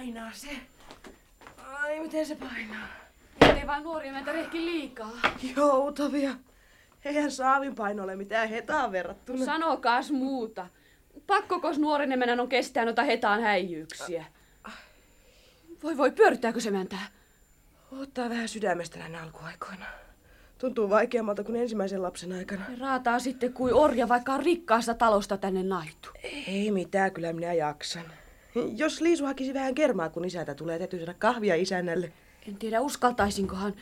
painaa 0.00 0.32
se. 0.32 0.48
Ai, 1.72 2.00
miten 2.00 2.26
se 2.26 2.36
painaa? 2.36 2.88
Ettei 3.40 3.66
vaan 3.66 3.82
nuori 3.82 4.10
meitä 4.12 4.32
rehki 4.32 4.64
liikaa. 4.64 5.12
Joutavia. 5.56 6.30
Eihän 7.04 7.30
saavin 7.30 7.74
paino 7.74 8.02
ole 8.02 8.16
mitään 8.16 8.48
hetaan 8.48 8.92
verrattuna. 8.92 9.44
Sanokaas 9.44 10.10
muuta. 10.10 10.66
Pakkokos 11.26 11.78
nuoren 11.78 12.12
emännän 12.12 12.40
on 12.40 12.48
kestää 12.48 12.84
noita 12.84 13.02
hetaan 13.02 13.42
häijyyksiä? 13.42 14.24
Voi 15.82 15.96
voi, 15.96 16.10
pyörittääkö 16.10 16.60
se 16.60 16.70
mäntää? 16.70 17.06
Ottaa 17.92 18.28
vähän 18.30 18.48
sydämestä 18.48 18.98
näin 18.98 19.16
alkuaikoina. 19.16 19.86
Tuntuu 20.58 20.90
vaikeammalta 20.90 21.44
kuin 21.44 21.56
ensimmäisen 21.56 22.02
lapsen 22.02 22.32
aikana. 22.32 22.64
Ja 22.70 22.78
raataa 22.78 23.18
sitten 23.18 23.52
kuin 23.52 23.74
orja, 23.74 24.08
vaikka 24.08 24.32
on 24.32 24.42
rikkaasta 24.42 24.94
talosta 24.94 25.36
tänne 25.36 25.62
naitu. 25.62 26.10
Ei 26.48 26.70
mitään, 26.70 27.12
kyllä 27.12 27.32
minä 27.32 27.52
jaksan. 27.52 28.04
Jos 28.76 29.00
Liisu 29.00 29.24
hakisi 29.24 29.54
vähän 29.54 29.74
kermaa, 29.74 30.08
kun 30.08 30.24
isäntä 30.24 30.54
tulee, 30.54 30.78
täytyy 30.78 30.98
saada 30.98 31.14
kahvia 31.14 31.54
isännälle. 31.54 32.12
En 32.48 32.56
tiedä, 32.56 32.80
uskaltaisinkohan. 32.80 33.74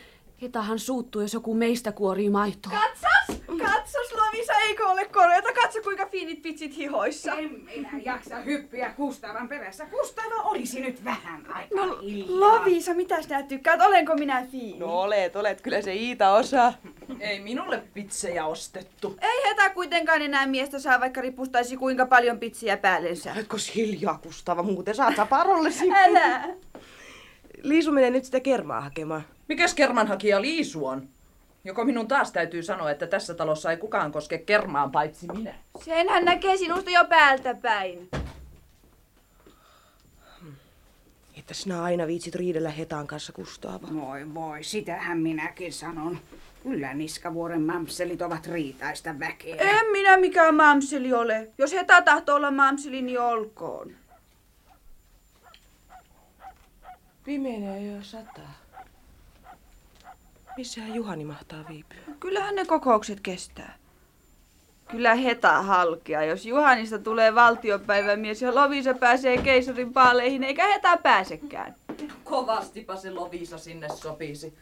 Hetahan 0.42 0.78
suuttuu, 0.78 1.22
jos 1.22 1.34
joku 1.34 1.54
meistä 1.54 1.92
kuorii 1.92 2.30
maitoa. 2.30 2.72
Katsas! 2.72 3.37
Katsos, 3.58 4.12
Lovisa, 4.14 4.52
eikö 4.68 4.86
ole 4.86 5.04
korjata? 5.04 5.52
Katso, 5.52 5.82
kuinka 5.82 6.06
fiinit 6.06 6.42
pitsit 6.42 6.76
hihoissa. 6.76 7.32
En 7.34 7.50
minä 7.64 7.90
jaksa 8.04 8.36
hyppiä 8.36 8.90
Kustavan 8.90 9.48
perässä. 9.48 9.86
Kustava 9.86 10.42
olisi 10.42 10.80
nyt 10.80 11.04
vähän 11.04 11.46
aikaa 11.52 11.86
No. 11.86 11.98
Lovisa, 12.28 12.94
mitä 12.94 13.22
sinä 13.22 13.42
tykkäät? 13.42 13.80
Olenko 13.80 14.14
minä 14.16 14.46
fiini? 14.52 14.78
No 14.78 15.00
olet, 15.00 15.36
olet. 15.36 15.60
Kyllä 15.60 15.82
se 15.82 15.94
Iita 15.94 16.32
osaa. 16.34 16.72
Ei 17.20 17.40
minulle 17.40 17.82
pitsejä 17.94 18.46
ostettu. 18.46 19.16
Ei 19.22 19.48
hetä 19.50 19.70
kuitenkaan 19.70 20.22
enää 20.22 20.46
miestä 20.46 20.78
saa, 20.78 21.00
vaikka 21.00 21.20
ripustaisi 21.20 21.76
kuinka 21.76 22.06
paljon 22.06 22.38
pitsiä 22.38 22.76
päällensä. 22.76 23.32
Oletkos 23.32 23.74
hiljaa, 23.74 24.18
Kustava? 24.22 24.62
Muuten 24.62 24.94
saat 24.94 25.16
saparollesi. 25.16 25.90
Älä! 26.04 26.48
Liisu 27.62 27.92
menee 27.92 28.10
nyt 28.10 28.24
sitä 28.24 28.40
kermaa 28.40 28.80
hakemaan. 28.80 29.22
Mikäs 29.48 29.74
kermanhakija 29.74 30.42
Liisu 30.42 30.86
on? 30.86 31.08
Joko 31.68 31.84
minun 31.84 32.08
taas 32.08 32.32
täytyy 32.32 32.62
sanoa, 32.62 32.90
että 32.90 33.06
tässä 33.06 33.34
talossa 33.34 33.70
ei 33.70 33.76
kukaan 33.76 34.12
koske 34.12 34.38
kermaan 34.38 34.90
paitsi 34.90 35.26
minä. 35.26 35.54
Sen 35.84 36.08
hän 36.08 36.24
näkee 36.24 36.56
sinusta 36.56 36.90
jo 36.90 37.04
päältä 37.04 37.54
päin. 37.54 38.08
Että 41.38 41.54
sinä 41.54 41.82
aina 41.82 42.06
viitsit 42.06 42.34
riidellä 42.34 42.70
Hetaan 42.70 43.06
kanssa, 43.06 43.32
Kustaava. 43.32 43.88
Voi 43.94 44.34
voi, 44.34 44.64
sitähän 44.64 45.18
minäkin 45.18 45.72
sanon. 45.72 46.18
Kyllä 46.62 46.94
Niskavuoren 46.94 47.62
mamselit 47.62 48.22
ovat 48.22 48.46
riitaista 48.46 49.18
väkeä. 49.18 49.56
En 49.56 49.86
minä 49.92 50.16
mikään 50.16 50.54
mamseli 50.54 51.12
ole. 51.12 51.50
Jos 51.58 51.72
heta 51.72 52.02
tahtoo 52.02 52.36
olla 52.36 52.50
mamseli, 52.50 53.02
niin 53.02 53.20
olkoon. 53.20 53.90
Pimenee 57.24 57.92
jo 57.92 58.02
sataa. 58.02 58.67
Missähän 60.58 60.94
Juhani 60.94 61.24
mahtaa 61.24 61.64
viipyä? 61.68 61.98
Kyllähän 62.20 62.54
ne 62.54 62.64
kokoukset 62.64 63.20
kestää. 63.20 63.74
Kyllä 64.90 65.14
heta 65.14 65.62
halkia, 65.62 66.24
jos 66.24 66.46
Juhanista 66.46 66.98
tulee 66.98 67.34
valtiopäivämies 67.34 68.42
ja 68.42 68.54
Lovisa 68.54 68.94
pääsee 68.94 69.38
keisarin 69.38 69.92
paaleihin, 69.92 70.44
eikä 70.44 70.66
heta 70.66 70.96
pääsekään. 70.96 71.74
Kovastipa 72.24 72.96
se 72.96 73.10
Lovisa 73.10 73.58
sinne 73.58 73.88
sopisi. 73.88 74.54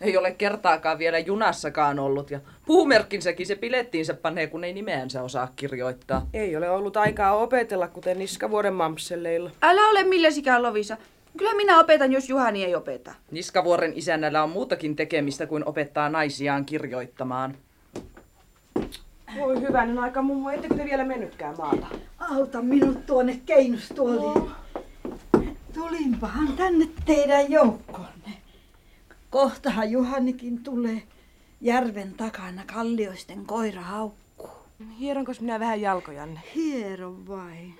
Ei 0.00 0.16
ole 0.16 0.30
kertaakaan 0.30 0.98
vielä 0.98 1.18
junassakaan 1.18 1.98
ollut 1.98 2.30
ja 2.30 2.40
puumerkkinsäkin 2.66 3.46
se 3.46 3.56
pilettiinsä 3.56 4.14
panee, 4.14 4.46
kun 4.46 4.64
ei 4.64 4.72
nimeänsä 4.72 5.22
osaa 5.22 5.48
kirjoittaa. 5.56 6.26
Ei 6.34 6.56
ole 6.56 6.70
ollut 6.70 6.96
aikaa 6.96 7.36
opetella, 7.36 7.88
kuten 7.88 8.18
Niskavuoden 8.18 8.74
mamselleilla. 8.74 9.50
Älä 9.62 9.88
ole 9.88 10.02
milläsikään 10.02 10.62
Lovisa. 10.62 10.96
Kyllä 11.36 11.54
minä 11.54 11.80
opetan, 11.80 12.12
jos 12.12 12.28
Juhani 12.28 12.64
ei 12.64 12.74
opeta. 12.74 13.14
Niskavuoren 13.30 13.92
isännällä 13.94 14.42
on 14.42 14.50
muutakin 14.50 14.96
tekemistä 14.96 15.46
kuin 15.46 15.64
opettaa 15.64 16.08
naisiaan 16.08 16.64
kirjoittamaan. 16.64 17.54
Voi 19.38 19.60
hyvänen 19.60 19.98
aika, 19.98 20.22
mummo, 20.22 20.50
ettekö 20.50 20.74
te 20.74 20.84
vielä 20.84 21.04
mennytkään 21.04 21.54
maata? 21.58 21.86
Auta 22.18 22.62
minut 22.62 23.06
tuonne 23.06 23.40
keinustuoliin. 23.46 24.50
Tulinpahan 25.74 26.52
tänne 26.52 26.88
teidän 27.04 27.52
joukkonne. 27.52 28.32
Kohtahan 29.30 29.90
Juhanikin 29.90 30.62
tulee. 30.62 31.02
Järven 31.60 32.14
takana 32.14 32.62
kallioisten 32.74 33.46
koira 33.46 33.82
haukkuu. 33.82 34.50
Hieronkos 34.98 35.40
minä 35.40 35.60
vähän 35.60 35.80
jalkojanne? 35.80 36.40
Hiero 36.54 37.14
vain. 37.28 37.74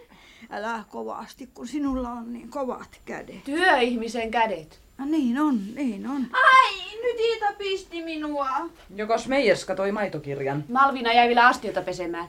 Älä 0.50 0.84
kovasti, 0.90 1.48
kun 1.54 1.68
sinulla 1.68 2.08
on 2.08 2.32
niin 2.32 2.48
kovat 2.48 3.00
kädet. 3.04 3.44
Työihmisen 3.44 4.30
kädet. 4.30 4.80
No 4.98 5.04
niin 5.04 5.38
on, 5.38 5.74
niin 5.74 6.06
on. 6.06 6.26
Ai, 6.32 7.00
nyt 7.02 7.20
Iita 7.20 7.52
pisti 7.58 8.02
minua. 8.02 8.48
Jokos 8.96 9.28
Meijerska 9.28 9.74
toi 9.74 9.92
maitokirjan? 9.92 10.64
Malvina 10.68 11.12
jäi 11.12 11.28
vielä 11.28 11.46
astiota 11.46 11.82
pesemään. 11.82 12.26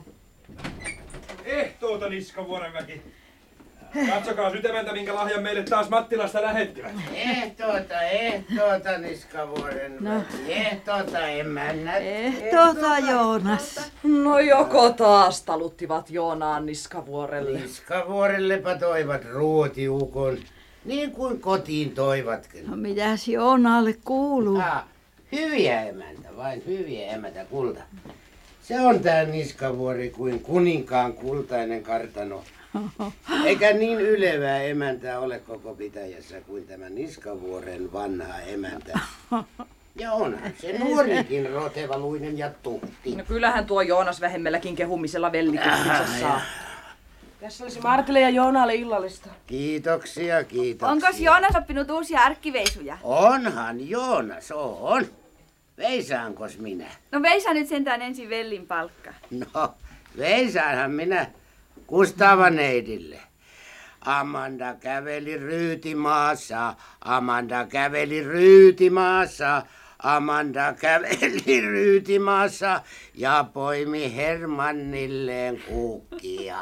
Ehtoota 1.44 2.08
niskavuoren 2.08 2.72
väki. 2.72 3.02
Katsokaa 4.10 4.50
sytemäntä, 4.50 4.92
minkä 4.92 5.14
lahjan 5.14 5.42
meille 5.42 5.62
taas 5.62 5.88
Mattilasta 5.90 6.42
lähettivät. 6.42 6.92
Ehtoota, 7.14 8.02
ehtoota, 8.02 8.98
Niskavuoren 8.98 9.96
No. 10.00 10.22
Ehtoota, 10.48 11.26
emännät. 11.26 12.02
Ehtoota 12.02 12.98
Joonas. 12.98 13.92
No 14.02 14.38
joko 14.38 14.90
taas 14.90 15.42
taluttivat 15.42 16.10
Joonaan 16.10 16.66
Niskavuorelle. 16.66 17.58
Niskavuorellepa 17.58 18.74
toivat 18.74 19.24
ruotiukon, 19.24 20.38
niin 20.84 21.10
kuin 21.12 21.40
kotiin 21.40 21.90
toivatkin. 21.94 22.70
No 22.70 22.76
mitäs 22.76 23.28
Joonalle 23.28 23.94
kuuluu? 24.04 24.58
Ah, 24.60 24.84
hyviä 25.32 25.82
emäntä, 25.82 26.28
vain 26.36 26.62
hyviä 26.66 27.06
emäntä, 27.12 27.44
kulta. 27.44 27.80
Se 28.62 28.80
on 28.80 29.00
tää 29.00 29.24
Niskavuori 29.24 30.10
kuin 30.10 30.40
kuninkaan 30.40 31.12
kultainen 31.12 31.82
kartano. 31.82 32.42
Eikä 33.46 33.72
niin 33.72 34.00
ylevää 34.00 34.62
emäntää 34.62 35.18
ole 35.18 35.38
koko 35.38 35.74
pitäjässä 35.74 36.40
kuin 36.40 36.66
tämä 36.66 36.88
Niskavuoren 36.88 37.92
vanha 37.92 38.40
emäntä. 38.40 38.98
Ja 39.98 40.12
onhan 40.12 40.52
se 40.60 40.78
nuorikin 40.78 41.50
rotevaluinen 41.50 42.38
ja 42.38 42.50
tuhti. 42.62 43.16
No 43.16 43.24
kyllähän 43.24 43.66
tuo 43.66 43.82
Joonas 43.82 44.20
vähemmälläkin 44.20 44.76
kehumisella 44.76 45.32
vellikettinsä 45.32 46.20
saa. 46.20 46.40
Tässä 47.40 47.64
olisi 47.64 47.80
Martille 47.80 48.20
ja 48.20 48.30
Joonalle 48.30 48.74
illallista. 48.74 49.28
Kiitoksia, 49.46 50.44
kiitoksia. 50.44 50.88
Onko 50.88 51.06
Joonas 51.18 51.56
oppinut 51.56 51.90
uusia 51.90 52.20
arkkiveisuja? 52.20 52.98
Onhan 53.02 53.88
Joonas, 53.88 54.52
on. 54.52 55.06
Veisaankos 55.78 56.58
minä? 56.58 56.86
No 57.12 57.22
veisä 57.22 57.54
nyt 57.54 57.68
sentään 57.68 58.02
ensin 58.02 58.30
vellin 58.30 58.66
palkka. 58.66 59.14
No, 59.30 59.74
veisaanhan 60.18 60.90
minä 60.90 61.26
Kustava 61.86 62.50
neidille. 62.50 63.20
Amanda 64.00 64.74
käveli 64.74 65.36
ryytimaassa, 65.36 66.74
Amanda 67.00 67.66
käveli 67.66 68.24
ryytimaassa, 68.24 69.62
Amanda 69.98 70.72
käveli 70.72 71.60
ryytimaassa 71.70 72.80
ja 73.14 73.44
poimi 73.52 74.16
Hermannilleen 74.16 75.62
kukkia. 75.68 76.56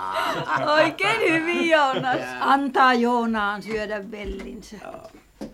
Oikein 0.75 1.33
hyvin, 1.33 1.69
Joonas. 1.69 2.21
Antaa 2.41 2.94
Joonaan 2.94 3.62
syödä 3.62 4.10
vellinsä. 4.10 4.77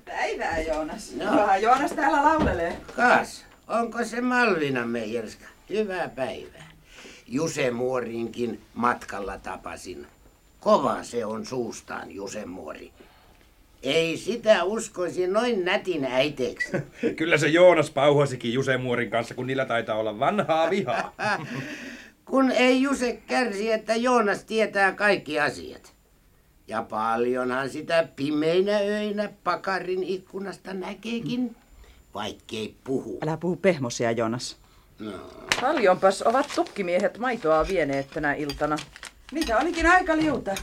Päivää 0.04 0.58
Joonas. 0.58 1.12
No. 1.14 1.54
Joonas 1.60 1.92
täällä 1.92 2.22
laulelee. 2.24 2.80
Kas, 2.96 3.46
onko 3.68 4.04
se 4.04 4.20
Malvina 4.20 4.86
Meijerska? 4.86 5.44
Hyvää 5.70 6.08
päivää. 6.08 6.67
Juse 7.28 7.70
Muorinkin 7.70 8.60
matkalla 8.74 9.38
tapasin. 9.38 10.06
Kova 10.60 11.02
se 11.02 11.24
on 11.24 11.46
suustaan, 11.46 12.10
Juse 12.10 12.46
Muori. 12.46 12.92
Ei 13.82 14.16
sitä 14.16 14.64
uskoisi 14.64 15.26
noin 15.26 15.64
nätin 15.64 16.04
äiteeksi. 16.04 16.68
Kyllä 17.16 17.38
se 17.38 17.48
Joonas 17.48 17.90
pauhasikin 17.90 18.52
Jusemuorin 18.52 19.10
kanssa, 19.10 19.34
kun 19.34 19.46
niillä 19.46 19.64
taitaa 19.64 19.96
olla 19.98 20.18
vanhaa 20.18 20.70
vihaa. 20.70 21.14
Kun 22.24 22.50
ei 22.50 22.82
Juse 22.82 23.22
kärsi, 23.26 23.72
että 23.72 23.94
Joonas 23.94 24.44
tietää 24.44 24.92
kaikki 24.92 25.40
asiat. 25.40 25.92
Ja 26.66 26.82
paljonhan 26.82 27.70
sitä 27.70 28.08
pimeinä 28.16 28.76
öinä 28.78 29.32
pakarin 29.44 30.02
ikkunasta 30.02 30.74
näkeekin, 30.74 31.56
vaikkei 32.14 32.74
puhu. 32.84 33.18
Älä 33.22 33.36
puhu 33.36 33.56
pehmosia, 33.56 34.10
Joonas. 34.10 34.56
No. 34.98 35.12
Paljonpas 35.60 36.22
ovat 36.22 36.46
tukkimiehet 36.54 37.18
maitoa 37.18 37.68
vieneet 37.68 38.10
tänä 38.10 38.34
iltana. 38.34 38.76
Niitä 39.32 39.58
olikin 39.58 39.86
aika 39.86 40.16
liuta. 40.16 40.54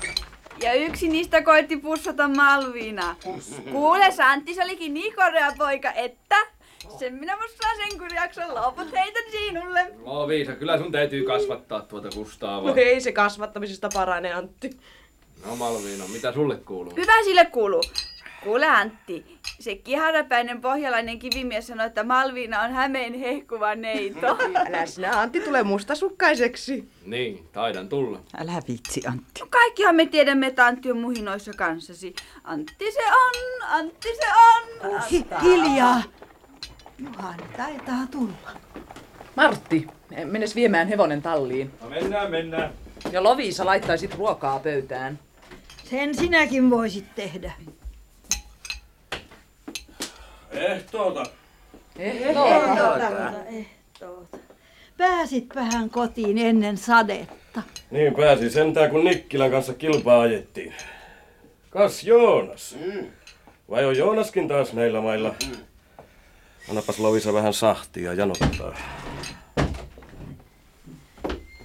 Ja 0.61 0.73
yksi 0.73 1.07
niistä 1.07 1.41
koitti 1.41 1.77
pussata 1.77 2.27
Malviina. 2.27 3.15
Kuule, 3.71 4.11
Santti, 4.11 4.53
se 4.53 4.63
olikin 4.63 4.93
niin 4.93 5.15
korea 5.15 5.51
poika, 5.57 5.91
että 5.91 6.35
sen 6.99 7.13
minä 7.13 7.37
mussaan 7.41 7.77
sen 7.77 7.99
kun 7.99 8.15
jaksan 8.15 8.55
loput 8.55 8.91
heitän 8.93 9.31
sinulle. 9.31 9.87
Loviisa, 10.03 10.51
kyllä 10.55 10.77
sun 10.77 10.91
täytyy 10.91 11.25
kasvattaa 11.25 11.81
tuota 11.81 12.09
Kustaavaa. 12.15 12.69
No 12.71 12.75
ei 12.77 13.01
se 13.01 13.11
kasvattamisesta 13.11 13.89
parane, 13.93 14.33
Antti. 14.33 14.69
No 15.45 15.55
Malviina, 15.55 16.03
mitä 16.13 16.33
sulle 16.33 16.55
kuuluu? 16.55 16.93
Hyvä 16.95 17.23
sille 17.23 17.45
kuuluu. 17.45 17.83
Kuule 18.43 18.65
Antti, 18.65 19.25
se 19.59 19.75
kiharapäinen 19.75 20.61
pohjalainen 20.61 21.19
kivimies 21.19 21.67
sanoi, 21.67 21.87
että 21.87 22.03
Malviina 22.03 22.61
on 22.61 22.71
Hämeen 22.71 23.13
hehkuva 23.13 23.75
neito. 23.75 24.37
Älä 24.67 24.85
sinä 24.85 25.19
Antti 25.19 25.39
tulee 25.39 25.63
mustasukkaiseksi. 25.63 26.89
Niin, 27.05 27.47
taidan 27.51 27.89
tulla. 27.89 28.19
Älä 28.37 28.61
vitsi, 28.67 29.01
Antti. 29.07 29.41
No 29.41 29.47
Kaikkihan 29.49 29.95
me 29.95 30.05
tiedämme, 30.05 30.47
että 30.47 30.65
Antti 30.65 30.91
on 30.91 30.97
muhinoissa 30.97 31.51
kanssasi. 31.57 32.15
Antti 32.43 32.91
se 32.91 33.05
on, 33.05 33.33
Antti 33.69 34.07
se 34.15 34.27
on. 34.87 35.01
Hi- 35.11 35.25
hiljaa. 35.41 36.01
Juhani 36.99 37.43
taitaa 37.57 38.07
tulla. 38.11 38.51
Martti, 39.35 39.87
menes 40.25 40.55
viemään 40.55 40.87
hevonen 40.87 41.21
talliin. 41.21 41.71
No 41.81 41.89
mennään, 41.89 42.31
mennään. 42.31 42.71
Ja 43.11 43.23
Lovisa 43.23 43.65
laittaisit 43.65 44.13
ruokaa 44.15 44.59
pöytään. 44.59 45.19
Sen 45.83 46.15
sinäkin 46.15 46.69
voisit 46.69 47.15
tehdä. 47.15 47.51
Ehtoota. 50.57 51.23
Ehtoota, 51.99 53.29
ehtoota. 53.45 54.37
Pääsit 54.97 55.55
vähän 55.55 55.89
kotiin 55.89 56.37
ennen 56.37 56.77
sadetta. 56.77 57.61
Niin 57.91 58.15
pääsi 58.15 58.49
sentään, 58.49 58.89
kun 58.89 59.03
Nikkilän 59.03 59.51
kanssa 59.51 59.73
kilpaa 59.73 60.21
ajettiin. 60.21 60.73
Kas 61.69 62.03
Joonas. 62.03 62.75
Vai 63.69 63.85
on 63.85 63.97
Joonaskin 63.97 64.47
taas 64.47 64.73
näillä 64.73 65.01
mailla? 65.01 65.35
Annapas 66.69 66.99
Lovisa 66.99 67.33
vähän 67.33 67.53
sahtia 67.53 68.13
janottaa. 68.13 68.75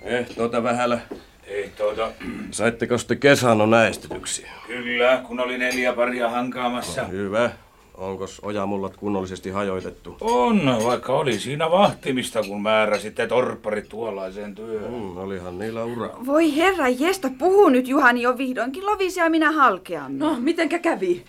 Ehtoota 0.02 0.62
vähälä. 0.62 1.00
Ehtoota, 1.46 2.12
Saitteko 2.50 2.94
te 3.06 3.16
kesänon 3.16 3.70
näistetyksi? 3.70 4.46
kyllä, 4.66 5.22
kun 5.26 5.40
oli 5.40 5.58
neljä 5.58 5.92
paria 5.92 6.28
hankaamassa. 6.30 7.04
Hyvä. 7.04 7.50
Onkos 8.00 8.40
ojamullat 8.40 8.96
kunnollisesti 8.96 9.50
hajoitettu? 9.50 10.16
On, 10.20 10.76
vaikka 10.84 11.12
oli 11.12 11.38
siinä 11.38 11.70
vahtimista, 11.70 12.42
kun 12.42 12.62
määräsitte 12.62 13.26
torpparit 13.26 13.88
tuollaiseen 13.88 14.54
työhön. 14.54 14.92
Mm, 14.92 15.16
olihan 15.16 15.58
niillä 15.58 15.84
ura. 15.84 16.10
Voi 16.26 16.56
herra 16.56 16.88
jestä, 16.88 17.30
puhu 17.38 17.68
nyt 17.68 17.88
Juhani 17.88 18.22
jo 18.22 18.38
vihdoinkin 18.38 18.86
Lovisia 18.86 19.24
ja 19.24 19.30
minä 19.30 19.52
halkeamme. 19.52 20.18
No, 20.18 20.36
mitenkä 20.40 20.78
kävi? 20.78 21.24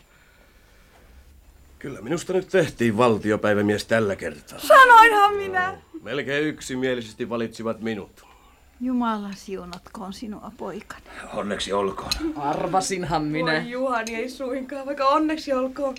Kyllä 1.80 2.02
minusta 2.02 2.34
nyt 2.34 2.48
tehtiin 2.48 2.98
valtiopäivämies 2.98 3.86
tällä 3.86 4.16
kertaa. 4.16 4.60
Sanoinhan 4.60 5.36
minä. 5.36 5.78
Melkein 6.04 6.44
yksimielisesti 6.44 7.30
valitsivat 7.30 7.82
minut. 7.82 8.26
Jumala 8.82 9.30
siunatkoon 9.36 10.14
sinua, 10.14 10.52
poikani. 10.58 11.04
Onneksi 11.34 11.74
olkoon. 11.74 12.12
Arvasinhan 12.36 13.24
minä. 13.24 13.52
Voi 13.52 13.70
Juhani 13.70 14.16
ei 14.16 14.30
suinkaan, 14.30 14.86
vaikka 14.86 15.06
onneksi 15.08 15.54
olkoon. 15.54 15.96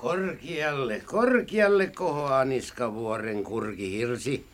Korkealle, 0.00 1.02
korkealle 1.06 1.86
kohoaa 1.86 2.44
niskavuoren 2.44 3.44
kurkihirsi, 3.44 4.46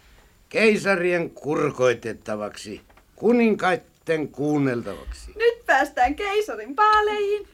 keisarien 0.48 1.30
kurkoitettavaksi, 1.30 2.80
kuninkaitten 3.16 4.28
kuunneltavaksi. 4.28 5.30
Nyt 5.36 5.66
päästään 5.66 6.14
keisarin 6.14 6.74
paaleihin. 6.74 7.48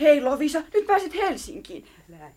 Hei 0.00 0.20
Lovisa, 0.20 0.62
nyt 0.74 0.86
pääset 0.86 1.14
Helsinkiin. 1.14 1.86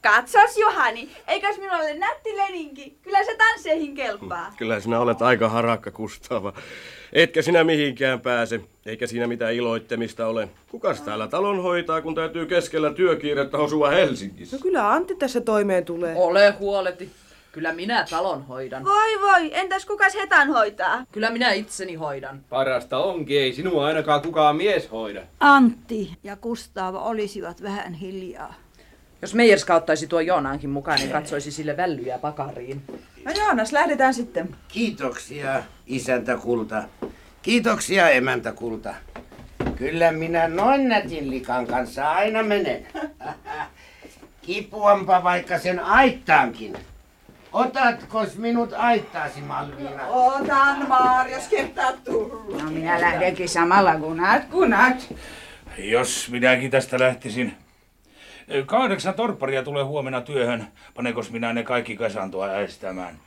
Katsos 0.01 0.57
Juhani, 0.57 1.09
eikös 1.27 1.57
minulla 1.57 1.77
ole 1.77 1.93
nätti 1.93 2.37
leninki? 2.37 2.97
Kyllä 3.01 3.23
se 3.23 3.35
tansseihin 3.37 3.95
kelpaa. 3.95 4.53
Kyllä 4.57 4.79
sinä 4.79 4.99
olet 4.99 5.21
aika 5.21 5.49
harakka, 5.49 5.91
Kustava. 5.91 6.53
Etkä 7.13 7.41
sinä 7.41 7.63
mihinkään 7.63 8.21
pääse, 8.21 8.61
eikä 8.85 9.07
siinä 9.07 9.27
mitään 9.27 9.53
iloittemista 9.53 10.27
ole. 10.27 10.49
Kukas 10.71 11.01
täällä 11.01 11.27
talon 11.27 11.63
hoitaa, 11.63 12.01
kun 12.01 12.15
täytyy 12.15 12.45
keskellä 12.45 12.93
työkiirettä 12.93 13.57
osua 13.57 13.89
Helsingissä? 13.89 14.57
No 14.57 14.61
kyllä 14.61 14.91
Antti 14.91 15.15
tässä 15.15 15.41
toimeen 15.41 15.85
tulee. 15.85 16.15
Ole 16.15 16.55
huoleti. 16.59 17.11
Kyllä 17.51 17.73
minä 17.73 18.05
talon 18.09 18.47
hoidan. 18.47 18.83
Voi 18.83 19.21
voi, 19.21 19.49
entäs 19.53 19.85
kukas 19.85 20.15
hetan 20.15 20.47
hoitaa? 20.47 21.05
Kyllä 21.11 21.29
minä 21.29 21.51
itseni 21.51 21.95
hoidan. 21.95 22.41
Parasta 22.49 22.97
onkin, 22.97 23.41
ei 23.41 23.53
sinua 23.53 23.85
ainakaan 23.85 24.21
kukaan 24.21 24.55
mies 24.55 24.91
hoida. 24.91 25.21
Antti 25.39 26.11
ja 26.23 26.35
Kustava 26.35 26.99
olisivat 26.99 27.63
vähän 27.63 27.93
hiljaa. 27.93 28.53
Jos 29.25 29.33
Meijerska 29.33 29.75
ottaisi 29.75 30.07
tuo 30.07 30.19
Joonaankin 30.19 30.69
mukaan, 30.69 30.99
niin 30.99 31.11
katsoisi 31.11 31.51
sille 31.51 31.77
vällyjä 31.77 32.17
pakariin. 32.17 32.81
No 33.25 33.31
Joonas, 33.31 33.71
lähdetään 33.71 34.13
sitten. 34.13 34.55
Kiitoksia, 34.67 35.63
isäntä 35.87 36.37
kulta. 36.37 36.83
Kiitoksia, 37.41 38.09
emäntä 38.09 38.51
kulta. 38.51 38.93
Kyllä 39.75 40.11
minä 40.11 40.47
noin 40.47 40.89
nätin 40.89 41.29
likan 41.29 41.67
kanssa 41.67 42.11
aina 42.11 42.43
menen. 42.43 42.87
Kipuanpa 44.45 45.23
vaikka 45.23 45.59
sen 45.59 45.79
aittaankin. 45.79 46.77
Otatkos 47.53 48.37
minut 48.37 48.73
aittaasi, 48.73 49.41
Malviina? 49.41 50.07
Otan 50.07 50.87
maar, 50.87 51.27
jos 51.29 51.47
kertaa 51.47 51.93
tulla. 51.93 52.63
No 52.63 52.69
minä 52.71 53.01
lähdenkin 53.01 53.49
samalla 53.49 53.95
kunat 53.95 54.45
kunat. 54.45 55.13
Jos 55.77 56.29
minäkin 56.31 56.71
tästä 56.71 56.99
lähtisin. 56.99 57.64
Kahdeksan 58.65 59.13
torpparia 59.13 59.63
tulee 59.63 59.83
huomenna 59.83 60.21
työhön. 60.21 60.67
Panekos 60.93 61.31
minä 61.31 61.53
ne 61.53 61.63
kaikki 61.63 61.95
kasantua 61.95 62.45
äästämään? 62.45 63.19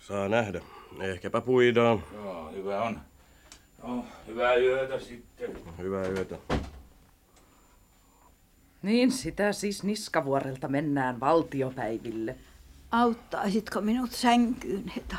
Saa 0.00 0.28
nähdä. 0.28 0.60
Ehkäpä 1.00 1.40
puidaan. 1.40 2.02
Joo, 2.14 2.50
hyvä 2.52 2.82
on. 2.82 3.00
No, 3.82 4.04
hyvää 4.26 4.54
yötä 4.54 5.00
sitten. 5.00 5.50
Hyvää 5.78 6.06
yötä. 6.08 6.36
Niin 8.82 9.12
sitä 9.12 9.52
siis 9.52 9.82
Niskavuorelta 9.82 10.68
mennään 10.68 11.20
valtiopäiville. 11.20 12.36
Auttaisitko 12.90 13.80
minut 13.80 14.12
sänkyyn, 14.12 14.92
Heta? 14.96 15.16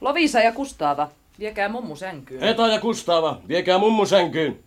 Lovisa 0.00 0.40
ja 0.40 0.52
Kustaava, 0.52 1.10
viekää 1.38 1.68
mummu 1.68 1.96
sänkyyn. 1.96 2.42
Eta 2.42 2.68
ja 2.68 2.80
Kustava, 2.80 3.40
viekää 3.48 3.78
mummu 3.78 4.06
sänkyyn. 4.06 4.58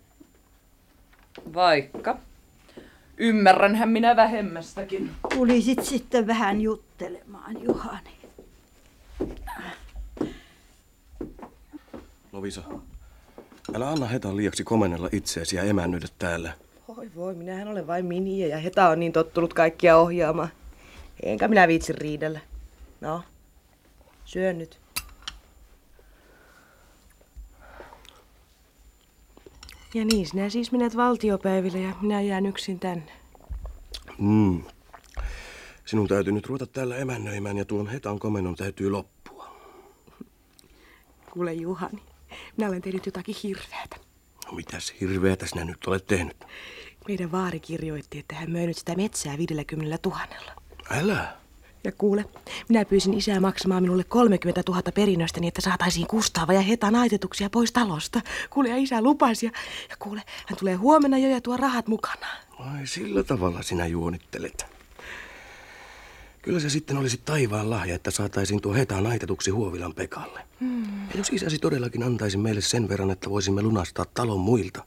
Vaikka. 1.54 2.18
Ymmärränhän 3.20 3.88
minä 3.88 4.16
vähemmästäkin. 4.16 5.10
Tulisit 5.34 5.84
sitten 5.84 6.26
vähän 6.26 6.60
juttelemaan, 6.60 7.62
Juhani. 7.62 8.10
Lovisa, 12.32 12.62
älä 13.74 13.88
anna 13.88 14.06
Hetan 14.06 14.36
liiaksi 14.36 14.64
komennella 14.64 15.08
itseesi 15.12 15.56
ja 15.56 15.62
emännöidä 15.62 16.06
täällä. 16.18 16.52
Oi 16.88 17.10
voi, 17.14 17.34
minähän 17.34 17.68
olen 17.68 17.86
vain 17.86 18.06
miniä 18.06 18.46
ja 18.46 18.58
Heta 18.58 18.88
on 18.88 19.00
niin 19.00 19.12
tottunut 19.12 19.54
kaikkia 19.54 19.96
ohjaamaan. 19.96 20.48
Enkä 21.22 21.48
minä 21.48 21.68
viitsi 21.68 21.92
riidellä. 21.92 22.40
No, 23.00 23.22
syön 24.24 24.58
nyt. 24.58 24.78
Ja 29.94 30.04
niin, 30.04 30.26
sinä 30.26 30.50
siis 30.50 30.72
menet 30.72 30.96
valtiopäiville 30.96 31.80
ja 31.80 31.92
minä 32.00 32.20
jään 32.20 32.46
yksin 32.46 32.80
tänne. 32.80 33.12
Mm. 34.18 34.62
Sinun 35.84 36.08
täytyy 36.08 36.32
nyt 36.32 36.46
ruveta 36.46 36.66
täällä 36.66 36.96
emännöimään 36.96 37.56
ja 37.56 37.64
tuon 37.64 37.88
Hetan 37.88 38.18
komennon 38.18 38.54
täytyy 38.54 38.90
loppua. 38.90 39.56
Kuule 41.30 41.52
Juhani, 41.52 42.02
minä 42.56 42.68
olen 42.68 42.82
tehnyt 42.82 43.06
jotakin 43.06 43.34
hirveätä. 43.42 43.96
No 44.46 44.52
mitäs 44.52 44.94
hirveätä 45.00 45.46
sinä 45.46 45.64
nyt 45.64 45.86
olet 45.86 46.06
tehnyt? 46.06 46.44
Meidän 47.08 47.32
vaari 47.32 47.60
kirjoitti, 47.60 48.18
että 48.18 48.34
hän 48.34 48.50
möi 48.50 48.66
nyt 48.66 48.76
sitä 48.76 48.94
metsää 48.94 49.38
50 49.38 49.98
tuhannella. 49.98 50.52
Älä. 50.90 51.39
Ja 51.84 51.92
kuule, 51.92 52.24
minä 52.68 52.84
pyysin 52.84 53.14
isää 53.14 53.40
maksamaan 53.40 53.82
minulle 53.82 54.04
30 54.04 54.62
000 54.68 54.82
perinnöstä 54.94 55.40
niin, 55.40 55.48
että 55.48 55.60
saataisiin 55.60 56.06
Kustaava 56.06 56.52
ja 56.52 56.60
Heta 56.60 56.90
naitetuksia 56.90 57.50
pois 57.50 57.72
talosta. 57.72 58.20
Kuule, 58.50 58.68
ja 58.68 58.76
isä 58.76 59.02
lupasi. 59.02 59.46
Ja, 59.46 59.52
ja 59.90 59.96
kuule, 59.98 60.22
hän 60.46 60.58
tulee 60.58 60.74
huomenna 60.74 61.18
jo 61.18 61.28
ja 61.28 61.40
tuo 61.40 61.56
rahat 61.56 61.88
mukanaan. 61.88 62.36
Ai 62.58 62.86
sillä 62.86 63.22
tavalla 63.22 63.62
sinä 63.62 63.86
juonittelet. 63.86 64.66
Kyllä 66.42 66.60
se 66.60 66.70
sitten 66.70 66.96
olisi 66.96 67.20
taivaan 67.24 67.70
lahja, 67.70 67.94
että 67.94 68.10
saataisiin 68.10 68.60
tuo 68.60 68.74
Heta 68.74 69.00
naitetuksi 69.00 69.50
Huovilan 69.50 69.94
Pekalle. 69.94 70.40
Hmm. 70.60 71.08
Ja 71.08 71.16
jos 71.16 71.30
isäsi 71.32 71.58
todellakin 71.58 72.02
antaisi 72.02 72.36
meille 72.36 72.60
sen 72.60 72.88
verran, 72.88 73.10
että 73.10 73.30
voisimme 73.30 73.62
lunastaa 73.62 74.04
talon 74.14 74.40
muilta. 74.40 74.84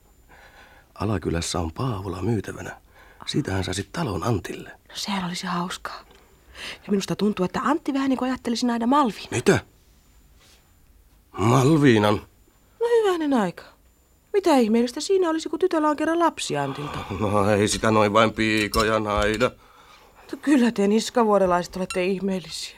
Alakylässä 0.95 1.59
on 1.59 1.71
Paavola 1.71 2.21
myytävänä. 2.21 2.77
Siitähän 3.25 3.63
saisit 3.63 3.89
talon 3.91 4.23
Antille. 4.23 4.69
No 4.69 4.95
sehän 4.95 5.25
olisi 5.25 5.47
hauskaa. 5.47 6.05
Ja 6.85 6.91
minusta 6.91 7.15
tuntuu, 7.15 7.45
että 7.45 7.59
Antti 7.63 7.93
vähän 7.93 8.09
niin 8.09 8.17
kuin 8.17 8.31
ajattelisi 8.31 8.65
nähdä 8.65 8.87
Malvin. 8.87 9.27
Mitä? 9.31 9.59
Malviinan? 11.37 12.21
No 12.79 12.87
hyvänen 12.97 13.33
aika. 13.33 13.63
Mitä 14.33 14.57
ihmeellistä 14.57 15.01
siinä 15.01 15.29
olisi, 15.29 15.49
kun 15.49 15.59
tytöllä 15.59 15.89
on 15.89 15.95
kerran 15.95 16.19
lapsi 16.19 16.57
Antilta? 16.57 16.99
No 17.19 17.49
ei 17.49 17.67
sitä 17.67 17.91
noin 17.91 18.13
vain 18.13 18.33
piikoja 18.33 18.99
naida. 18.99 19.51
No, 20.31 20.37
kyllä 20.41 20.71
te 20.71 20.87
niskavuodelaiset 20.87 21.75
olette 21.75 22.05
ihmeellisiä. 22.05 22.77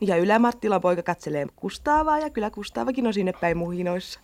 Ja 0.00 0.16
Ylä-Marttilan 0.16 0.80
poika 0.80 1.02
katselee 1.02 1.46
Kustaavaa 1.56 2.18
ja 2.18 2.30
kyllä 2.30 2.50
Kustaavakin 2.50 3.06
on 3.06 3.14
sinne 3.14 3.32
päin 3.32 3.56
muhinoissa. 3.56 4.20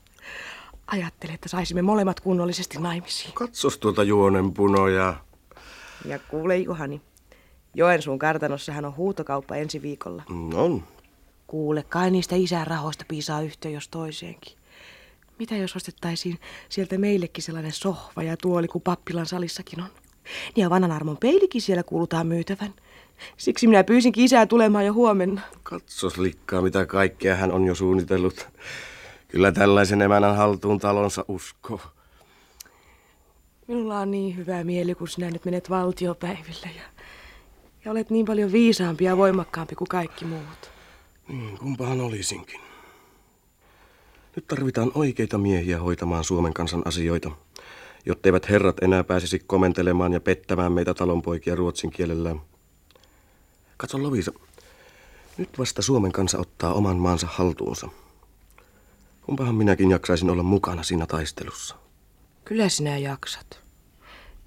Ajattele, 0.86 1.32
että 1.32 1.48
saisimme 1.48 1.82
molemmat 1.82 2.20
kunnollisesti 2.20 2.78
naimisiin. 2.78 3.34
Katsos 3.34 3.78
tuolta 3.78 4.02
juonen 4.02 4.52
punoja. 4.52 5.14
Ja 6.04 6.18
kuule 6.18 6.56
Juhani, 6.56 7.00
Joensuun 7.74 8.18
kartanossahan 8.18 8.84
on 8.84 8.96
huutokauppa 8.96 9.56
ensi 9.56 9.82
viikolla. 9.82 10.22
Mm, 10.28 10.54
On. 10.54 10.82
Kuule, 11.46 11.82
kai 11.82 12.10
niistä 12.10 12.36
isän 12.36 12.66
rahoista 12.66 13.04
piisaa 13.08 13.40
yhteen 13.40 13.74
jos 13.74 13.88
toiseenkin. 13.88 14.52
Mitä 15.38 15.56
jos 15.56 15.76
ostettaisiin 15.76 16.38
sieltä 16.68 16.98
meillekin 16.98 17.44
sellainen 17.44 17.72
sohva 17.72 18.22
ja 18.22 18.36
tuoli 18.36 18.68
kuin 18.68 18.82
pappilan 18.82 19.26
salissakin 19.26 19.80
on? 19.80 19.88
Niin 20.56 20.62
ja 20.62 20.70
vanhan 20.70 20.92
armon 20.92 21.16
peilikin 21.16 21.62
siellä 21.62 21.82
kuulutaan 21.82 22.26
myytävän. 22.26 22.74
Siksi 23.36 23.66
minä 23.66 23.84
pyysinkin 23.84 24.24
isää 24.24 24.46
tulemaan 24.46 24.86
jo 24.86 24.92
huomenna. 24.92 25.40
Katsos 25.62 26.18
likkaa, 26.18 26.62
mitä 26.62 26.86
kaikkea 26.86 27.36
hän 27.36 27.52
on 27.52 27.64
jo 27.64 27.74
suunnitellut. 27.74 28.48
Kyllä 29.28 29.52
tällaisen 29.52 30.02
emännän 30.02 30.36
haltuun 30.36 30.78
talonsa 30.78 31.24
uskoo. 31.28 31.80
Minulla 33.66 33.98
on 33.98 34.10
niin 34.10 34.36
hyvä 34.36 34.64
mieli, 34.64 34.94
kun 34.94 35.08
sinä 35.08 35.30
nyt 35.30 35.44
menet 35.44 35.70
valtiopäiville 35.70 36.70
ja, 36.76 36.82
ja 37.84 37.90
olet 37.90 38.10
niin 38.10 38.26
paljon 38.26 38.52
viisaampi 38.52 39.04
ja 39.04 39.16
voimakkaampi 39.16 39.74
kuin 39.74 39.88
kaikki 39.88 40.24
muut. 40.24 40.70
Niin, 41.28 41.58
kumpahan 41.58 42.00
olisinkin. 42.00 42.60
Nyt 44.36 44.46
tarvitaan 44.46 44.92
oikeita 44.94 45.38
miehiä 45.38 45.78
hoitamaan 45.78 46.24
Suomen 46.24 46.54
kansan 46.54 46.82
asioita, 46.84 47.30
jotteivät 48.06 48.48
herrat 48.48 48.82
enää 48.82 49.04
pääsisi 49.04 49.38
komentelemaan 49.38 50.12
ja 50.12 50.20
pettämään 50.20 50.72
meitä 50.72 50.94
talonpoikia 50.94 51.54
ruotsin 51.54 51.90
kielellään. 51.90 52.40
Katso 53.76 54.02
Lovisa, 54.02 54.32
nyt 55.38 55.58
vasta 55.58 55.82
Suomen 55.82 56.12
kansa 56.12 56.38
ottaa 56.38 56.72
oman 56.72 56.96
maansa 56.96 57.26
haltuunsa. 57.30 57.88
Kumpahan 59.22 59.54
minäkin 59.54 59.90
jaksaisin 59.90 60.30
olla 60.30 60.42
mukana 60.42 60.82
siinä 60.82 61.06
taistelussa. 61.06 61.76
Kyllä 62.44 62.68
sinä 62.68 62.98
jaksat. 62.98 63.61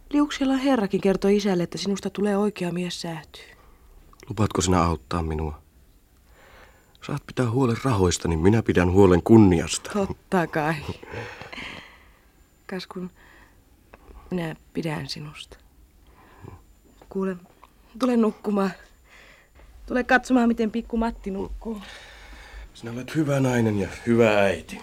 Liuksella 0.09 0.55
herrakin 0.55 1.01
kertoi 1.01 1.35
isälle, 1.37 1.63
että 1.63 1.77
sinusta 1.77 2.09
tulee 2.09 2.37
oikea 2.37 2.71
mies 2.71 3.01
säätyy. 3.01 3.43
Lupaatko 4.29 4.61
sinä 4.61 4.83
auttaa 4.83 5.23
minua? 5.23 5.61
Saat 7.01 7.25
pitää 7.27 7.49
huolen 7.49 7.77
rahoista, 7.83 8.27
niin 8.27 8.39
minä 8.39 8.63
pidän 8.63 8.91
huolen 8.91 9.23
kunniasta. 9.23 9.89
Totta 9.93 10.47
kai. 10.47 10.73
Kas 12.67 12.87
kun 12.87 13.11
minä 14.31 14.55
pidän 14.73 15.09
sinusta. 15.09 15.57
Kuule, 17.09 17.35
tule 17.99 18.17
nukkumaan. 18.17 18.71
Tule 19.85 20.03
katsomaan, 20.03 20.47
miten 20.47 20.71
pikku 20.71 20.97
Matti 20.97 21.31
nukkuu. 21.31 21.81
Sinä 22.73 22.91
olet 22.91 23.15
hyvä 23.15 23.39
nainen 23.39 23.79
ja 23.79 23.87
hyvä 24.07 24.39
äiti. 24.39 24.79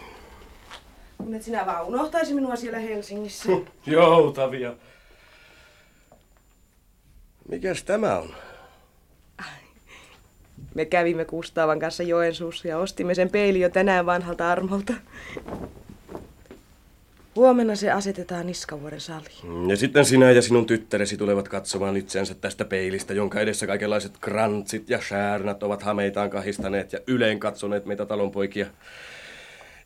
Kun 1.19 1.35
et 1.35 1.43
sinä 1.43 1.67
vaan 1.67 1.87
unohtaisi 1.87 2.35
minua 2.35 2.57
siellä 2.57 2.79
Helsingissä. 2.79 3.53
Joutavia. 3.87 4.75
Mikäs 7.53 7.85
tämä 7.85 8.19
on? 8.19 8.35
Me 10.75 10.85
kävimme 10.85 11.25
Kustavan 11.25 11.79
kanssa 11.79 12.03
Joensuussa 12.03 12.69
ja 12.69 12.79
ostimme 12.79 13.15
sen 13.15 13.31
peili 13.31 13.61
jo 13.61 13.69
tänään 13.69 14.07
vanhalta 14.07 14.51
armolta. 14.51 14.93
Huomenna 17.37 17.77
se 17.77 17.91
asetetaan 17.91 18.47
Niskavuoren 18.47 19.01
saliin. 19.01 19.71
Ja 19.71 19.77
sitten 19.77 20.05
sinä 20.05 20.31
ja 20.31 20.43
sinun 20.43 20.67
tyttäresi 20.67 21.17
tulevat 21.17 21.49
katsomaan 21.49 21.97
itseänsä 21.97 22.35
tästä 22.35 22.65
peilistä, 22.65 23.15
jonka 23.15 23.41
edessä 23.41 23.67
kaikenlaiset 23.67 24.13
krantsit 24.21 24.91
ja 24.91 25.01
säärnät 25.09 25.63
ovat 25.63 25.83
hameitaan 25.83 26.31
kahistaneet 26.31 26.93
ja 26.93 26.99
yleen 27.07 27.41
katsoneet 27.41 27.87
meitä 27.87 28.07
talonpoikia. 28.07 28.67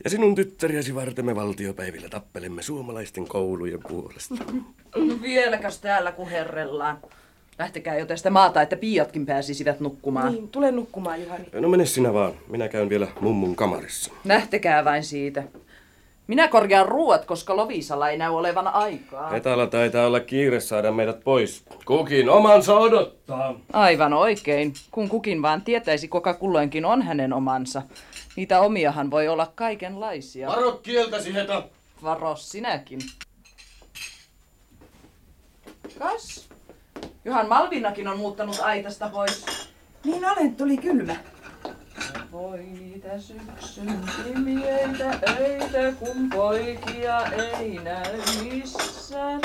Ja 0.04 0.10
sinun 0.10 0.34
tyttäriäsi 0.34 0.94
varten 0.94 1.26
me 1.26 1.34
valtiopäivillä 1.34 2.08
tappelemme 2.08 2.62
suomalaisten 2.62 3.28
koulujen 3.28 3.80
puolesta. 3.88 4.34
Vieläkäs 5.22 5.78
täällä 5.78 6.12
kuherrellaan. 6.12 6.98
Lähtekää 7.58 7.98
jo 7.98 8.06
tästä 8.06 8.30
maata, 8.30 8.62
että 8.62 8.76
piiatkin 8.76 9.26
pääsisivät 9.26 9.80
nukkumaan. 9.80 10.32
Niin, 10.32 10.48
tule 10.48 10.72
nukkumaan, 10.72 11.22
Juhani. 11.22 11.44
No 11.52 11.68
mene 11.68 11.86
sinä 11.86 12.14
vaan. 12.14 12.32
Minä 12.48 12.68
käyn 12.68 12.88
vielä 12.88 13.08
mummun 13.20 13.56
kamarissa. 13.56 14.12
Lähtekää 14.24 14.84
vain 14.84 15.04
siitä. 15.04 15.42
Minä 16.26 16.48
korjaan 16.48 16.86
ruuat, 16.86 17.24
koska 17.24 17.56
Lovisalla 17.56 18.10
ei 18.10 18.18
näy 18.18 18.30
olevan 18.30 18.68
aikaa. 18.68 19.36
Etala 19.36 19.66
taitaa 19.66 20.06
olla 20.06 20.20
kiire 20.20 20.60
saada 20.60 20.92
meidät 20.92 21.24
pois. 21.24 21.64
Kukin 21.84 22.28
omansa 22.30 22.74
odottaa. 22.74 23.60
Aivan 23.72 24.12
oikein, 24.12 24.72
kun 24.90 25.08
kukin 25.08 25.42
vaan 25.42 25.62
tietäisi, 25.62 26.08
kuka 26.08 26.34
kulloinkin 26.34 26.84
on 26.84 27.02
hänen 27.02 27.32
omansa. 27.32 27.82
Niitä 28.36 28.60
omiahan 28.60 29.10
voi 29.10 29.28
olla 29.28 29.52
kaikenlaisia. 29.54 30.48
Varo 30.48 30.72
kieltäsi, 30.72 31.34
Heta! 31.34 31.62
Varo 32.02 32.36
sinäkin. 32.36 33.00
Kas? 35.98 36.45
Johan 37.26 37.48
Malvinakin 37.48 38.08
on 38.08 38.18
muuttanut 38.18 38.60
aitasta 38.60 39.08
pois. 39.08 39.46
Niin 40.04 40.24
olen, 40.24 40.56
tuli 40.56 40.76
kylmä. 40.76 41.16
Voi 42.32 42.58
niitä 42.58 43.18
syksyn 43.18 44.00
pimieitä 44.24 45.18
öitä, 45.40 45.92
kun 45.98 46.30
poikia 46.30 47.26
ei 47.26 47.78
näy 47.84 48.22
missään. 48.44 49.40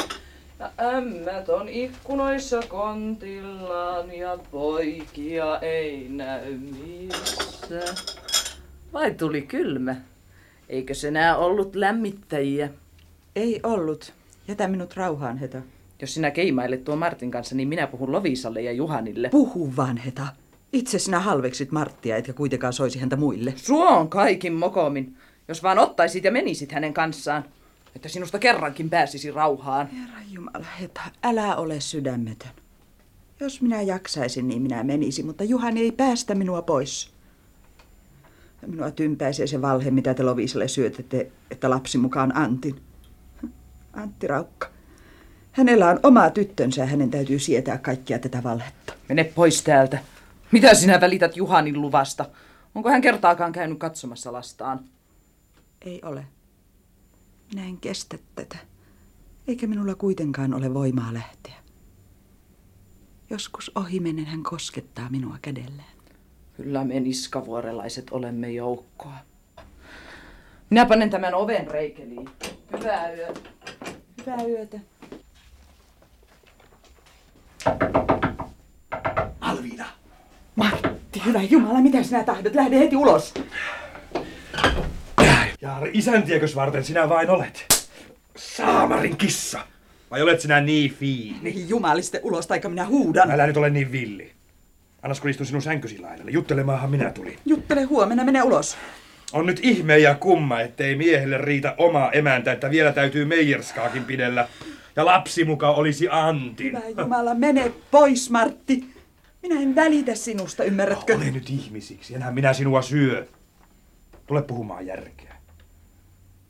Ja 0.59 0.71
ämmät 0.79 1.49
on 1.49 1.69
ikkunoissa 1.69 2.61
kontillaan 2.67 4.13
ja 4.13 4.37
poikia 4.51 5.59
ei 5.59 6.07
näy 6.09 6.57
missään. 6.57 7.95
Vai 8.93 9.11
tuli 9.11 9.41
kylmä? 9.41 9.95
Eikö 10.69 10.93
se 10.93 11.11
nää 11.11 11.37
ollut 11.37 11.75
lämmittäjiä? 11.75 12.69
Ei 13.35 13.59
ollut. 13.63 14.13
Jätä 14.47 14.67
minut 14.67 14.97
rauhaan, 14.97 15.37
Heta. 15.37 15.61
Jos 16.01 16.13
sinä 16.13 16.31
keimailet 16.31 16.83
tuon 16.83 16.97
Martin 16.97 17.31
kanssa, 17.31 17.55
niin 17.55 17.67
minä 17.67 17.87
puhun 17.87 18.11
Lovisalle 18.11 18.61
ja 18.61 18.71
Juhanille. 18.71 19.29
Puhu 19.29 19.75
vaan, 19.75 19.97
Heta. 19.97 20.27
Itse 20.73 20.99
sinä 20.99 21.19
halveksit 21.19 21.71
Marttia, 21.71 22.17
etkä 22.17 22.33
kuitenkaan 22.33 22.73
soisi 22.73 22.99
häntä 22.99 23.15
muille. 23.15 23.53
Suo 23.55 23.87
on 23.87 24.09
kaikin 24.09 24.53
mokomin, 24.53 25.17
jos 25.47 25.63
vaan 25.63 25.79
ottaisit 25.79 26.23
ja 26.23 26.31
menisit 26.31 26.71
hänen 26.71 26.93
kanssaan. 26.93 27.45
Että 27.95 28.09
sinusta 28.09 28.39
kerrankin 28.39 28.89
pääsisi 28.89 29.31
rauhaan. 29.31 29.87
Herra 29.87 30.19
Jumala, 30.31 30.65
Heta, 30.81 31.01
älä 31.23 31.55
ole 31.55 31.79
sydämetön. 31.79 32.51
Jos 33.39 33.61
minä 33.61 33.81
jaksaisin, 33.81 34.47
niin 34.47 34.61
minä 34.61 34.83
menisin, 34.83 35.25
mutta 35.25 35.43
Juhani 35.43 35.81
ei 35.81 35.91
päästä 35.91 36.35
minua 36.35 36.61
pois. 36.61 37.11
Minua 38.67 38.91
tympäisee 38.91 39.47
se 39.47 39.61
valhe, 39.61 39.91
mitä 39.91 40.13
te 40.13 40.23
Lovisalle 40.23 40.67
syötätte, 40.67 41.31
että 41.51 41.69
lapsi 41.69 41.97
mukaan 41.97 42.37
Antin. 42.37 42.81
Antti 43.93 44.27
Raukka. 44.27 44.80
Hänellä 45.51 45.89
on 45.89 45.99
oma 46.03 46.29
tyttönsä 46.29 46.81
ja 46.81 46.87
hänen 46.87 47.11
täytyy 47.11 47.39
sietää 47.39 47.77
kaikkia 47.77 48.19
tätä 48.19 48.43
valhetta. 48.43 48.93
Mene 49.09 49.23
pois 49.23 49.63
täältä. 49.63 49.99
Mitä 50.51 50.73
sinä 50.73 51.01
välität 51.01 51.37
Juhanin 51.37 51.81
luvasta? 51.81 52.25
Onko 52.75 52.89
hän 52.89 53.01
kertaakaan 53.01 53.51
käynyt 53.51 53.79
katsomassa 53.79 54.33
lastaan? 54.33 54.79
Ei 55.85 56.01
ole. 56.03 56.25
Minä 57.53 57.65
en 57.67 57.77
kestä 57.77 58.17
tätä. 58.35 58.57
Eikä 59.47 59.67
minulla 59.67 59.95
kuitenkaan 59.95 60.53
ole 60.53 60.73
voimaa 60.73 61.13
lähteä. 61.13 61.53
Joskus 63.29 63.71
ohimennen 63.75 64.25
hän 64.25 64.43
koskettaa 64.43 65.09
minua 65.09 65.37
kädellään. 65.41 65.91
Kyllä 66.57 66.83
me 66.83 66.99
niskavuorelaiset 66.99 68.07
olemme 68.11 68.51
joukkoa. 68.51 69.17
Minä 70.69 70.85
panen 70.85 71.09
tämän 71.09 71.33
oven 71.33 71.67
reikeliin. 71.67 72.29
Hyvää 72.77 73.13
yötä. 73.13 73.39
Hyvää 74.17 74.45
yötä. 74.47 74.79
Alviina! 79.41 79.85
Matti, 80.55 81.21
hyvä 81.25 81.41
Jumala, 81.41 81.81
mitä 81.81 82.03
sinä 82.03 82.23
tahdot? 82.23 82.55
Lähde 82.55 82.79
heti 82.79 82.95
ulos. 82.95 83.33
Ja 85.61 85.77
isäntiäkös 85.93 86.55
varten 86.55 86.83
sinä 86.83 87.09
vain 87.09 87.29
olet? 87.29 87.65
Saamarin 88.35 89.17
kissa! 89.17 89.59
Vai 90.11 90.21
olet 90.21 90.41
sinä 90.41 90.61
niin 90.61 90.93
fiini? 90.93 91.39
Niin 91.41 91.69
jumaliste 91.69 92.19
ulos, 92.23 92.47
taika 92.47 92.69
minä 92.69 92.85
huudan. 92.85 93.31
Älä 93.31 93.47
nyt 93.47 93.57
ole 93.57 93.69
niin 93.69 93.91
villi. 93.91 94.31
Annas 95.01 95.21
kun 95.21 95.29
istun 95.29 95.45
sinun 95.45 95.61
sänkysi 95.61 95.99
laidalle. 95.99 96.31
Juttelemaahan 96.31 96.89
minä 96.89 97.09
tulin. 97.09 97.37
Juttele 97.45 97.83
huomenna, 97.83 98.23
mene 98.23 98.43
ulos. 98.43 98.77
On 99.33 99.45
nyt 99.45 99.59
ihme 99.63 99.97
ja 99.97 100.15
kumma, 100.15 100.61
ettei 100.61 100.95
miehelle 100.95 101.37
riitä 101.37 101.75
omaa 101.77 102.11
emäntä, 102.11 102.51
että 102.51 102.69
vielä 102.69 102.91
täytyy 102.91 103.25
meijerskaakin 103.25 104.05
pidellä. 104.05 104.47
Ja 104.95 105.05
lapsi 105.05 105.43
muka 105.43 105.69
olisi 105.69 106.07
Antin. 106.09 106.67
Hyvä 106.67 107.01
Jumala, 107.03 107.33
mene 107.33 107.71
pois, 107.91 108.29
Martti. 108.29 108.85
Minä 109.41 109.61
en 109.61 109.75
välitä 109.75 110.15
sinusta, 110.15 110.63
ymmärrätkö? 110.63 111.15
Ole 111.15 111.31
nyt 111.31 111.49
ihmisiksi, 111.49 112.15
enhän 112.15 112.33
minä 112.33 112.53
sinua 112.53 112.81
syö. 112.81 113.27
Tule 114.27 114.41
puhumaan 114.41 114.85
järkeä. 114.87 115.35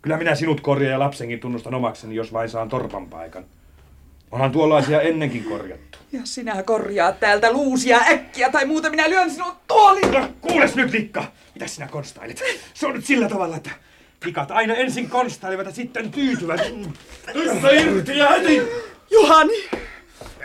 Kyllä 0.01 0.17
minä 0.17 0.35
sinut 0.35 0.61
korjaan 0.61 0.91
ja 0.91 0.99
lapsenkin 0.99 1.39
tunnustan 1.39 1.73
omakseni, 1.73 2.15
jos 2.15 2.33
vain 2.33 2.49
saan 2.49 2.69
torpan 2.69 3.07
paikan. 3.07 3.45
Onhan 4.31 4.51
tuollaisia 4.51 5.01
ennenkin 5.01 5.43
korjattu. 5.43 5.97
Ja 6.11 6.21
sinä 6.23 6.63
korjaat 6.63 7.19
täältä 7.19 7.51
luusia 7.51 7.99
äkkiä, 8.09 8.49
tai 8.49 8.65
muuten 8.65 8.91
minä 8.91 9.09
lyön 9.09 9.31
sinut 9.31 9.67
tuoliin. 9.67 10.11
No, 10.11 10.29
kuules 10.41 10.75
nyt, 10.75 10.91
Likka! 10.91 11.23
Mitä 11.53 11.67
sinä 11.67 11.87
konstailet? 11.87 12.43
Se 12.73 12.87
on 12.87 12.93
nyt 12.93 13.05
sillä 13.05 13.29
tavalla, 13.29 13.57
että 13.57 13.69
Pikat 14.23 14.51
aina 14.51 14.73
ensin 14.73 15.09
konstailevat 15.09 15.65
ja 15.65 15.71
sitten 15.71 16.11
tyytyvät. 16.11 16.61
Tyssä 17.33 17.69
irti 17.69 18.17
ja 18.17 18.29
heti! 18.29 18.61
Juhani! 19.11 19.69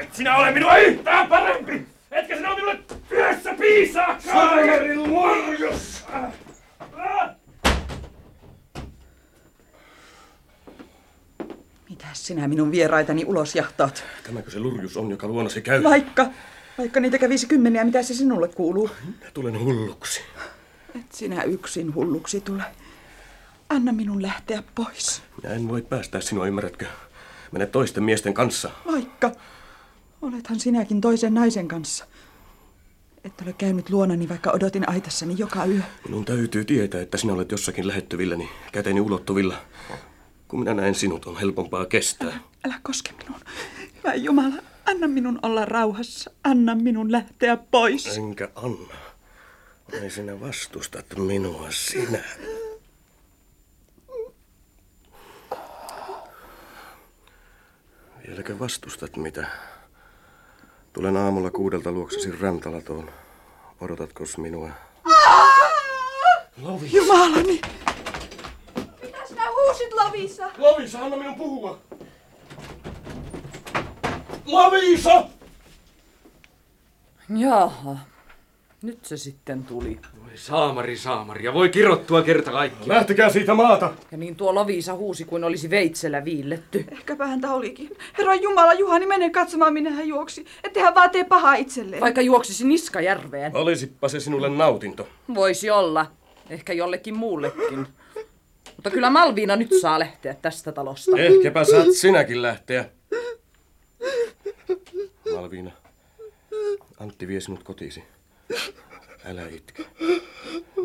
Et 0.00 0.14
sinä 0.14 0.36
ole 0.36 0.50
minua 0.52 0.76
yhtään 0.76 1.28
parempi! 1.28 1.86
Etkä 2.10 2.36
sinä 2.36 2.48
ole 2.48 2.56
minulle 2.56 2.78
työssä 3.08 3.54
piisaakaan! 3.54 4.22
Saamarin 4.22 5.02
lurjus! 5.02 6.04
Mitä 11.90 12.06
sinä 12.12 12.48
minun 12.48 12.70
vieraitani 12.70 13.24
ulos 13.24 13.54
jahtaat? 13.54 14.04
Tämäkö 14.26 14.50
se 14.50 14.60
lurjus 14.60 14.96
on, 14.96 15.10
joka 15.10 15.26
luonasi 15.26 15.62
käy? 15.62 15.82
Vaikka, 15.82 16.26
vaikka 16.78 17.00
niitä 17.00 17.18
kävisi 17.18 17.46
kymmeniä, 17.46 17.84
mitä 17.84 18.02
se 18.02 18.14
sinulle 18.14 18.48
kuuluu? 18.48 18.90
Minä 19.04 19.30
tulen 19.34 19.60
hulluksi. 19.60 20.20
Et 21.00 21.12
sinä 21.12 21.42
yksin 21.42 21.94
hulluksi 21.94 22.40
tule. 22.40 22.62
Anna 23.68 23.92
minun 23.92 24.22
lähteä 24.22 24.62
pois. 24.74 25.22
Minä 25.42 25.54
en 25.54 25.68
voi 25.68 25.82
päästää 25.82 26.20
sinua, 26.20 26.46
ymmärrätkö? 26.46 26.86
Mene 27.52 27.66
toisten 27.66 28.04
miesten 28.04 28.34
kanssa. 28.34 28.70
Vaikka. 28.86 29.32
Olethan 30.22 30.60
sinäkin 30.60 31.00
toisen 31.00 31.34
naisen 31.34 31.68
kanssa. 31.68 32.06
Et 33.24 33.40
ole 33.42 33.52
käynyt 33.52 33.90
luonani, 33.90 34.28
vaikka 34.28 34.50
odotin 34.50 34.88
aitassani 34.88 35.34
joka 35.38 35.64
yö. 35.66 35.80
Minun 36.04 36.24
täytyy 36.24 36.64
tietää, 36.64 37.00
että 37.00 37.18
sinä 37.18 37.32
olet 37.32 37.50
jossakin 37.50 37.88
lähettyvilläni, 37.88 38.48
käteni 38.72 39.00
ulottuvilla. 39.00 39.56
Kun 40.48 40.60
minä 40.60 40.74
näen 40.74 40.94
sinut, 40.94 41.26
on 41.26 41.36
helpompaa 41.36 41.86
kestää. 41.86 42.40
Älä 42.64 42.80
koske 42.82 43.12
minuun. 43.12 43.40
Hyvä 43.96 44.14
Jumala, 44.14 44.62
anna 44.86 45.08
minun 45.08 45.38
olla 45.42 45.64
rauhassa. 45.64 46.30
Anna 46.44 46.74
minun 46.74 47.12
lähteä 47.12 47.56
pois. 47.56 48.16
Enkä 48.16 48.48
anna. 48.54 48.94
Vai 49.92 50.10
sinä 50.10 50.40
vastustat 50.40 51.06
minua, 51.16 51.66
sinä. 51.70 52.24
Vieläkö 58.26 58.58
vastustat 58.58 59.16
mitä? 59.16 59.46
Tulen 60.92 61.16
aamulla 61.16 61.50
kuudelta 61.50 61.92
luoksesi 61.92 62.32
Rantalatoon. 62.40 63.10
Odotatko 63.80 64.24
minua? 64.38 64.70
Lovis. 66.62 66.92
Jumalani! 66.94 67.60
Mitä 69.02 69.18
sinä 69.28 69.50
huusit, 69.50 69.92
Lovisa? 69.92 70.50
Lovisa, 70.58 70.98
anna 70.98 71.16
minun 71.16 71.34
puhua! 71.34 71.78
Lovisa! 74.46 75.24
Jaha, 77.28 77.96
nyt 78.82 79.04
se 79.04 79.16
sitten 79.16 79.64
tuli. 79.64 79.98
Voi 80.20 80.30
saamari 80.34 80.96
saamari, 80.96 81.44
ja 81.44 81.54
voi 81.54 81.68
kirottua 81.68 82.22
kerta 82.22 82.50
kaikki. 82.50 82.88
Lähtekää 82.88 83.30
siitä 83.30 83.54
maata! 83.54 83.92
Ja 84.10 84.18
niin 84.18 84.36
tuo 84.36 84.54
Loviisa 84.54 84.94
huusi 84.94 85.24
kuin 85.24 85.44
olisi 85.44 85.70
veitsellä 85.70 86.24
viilletty. 86.24 86.84
Ehkäpä 86.90 87.26
häntä 87.26 87.52
olikin. 87.52 87.96
Herra 88.18 88.34
Jumala, 88.34 88.74
Juhani, 88.74 89.06
mene 89.06 89.30
katsomaan, 89.30 89.72
minne 89.72 89.90
hän 89.90 90.08
juoksi. 90.08 90.44
Ettei 90.64 90.82
hän 90.82 90.94
vaan 90.94 91.10
tee 91.10 91.24
pahaa 91.24 91.54
itselleen. 91.54 92.00
Vaikka 92.00 92.20
juoksisi 92.20 92.66
niskajärveen. 92.66 93.56
Olisipa 93.56 94.08
se 94.08 94.20
sinulle 94.20 94.48
nautinto. 94.48 95.08
Voisi 95.34 95.70
olla. 95.70 96.06
Ehkä 96.50 96.72
jollekin 96.72 97.16
muullekin. 97.16 97.86
Mutta 98.76 98.90
kyllä 98.90 99.10
Malviina 99.10 99.56
nyt 99.56 99.70
saa 99.80 99.98
lähteä 99.98 100.34
tästä 100.42 100.72
talosta. 100.72 101.16
Ehkäpä 101.18 101.64
saat 101.64 101.92
sinäkin 101.92 102.42
lähteä. 102.42 102.90
Malviina, 105.34 105.70
Antti 107.00 107.28
vie 107.28 107.40
sinut 107.40 107.62
kotiisi. 107.62 108.04
Älä 109.28 109.48
itke. 109.48 109.86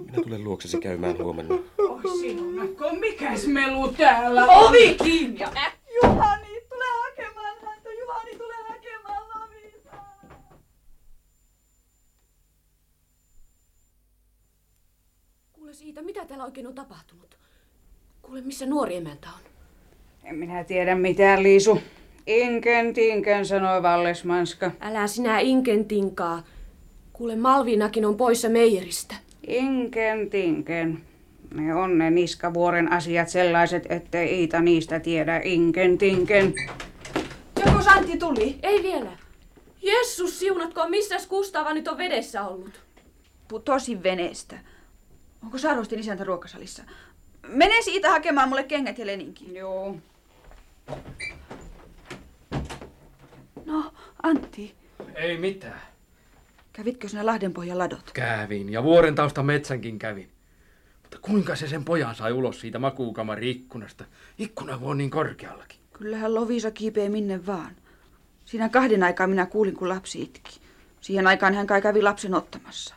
Minä 0.05 0.23
tulen 0.23 0.43
luoksesi 0.43 0.79
käymään 0.79 1.17
huomenna. 1.17 1.55
Oi 1.77 2.19
sinunakko, 2.21 2.93
mikäs 2.99 3.47
melu 3.47 3.93
täällä 3.93 4.45
on? 4.45 4.65
Ovi 4.69 4.95
kiinni! 5.03 5.39
Juhani, 6.03 6.47
tule 6.69 6.85
hakemaan 7.03 7.57
häntä. 7.65 7.89
Juhani, 7.99 8.35
tule 8.37 8.53
hakemaan 8.67 9.23
Lovisaa. 9.29 10.19
Kuule 15.53 15.73
siitä, 15.73 16.01
mitä 16.01 16.25
täällä 16.25 16.45
oikein 16.45 16.67
on 16.67 16.75
tapahtunut. 16.75 17.37
Kuule, 18.21 18.41
missä 18.41 18.65
nuori 18.65 18.95
emäntä 18.95 19.27
on. 19.29 19.51
En 20.23 20.35
minä 20.35 20.63
tiedä 20.63 20.95
mitään, 20.95 21.43
Liisu. 21.43 21.81
Inken 22.27 22.93
tinken, 22.93 23.45
sanoi 23.45 23.83
Vallesmanska. 23.83 24.71
Älä 24.79 25.07
sinä 25.07 25.39
Inken 25.39 25.85
tinkaa. 25.85 26.43
Kuule, 27.21 27.35
Malviinakin 27.35 28.05
on 28.05 28.17
poissa 28.17 28.49
meijeristä. 28.49 29.15
Inken 29.47 30.29
tinken. 30.29 31.01
Ne 31.53 31.75
on 31.75 31.97
ne 31.97 32.09
niskavuoren 32.09 32.91
asiat 32.91 33.29
sellaiset, 33.29 33.91
ettei 33.91 34.39
Iita 34.39 34.59
niistä 34.59 34.99
tiedä. 34.99 35.41
Inken 35.43 35.97
tinken. 35.97 36.53
Joko 37.65 37.81
Santti 37.81 38.17
tuli? 38.17 38.59
Ei 38.63 38.83
vielä. 38.83 39.09
Jessus 39.81 40.39
siunatko, 40.39 40.89
missäs 40.89 41.27
Kustava 41.27 41.73
nyt 41.73 41.87
on 41.87 41.97
vedessä 41.97 42.43
ollut? 42.47 42.81
Putosin 43.47 44.03
veneestä. 44.03 44.59
Onko 45.43 45.57
Sarostin 45.57 45.99
isäntä 45.99 46.23
ruokasalissa? 46.23 46.83
Mene 47.47 47.81
siitä 47.81 48.09
hakemaan 48.09 48.49
mulle 48.49 48.63
kengät 48.63 48.97
ja 48.97 49.05
leninki. 49.05 49.53
Joo. 49.53 49.95
No, 53.65 53.91
Antti, 54.23 54.75
Ei 55.15 55.37
mitään. 55.37 55.90
Kävitkö 56.73 57.07
sinä 57.07 57.25
Lahdenpohjan 57.25 57.77
ladot? 57.77 58.11
Kävin 58.13 58.69
ja 58.69 58.83
vuoren 58.83 59.15
tausta 59.15 59.43
metsänkin 59.43 59.99
kävin. 59.99 60.29
Mutta 61.01 61.17
kuinka 61.21 61.55
se 61.55 61.67
sen 61.67 61.85
pojan 61.85 62.15
sai 62.15 62.31
ulos 62.31 62.59
siitä 62.59 62.79
makuukamari 62.79 63.51
ikkunasta? 63.51 64.05
Ikkuna 64.37 64.79
on 64.81 64.97
niin 64.97 65.09
korkeallakin. 65.09 65.79
Kyllähän 65.93 66.35
Lovisa 66.35 66.71
kiipee 66.71 67.09
minne 67.09 67.45
vaan. 67.45 67.75
Siinä 68.45 68.69
kahden 68.69 69.03
aikaa 69.03 69.27
minä 69.27 69.45
kuulin, 69.45 69.75
kun 69.75 69.89
lapsi 69.89 70.21
itki. 70.21 70.59
Siihen 71.01 71.27
aikaan 71.27 71.53
hän 71.53 71.67
kai 71.67 71.81
kävi 71.81 72.01
lapsen 72.01 72.33
ottamassa. 72.33 72.95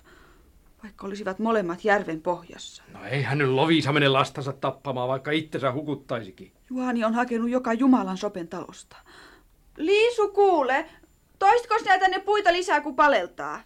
Vaikka 0.82 1.06
olisivat 1.06 1.38
molemmat 1.38 1.84
järven 1.84 2.20
pohjassa. 2.20 2.82
No 2.92 3.04
eihän 3.04 3.38
nyt 3.38 3.48
Lovisa 3.48 3.92
mene 3.92 4.08
lastansa 4.08 4.52
tappamaan, 4.52 5.08
vaikka 5.08 5.30
itsensä 5.30 5.72
hukuttaisikin. 5.72 6.52
Juhani 6.70 7.04
on 7.04 7.14
hakenut 7.14 7.50
joka 7.50 7.72
Jumalan 7.72 8.18
sopen 8.18 8.48
talosta. 8.48 8.96
Liisu, 9.76 10.28
kuule. 10.28 10.87
Toistko 11.44 11.78
sinä 11.78 11.98
tänne 11.98 12.18
puita 12.18 12.52
lisää 12.52 12.80
kuin 12.80 12.96
paleltaa? 12.96 13.61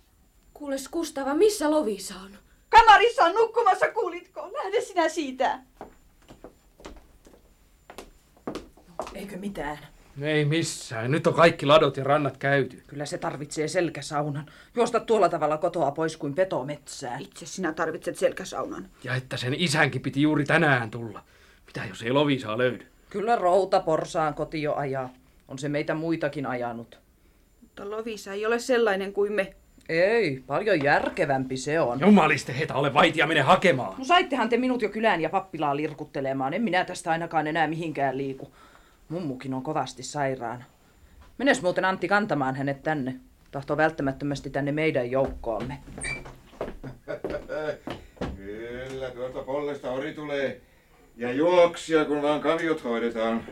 Kuules 0.54 0.88
Kustava, 0.88 1.34
missä 1.34 1.70
Lovisa 1.70 2.14
on? 2.24 2.30
Kamarissa 2.68 3.24
on 3.24 3.34
nukkumassa, 3.34 3.88
kuulitko? 3.88 4.50
Lähde 4.52 4.80
sinä 4.80 5.08
siitä. 5.08 5.58
Eikö 9.14 9.36
mitään? 9.36 9.78
Ei 10.22 10.44
missään. 10.44 11.10
Nyt 11.10 11.26
on 11.26 11.34
kaikki 11.34 11.66
ladot 11.66 11.96
ja 11.96 12.04
rannat 12.04 12.36
käyty. 12.36 12.82
Kyllä 12.86 13.06
se 13.06 13.18
tarvitsee 13.18 13.68
selkäsaunan. 13.68 14.50
Juosta 14.74 15.00
tuolla 15.00 15.28
tavalla 15.28 15.58
kotoa 15.58 15.90
pois 15.90 16.16
kuin 16.16 16.34
peto 16.34 16.64
metsään. 16.64 17.22
Itse 17.22 17.46
sinä 17.46 17.72
tarvitset 17.72 18.18
selkäsaunan. 18.18 18.88
Ja 19.04 19.14
että 19.14 19.36
sen 19.36 19.54
isänkin 19.54 20.02
piti 20.02 20.22
juuri 20.22 20.44
tänään 20.44 20.90
tulla. 20.90 21.22
Mitä 21.66 21.84
jos 21.88 22.02
ei 22.02 22.10
Lovisaa 22.12 22.58
löydy? 22.58 22.86
Kyllä 23.10 23.36
routa 23.36 23.80
porsaan 23.80 24.34
koti 24.34 24.62
jo 24.62 24.74
ajaa. 24.74 25.10
On 25.48 25.58
se 25.58 25.68
meitä 25.68 25.94
muitakin 25.94 26.46
ajanut. 26.46 27.07
Mutta 27.78 27.96
Lovisa 27.96 28.32
ei 28.32 28.46
ole 28.46 28.58
sellainen 28.58 29.12
kuin 29.12 29.32
me. 29.32 29.54
Ei, 29.88 30.42
paljon 30.46 30.82
järkevämpi 30.82 31.56
se 31.56 31.80
on. 31.80 32.00
Jumaliste 32.00 32.58
heitä 32.58 32.74
ole 32.74 32.94
vaitia 32.94 33.26
mene 33.26 33.40
hakemaan. 33.40 33.94
No 33.98 34.04
saittehan 34.04 34.48
te 34.48 34.56
minut 34.56 34.82
jo 34.82 34.88
kylään 34.88 35.20
ja 35.20 35.28
pappilaan 35.28 35.76
lirkuttelemaan. 35.76 36.54
En 36.54 36.62
minä 36.62 36.84
tästä 36.84 37.10
ainakaan 37.10 37.46
enää 37.46 37.66
mihinkään 37.66 38.18
liiku. 38.18 38.52
Mummukin 39.08 39.54
on 39.54 39.62
kovasti 39.62 40.02
sairaana. 40.02 40.64
Menes 41.38 41.62
muuten 41.62 41.84
Antti 41.84 42.08
kantamaan 42.08 42.56
hänet 42.56 42.82
tänne. 42.82 43.14
Tahtoo 43.50 43.76
välttämättömästi 43.76 44.50
tänne 44.50 44.72
meidän 44.72 45.10
joukkoomme. 45.10 45.78
Kyllä, 48.36 49.10
tuolta 49.10 49.42
pollesta 49.42 49.90
ori 49.90 50.14
tulee. 50.14 50.60
Ja 51.16 51.32
juoksia, 51.32 52.04
kun 52.04 52.22
vaan 52.22 52.40
kaviot 52.40 52.84
hoidetaan. 52.84 53.44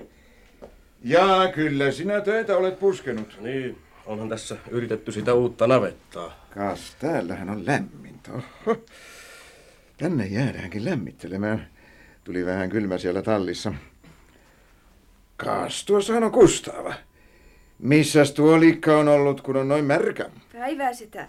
Ja 1.04 1.52
kyllä 1.54 1.90
sinä 1.90 2.20
töitä 2.20 2.56
olet 2.56 2.80
puskenut. 2.80 3.38
Niin, 3.40 3.78
onhan 4.06 4.28
tässä 4.28 4.56
yritetty 4.70 5.12
sitä 5.12 5.34
uutta 5.34 5.66
navettaa. 5.66 6.46
Kas, 6.54 6.96
täällähän 6.98 7.50
on 7.50 7.66
lämmintä. 7.66 8.30
Oho. 8.32 8.84
Tänne 9.96 10.26
jäädäänkin 10.26 10.84
lämmittelemään. 10.84 11.68
Tuli 12.24 12.46
vähän 12.46 12.70
kylmä 12.70 12.98
siellä 12.98 13.22
tallissa. 13.22 13.72
Kas, 15.36 15.84
tuossahan 15.84 16.24
on 16.24 16.32
Kustava. 16.32 16.94
Missäs 17.78 18.32
tuo 18.32 18.60
likka 18.60 18.98
on 18.98 19.08
ollut, 19.08 19.40
kun 19.40 19.56
on 19.56 19.68
noin 19.68 19.84
märkä? 19.84 20.30
Päivää 20.52 20.92
sitä. 20.92 21.28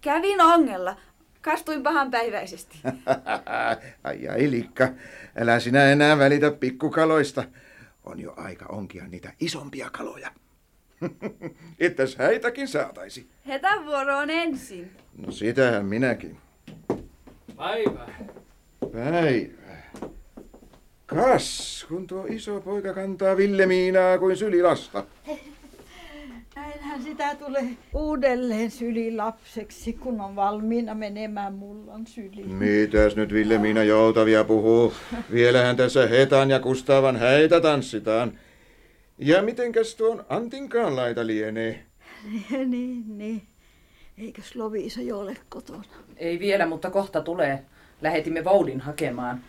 Kävin 0.00 0.40
ongella. 0.40 0.96
Kastuin 1.42 1.82
pahan 1.82 2.10
päiväisesti. 2.10 2.78
ai 4.04 4.28
ai 4.28 4.50
likka, 4.50 4.88
älä 5.40 5.60
sinä 5.60 5.84
enää 5.84 6.18
välitä 6.18 6.50
pikkukaloista. 6.50 7.44
On 8.04 8.20
jo 8.20 8.34
aika 8.36 8.66
onkia 8.68 9.06
niitä 9.08 9.32
isompia 9.40 9.90
kaloja. 9.90 10.30
Ettäs 11.78 12.16
häitäkin 12.16 12.68
saataisi. 12.68 13.26
Hetan 13.46 13.86
vuoro 13.86 14.18
on 14.18 14.30
ensin. 14.30 14.90
No 15.26 15.32
sitähän 15.32 15.86
minäkin. 15.86 16.36
Päivää. 17.56 18.24
Päivää. 18.92 19.90
Kas, 21.06 21.86
kun 21.88 22.06
tuo 22.06 22.26
iso 22.28 22.60
poika 22.60 22.94
kantaa 22.94 23.36
Villemiinaa 23.36 24.18
kuin 24.18 24.36
sylilasta. 24.36 25.04
Näinhän 26.56 27.02
sitä 27.02 27.34
tulee 27.34 27.68
uudelleen 27.94 28.70
sylilapseksi, 28.70 29.92
kun 29.92 30.20
on 30.20 30.36
valmiina 30.36 30.94
menemään 30.94 31.54
mullan 31.54 32.06
syliin. 32.06 32.50
Mitäs 32.50 33.16
nyt 33.16 33.32
Villemiina 33.32 33.84
joutavia 33.84 34.44
puhuu? 34.44 34.92
Vielähän 35.32 35.76
tässä 35.76 36.06
Hetan 36.06 36.50
ja 36.50 36.60
Kustavan 36.60 37.16
häitä 37.16 37.60
tanssitaan. 37.60 38.32
Ja 39.18 39.42
mitenkäs 39.42 39.94
tuon 39.94 40.24
Antinkaan 40.28 40.96
laita 40.96 41.26
lienee? 41.26 41.86
Niin, 42.24 42.70
niin, 42.70 43.18
niin. 43.18 43.42
Eikös 44.18 44.56
Loviisa 44.56 45.00
jo 45.00 45.18
ole 45.18 45.36
kotona? 45.48 45.84
Ei 46.16 46.38
vielä, 46.38 46.66
mutta 46.66 46.90
kohta 46.90 47.20
tulee. 47.20 47.64
Lähetimme 48.02 48.44
Voudin 48.44 48.80
hakemaan. 48.80 49.40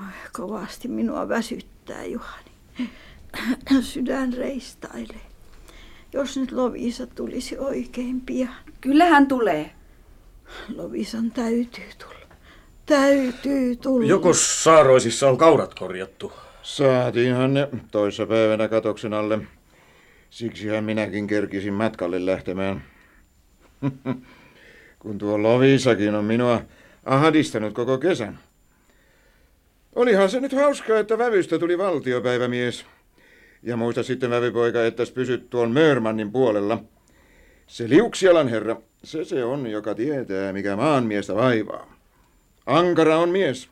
Ai, 0.00 0.12
kovasti 0.32 0.88
minua 0.88 1.28
väsyttää, 1.28 2.04
Juhani. 2.04 2.50
Sydän 3.80 4.32
reistailee. 4.32 5.20
Jos 6.12 6.36
nyt 6.36 6.52
Lovisa 6.52 7.06
tulisi 7.06 7.58
oikein 7.58 8.20
pian. 8.20 8.56
Kyllähän 8.80 9.26
tulee. 9.26 9.70
Lovisan 10.76 11.30
täytyy 11.30 11.84
tulla. 11.98 12.36
Täytyy 12.86 13.76
tulla. 13.76 14.06
Joko 14.06 14.34
Saaroisissa 14.34 15.28
on 15.28 15.38
kaurat 15.38 15.74
korjattu? 15.74 16.32
Saatiinhan 16.66 17.54
ne 17.54 17.68
toissa 17.90 18.26
päivänä 18.26 18.68
katoksen 18.68 19.14
alle. 19.14 19.38
Siksihän 20.30 20.84
minäkin 20.84 21.26
kerkisin 21.26 21.74
matkalle 21.74 22.26
lähtemään. 22.26 22.84
Kun 24.98 25.18
tuo 25.18 25.42
Lovisakin 25.42 26.14
on 26.14 26.24
minua 26.24 26.62
ahdistanut 27.04 27.74
koko 27.74 27.98
kesän. 27.98 28.38
Olihan 29.94 30.30
se 30.30 30.40
nyt 30.40 30.52
hauskaa, 30.52 30.98
että 30.98 31.18
vävystä 31.18 31.58
tuli 31.58 31.78
valtiopäivämies. 31.78 32.86
Ja 33.62 33.76
muista 33.76 34.02
sitten 34.02 34.30
vävypoika, 34.30 34.86
että 34.86 35.02
pysyt 35.14 35.50
tuon 35.50 35.70
Mörmannin 35.70 36.32
puolella. 36.32 36.82
Se 37.66 37.88
liuksialan 37.88 38.48
herra, 38.48 38.76
se 39.04 39.24
se 39.24 39.44
on, 39.44 39.66
joka 39.66 39.94
tietää, 39.94 40.52
mikä 40.52 40.76
maanmiestä 40.76 41.34
vaivaa. 41.34 41.96
Ankara 42.66 43.18
on 43.18 43.28
mies, 43.28 43.68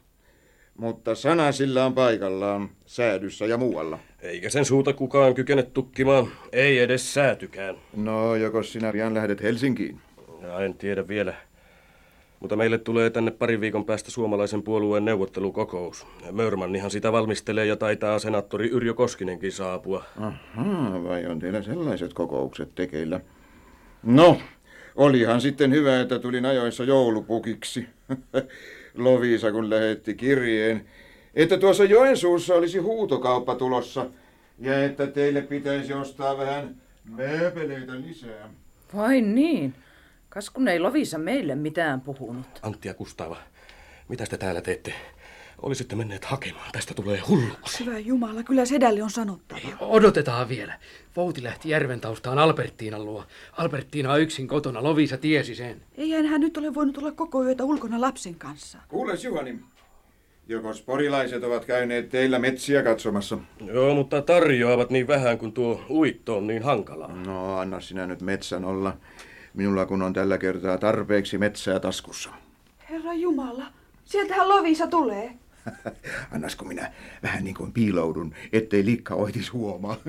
mutta 0.79 1.15
sana 1.15 1.53
sillä 1.53 1.87
on 1.87 1.95
paikallaan, 1.95 2.69
säädyssä 2.87 3.47
ja 3.47 3.57
muualla. 3.57 3.99
Eikä 4.21 4.51
sen 4.51 4.65
suuta 4.65 4.93
kukaan 4.93 5.35
kykene 5.35 5.63
tukkimaan, 5.63 6.27
ei 6.53 6.79
edes 6.79 7.15
säätykään. 7.15 7.77
No, 7.97 8.35
joko 8.35 8.63
sinä 8.63 8.93
pian 8.93 9.15
lähdet 9.15 9.43
Helsinkiin? 9.43 10.01
Ja 10.43 10.61
en 10.61 10.75
tiedä 10.75 11.09
vielä. 11.09 11.35
Mutta 12.41 12.57
meille 12.57 12.79
tulee 12.79 13.11
tänne 13.11 13.31
parin 13.31 13.61
viikon 13.61 13.85
päästä 13.85 14.11
suomalaisen 14.11 14.63
puolueen 14.63 15.05
neuvottelukokous. 15.05 16.07
Mörmannihan 16.33 16.91
sitä 16.91 17.13
valmistelee 17.13 17.67
ja 17.67 17.77
taitaa 17.77 18.19
senaattori 18.19 18.69
Yrjö 18.69 18.95
Koskinenkin 18.95 19.53
saapua. 19.53 20.05
Ahaa, 20.21 21.05
vai 21.05 21.27
on 21.27 21.39
teillä 21.39 21.63
sellaiset 21.63 22.13
kokoukset 22.13 22.75
tekeillä? 22.75 23.21
No, 24.03 24.41
olihan 24.97 25.41
sitten 25.41 25.73
hyvä, 25.73 26.01
että 26.01 26.19
tulin 26.19 26.47
ajoissa 26.47 26.85
joulupukiksi. 26.85 27.87
Lovisa 28.95 29.53
kun 29.53 29.71
lähetti 29.71 30.15
kirjeen, 30.15 30.87
että 31.35 31.59
tuossa 31.59 31.85
Joensuussa 31.85 32.55
olisi 32.55 32.79
huutokauppa 32.79 33.55
tulossa 33.55 34.07
ja 34.59 34.85
että 34.85 35.07
teille 35.07 35.43
pitäisi 35.43 35.93
ostaa 35.93 36.39
vähän 36.39 36.77
mööpeleitä 37.05 38.01
lisää. 38.01 38.51
Vai 38.97 39.21
niin? 39.21 39.75
Kas 40.29 40.51
kun 40.51 40.69
ei 40.69 40.81
Lovisa 40.81 41.19
meille 41.19 41.55
mitään 41.55 42.01
puhunut. 42.01 42.47
Antti 42.63 42.89
ja 42.89 42.95
Kustava, 42.95 43.37
mitä 44.09 44.25
te 44.27 44.37
täällä 44.37 44.61
teette? 44.61 44.95
Olisitte 45.63 45.97
menneet 45.97 46.25
hakemaan. 46.25 46.73
Tästä 46.73 46.95
tulee 46.95 47.21
hulluksi. 47.29 47.85
Hyvä 47.87 47.99
Jumala, 47.99 48.43
kyllä 48.43 48.65
sedälle 48.65 49.03
on 49.03 49.11
sanottava. 49.11 49.61
Odotetaan 49.81 50.49
vielä. 50.49 50.79
Vouti 51.17 51.43
lähti 51.43 51.69
järven 51.69 52.01
taustaan 52.01 52.39
Albertiinan 52.39 53.05
luo. 53.05 53.25
Albertiina 53.53 54.13
on 54.13 54.21
yksin 54.21 54.49
kotona, 54.49 54.83
Lovisa 54.83 55.17
tiesi 55.17 55.55
sen. 55.55 55.83
Eihän 55.95 56.27
hän 56.27 56.41
nyt 56.41 56.57
ole 56.57 56.75
voinut 56.75 56.99
olla 56.99 57.13
koko 57.13 57.45
yötä 57.45 57.65
ulkona 57.65 58.01
lapsen 58.01 58.35
kanssa. 58.35 58.79
Kuules 58.89 59.25
Juhani, 59.25 59.59
joko 60.49 60.73
sporilaiset 60.75 61.45
ovat 61.45 61.65
käyneet 61.65 62.09
teillä 62.09 62.39
metsiä 62.39 62.83
katsomassa? 62.83 63.39
Joo, 63.65 63.95
mutta 63.95 64.23
tarjoavat 64.23 64.91
niin 64.91 65.07
vähän, 65.07 65.39
kun 65.39 65.53
tuo 65.53 65.81
uitto 65.91 66.37
on 66.37 66.47
niin 66.47 66.63
hankalaa. 66.63 67.13
No, 67.13 67.59
anna 67.59 67.81
sinä 67.81 68.07
nyt 68.07 68.23
metsän 68.23 68.65
olla. 68.65 68.97
Minulla 69.55 69.87
kun 69.87 70.03
on 70.03 70.13
tällä 70.13 70.39
kertaa 70.39 70.79
tarpeeksi 70.79 71.39
metsää 71.39 71.81
taskussa. 71.81 72.31
Herra 72.91 73.13
Jumala, 73.13 73.65
sieltähän 74.05 74.49
Lovisa 74.49 74.87
tulee. 74.87 75.35
Annasko 76.35 76.65
minä 76.65 76.93
vähän 77.23 77.45
niin 77.45 77.55
kuin 77.55 77.73
piiloudun, 77.73 78.35
ettei 78.53 78.85
likka 78.85 79.15
oitis 79.15 79.53
huomaa. 79.53 79.97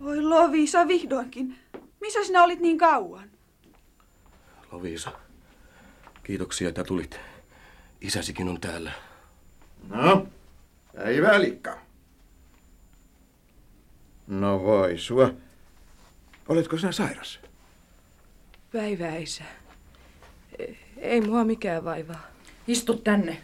Oi 0.00 0.22
Lovisa, 0.22 0.88
vihdoinkin. 0.88 1.58
Missä 2.00 2.24
sinä 2.24 2.44
olit 2.44 2.60
niin 2.60 2.78
kauan? 2.78 3.30
Lovisa, 4.72 5.12
kiitoksia, 6.22 6.68
että 6.68 6.84
tulit. 6.84 7.20
Isäsikin 8.00 8.48
on 8.48 8.60
täällä. 8.60 8.92
No, 9.88 10.26
päivää 10.96 11.40
likka. 11.40 11.78
No 14.26 14.62
voi 14.62 14.98
sua. 14.98 15.30
Oletko 16.48 16.78
sinä 16.78 16.92
sairas? 16.92 17.40
Päivää, 18.72 19.16
isä. 19.16 19.44
Ei 21.00 21.20
mua 21.20 21.44
mikään 21.44 21.84
vaivaa. 21.84 22.26
Istu 22.68 22.94
tänne. 22.94 23.36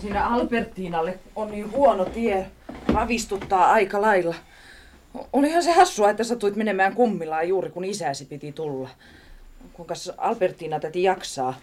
Siinä 0.00 0.26
Albertiinalle 0.26 1.18
on 1.36 1.50
niin 1.50 1.72
huono 1.72 2.04
tie. 2.04 2.50
Ravistuttaa 2.94 3.72
aika 3.72 4.02
lailla. 4.02 4.34
Olihan 5.32 5.62
se 5.62 5.72
hassua, 5.72 6.10
että 6.10 6.24
satuit 6.24 6.56
menemään 6.56 6.94
kummilaan 6.94 7.48
juuri 7.48 7.70
kun 7.70 7.84
isäsi 7.84 8.24
piti 8.24 8.52
tulla. 8.52 8.88
Kuinka 9.72 9.94
Albertiina 10.16 10.80
täti 10.80 11.02
jaksaa? 11.02 11.60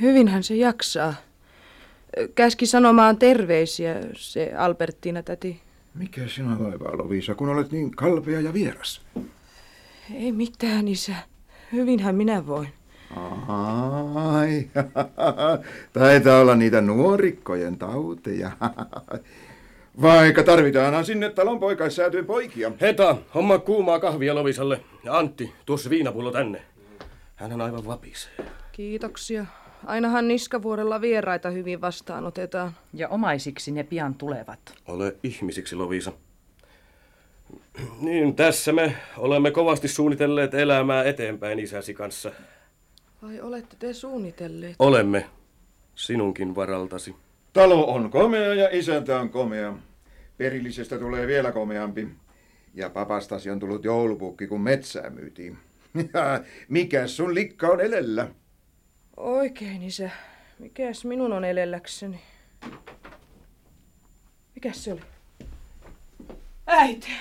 Hyvinhän 0.00 0.42
se 0.42 0.54
jaksaa. 0.54 1.14
Käski 2.34 2.66
sanomaan 2.66 3.18
terveisiä 3.18 3.94
se 4.16 4.52
Albertiina 4.56 5.22
täti. 5.22 5.60
Mikä 5.94 6.28
sinua 6.28 6.58
vaivaa, 6.58 6.98
Lovisa, 6.98 7.34
kun 7.34 7.48
olet 7.48 7.72
niin 7.72 7.90
kalpea 7.90 8.40
ja 8.40 8.52
vieras? 8.52 9.00
Ei 10.14 10.32
mitään, 10.32 10.88
isä. 10.88 11.14
Hyvinhän 11.72 12.14
minä 12.14 12.46
voin. 12.46 12.68
Ai, 14.14 14.70
taitaa 15.92 16.40
olla 16.40 16.54
niitä 16.54 16.80
nuorikkojen 16.80 17.78
tauteja. 17.78 18.50
Vaikka 20.02 20.42
tarvitaanhan 20.42 21.04
sinne 21.04 21.30
talon 21.30 21.60
poikaissäätyyn 21.60 22.26
poikia. 22.26 22.72
Heta, 22.80 23.16
homma 23.34 23.58
kuumaa 23.58 24.00
kahvia 24.00 24.34
Lovisalle. 24.34 24.80
Ja 25.04 25.18
Antti, 25.18 25.52
tuossa 25.66 25.90
viinapullo 25.90 26.32
tänne. 26.32 26.62
Hän 27.36 27.52
on 27.52 27.60
aivan 27.60 27.86
vapis. 27.86 28.30
Kiitoksia. 28.72 29.46
Ainahan 29.86 30.28
Niskavuorella 30.28 31.00
vieraita 31.00 31.50
hyvin 31.50 31.80
vastaanotetaan. 31.80 32.72
Ja 32.94 33.08
omaisiksi 33.08 33.70
ne 33.70 33.82
pian 33.82 34.14
tulevat. 34.14 34.74
Ole 34.86 35.16
ihmisiksi, 35.22 35.76
Lovisa. 35.76 36.12
Niin, 38.00 38.36
tässä 38.36 38.72
me 38.72 38.96
olemme 39.16 39.50
kovasti 39.50 39.88
suunnitelleet 39.88 40.54
elämää 40.54 41.04
eteenpäin 41.04 41.58
isäsi 41.58 41.94
kanssa. 41.94 42.32
Vai 43.24 43.40
olette 43.40 43.76
te 43.78 43.92
suunnitelleet? 43.92 44.76
Olemme. 44.78 45.26
Sinunkin 45.94 46.54
varaltasi. 46.54 47.16
Talo 47.52 47.94
on 47.94 48.10
komea 48.10 48.54
ja 48.54 48.68
isäntä 48.72 49.20
on 49.20 49.30
komea. 49.30 49.74
Perillisestä 50.36 50.98
tulee 50.98 51.26
vielä 51.26 51.52
komeampi. 51.52 52.08
Ja 52.74 52.90
papastasi 52.90 53.50
on 53.50 53.58
tullut 53.60 53.84
joulupukki, 53.84 54.46
kun 54.46 54.60
metsää 54.60 55.10
myytiin. 55.10 55.58
Mikäs 56.68 57.16
sun 57.16 57.34
likka 57.34 57.68
on 57.68 57.80
elellä? 57.80 58.28
Oikein, 59.16 59.82
isä. 59.82 60.10
Mikäs 60.58 61.04
minun 61.04 61.32
on 61.32 61.44
elelläkseni? 61.44 62.20
Mikäs 64.54 64.84
se 64.84 64.92
oli? 64.92 65.00
Äiti! 66.66 67.12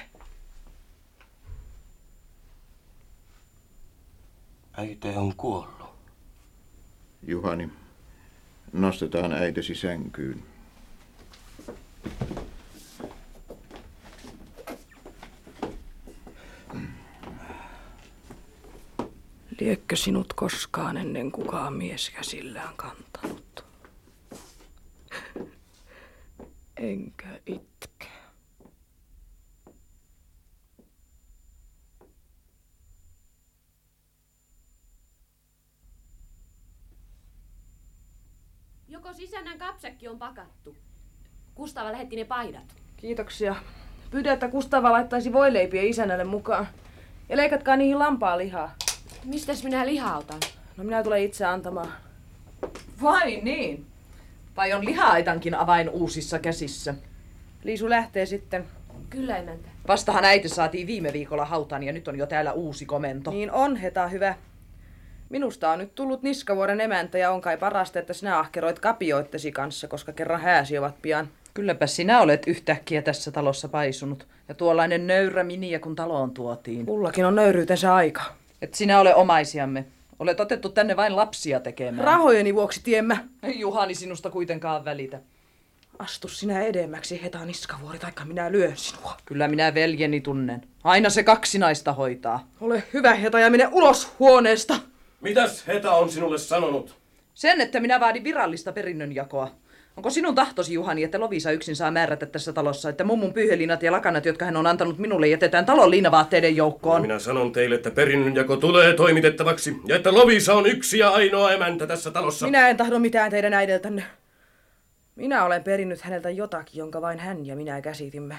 Äiti 4.78 5.08
on 5.08 5.36
kuollut. 5.36 5.83
Juhani, 7.28 7.70
nostetaan 8.74 9.32
äitesi 9.34 9.76
sänkyyn. 9.76 10.44
Liekkö 19.60 19.96
sinut 19.96 20.34
koskaan 20.34 20.98
ennen 20.98 21.32
kukaan 21.32 21.74
mies 21.74 22.10
käsillään 22.10 22.76
kantanut? 22.76 23.66
Enkä 26.78 27.40
itke. 27.46 28.13
Katsoko, 39.04 39.26
sisännän 39.26 39.58
kapsäkki 39.58 40.08
on 40.08 40.20
pakattu. 40.20 40.76
Kustava 41.56 41.92
lähetti 41.92 42.16
ne 42.16 42.26
paidat. 42.26 42.76
Kiitoksia. 42.98 43.56
Pyydä, 44.12 44.34
että 44.34 44.48
Kustava 44.48 44.92
laittaisi 44.92 45.34
voileipiä 45.34 45.82
isännälle 45.82 46.24
mukaan. 46.24 46.68
Ja 47.30 47.38
leikatkaa 47.38 47.76
niihin 47.76 48.00
lampaa 48.00 48.38
lihaa. 48.38 48.76
Mistäs 49.24 49.64
minä 49.64 49.86
lihaa 49.86 50.18
otan? 50.18 50.40
No 50.78 50.84
minä 50.84 51.04
tulen 51.04 51.24
itse 51.24 51.46
antamaan. 51.46 51.94
Vai 53.02 53.42
niin? 53.42 53.86
Vai 54.58 54.74
on 54.74 54.86
liha-aitankin 54.86 55.56
avain 55.56 55.90
uusissa 55.90 56.40
käsissä? 56.40 56.96
Liisu 57.64 57.90
lähtee 57.90 58.26
sitten. 58.26 58.66
Kyllä, 59.10 59.38
emäntä. 59.38 59.70
Vastahan 59.88 60.26
äiti 60.26 60.50
saatiin 60.50 60.88
viime 60.88 61.14
viikolla 61.14 61.46
hautaan 61.46 61.84
ja 61.84 61.94
nyt 61.94 62.08
on 62.08 62.18
jo 62.18 62.26
täällä 62.26 62.54
uusi 62.54 62.86
komento. 62.86 63.32
Niin 63.32 63.52
on, 63.52 63.76
Heta, 63.76 64.08
hyvä. 64.08 64.36
Minusta 65.34 65.72
on 65.72 65.80
nyt 65.80 65.96
tullut 65.96 66.24
Niskavuoren 66.24 66.82
emäntä 66.82 67.18
ja 67.18 67.32
on 67.32 67.42
kai 67.42 67.58
parasta, 67.58 68.00
että 68.00 68.14
sinä 68.14 68.40
ahkeroit 68.40 68.80
kapioittesi 68.80 69.52
kanssa, 69.52 69.88
koska 69.88 70.12
kerran 70.12 70.42
hääsi 70.42 70.78
ovat 70.78 71.02
pian. 71.02 71.30
Kylläpä 71.54 71.88
sinä 71.88 72.22
olet 72.22 72.48
yhtäkkiä 72.48 73.02
tässä 73.02 73.32
talossa 73.32 73.68
paisunut. 73.68 74.28
Ja 74.48 74.56
tuollainen 74.56 75.08
nöyrä 75.08 75.44
miniä, 75.44 75.80
kun 75.80 75.96
taloon 75.96 76.32
tuotiin. 76.32 76.86
Kullakin 76.86 77.26
on 77.26 77.36
nöyryytensä 77.36 77.96
aika. 77.96 78.22
Et 78.62 78.74
sinä 78.74 79.00
ole 79.00 79.16
omaisiamme. 79.16 79.86
Olet 80.20 80.40
otettu 80.40 80.70
tänne 80.70 80.96
vain 80.96 81.16
lapsia 81.16 81.60
tekemään. 81.60 82.06
Rahojeni 82.06 82.56
vuoksi 82.56 82.82
tiemmä. 82.84 83.18
Ei 83.44 83.60
Juhani 83.60 83.96
sinusta 83.96 84.30
kuitenkaan 84.30 84.86
välitä. 84.86 85.20
Astu 86.00 86.28
sinä 86.28 86.62
edemmäksi, 86.62 87.24
Heta 87.24 87.46
Niskavuori, 87.46 88.00
taikka 88.00 88.26
minä 88.26 88.52
lyön 88.52 88.78
sinua. 88.78 89.18
Kyllä 89.26 89.48
minä 89.48 89.74
veljeni 89.74 90.22
tunnen. 90.22 90.62
Aina 90.84 91.10
se 91.10 91.24
kaksi 91.24 91.60
naista 91.60 91.94
hoitaa. 91.94 92.48
Ole 92.62 92.84
hyvä, 92.94 93.14
Heta, 93.14 93.40
ja 93.40 93.50
mene 93.50 93.70
ulos 93.72 94.12
huoneesta. 94.20 94.76
Mitäs 95.24 95.68
Heta 95.68 95.92
on 95.92 96.10
sinulle 96.10 96.38
sanonut? 96.38 96.96
Sen, 97.34 97.62
että 97.62 97.80
minä 97.80 98.00
vaadin 98.00 98.24
virallista 98.24 98.72
perinnönjakoa. 98.72 99.52
Onko 99.98 100.10
sinun 100.10 100.36
tahtosi, 100.36 100.74
Juhani, 100.74 101.04
että 101.04 101.20
Lovisa 101.20 101.52
yksin 101.52 101.76
saa 101.76 101.92
määrätä 101.92 102.26
tässä 102.26 102.54
talossa, 102.54 102.90
että 102.90 103.04
mummun 103.04 103.34
pyyhelinat 103.34 103.84
ja 103.84 103.92
lakanat, 103.92 104.26
jotka 104.26 104.46
hän 104.46 104.58
on 104.58 104.68
antanut 104.68 104.98
minulle, 104.98 105.28
jätetään 105.28 105.66
talon 105.66 105.92
liinavaatteiden 105.92 106.56
joukkoon? 106.56 107.02
Minä 107.02 107.20
sanon 107.20 107.52
teille, 107.52 107.76
että 107.76 107.92
perinnönjako 107.92 108.58
tulee 108.58 108.94
toimitettavaksi 108.94 109.76
ja 109.86 109.96
että 109.96 110.14
Lovisa 110.14 110.54
on 110.54 110.66
yksi 110.66 111.00
ja 111.00 111.10
ainoa 111.10 111.52
emäntä 111.52 111.88
tässä 111.88 112.12
talossa. 112.12 112.46
Minä 112.46 112.70
en 112.70 112.78
tahdo 112.78 113.00
mitään 113.00 113.32
teidän 113.32 113.54
äideltänne. 113.54 114.04
Minä 115.16 115.46
olen 115.46 115.64
perinnyt 115.64 116.02
häneltä 116.02 116.30
jotakin, 116.30 116.80
jonka 116.80 117.02
vain 117.02 117.20
hän 117.20 117.46
ja 117.46 117.56
minä 117.56 117.82
käsitimme. 117.82 118.36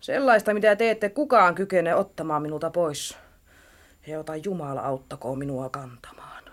Sellaista, 0.00 0.54
mitä 0.54 0.76
te 0.76 0.90
ette 0.90 1.08
kukaan 1.08 1.54
kykene 1.54 1.94
ottamaan 1.94 2.42
minulta 2.42 2.70
pois. 2.70 3.16
Ja 4.06 4.14
jota 4.14 4.36
Jumala 4.36 4.80
auttakoon 4.80 5.38
minua 5.38 5.68
kantamaan. 5.68 6.44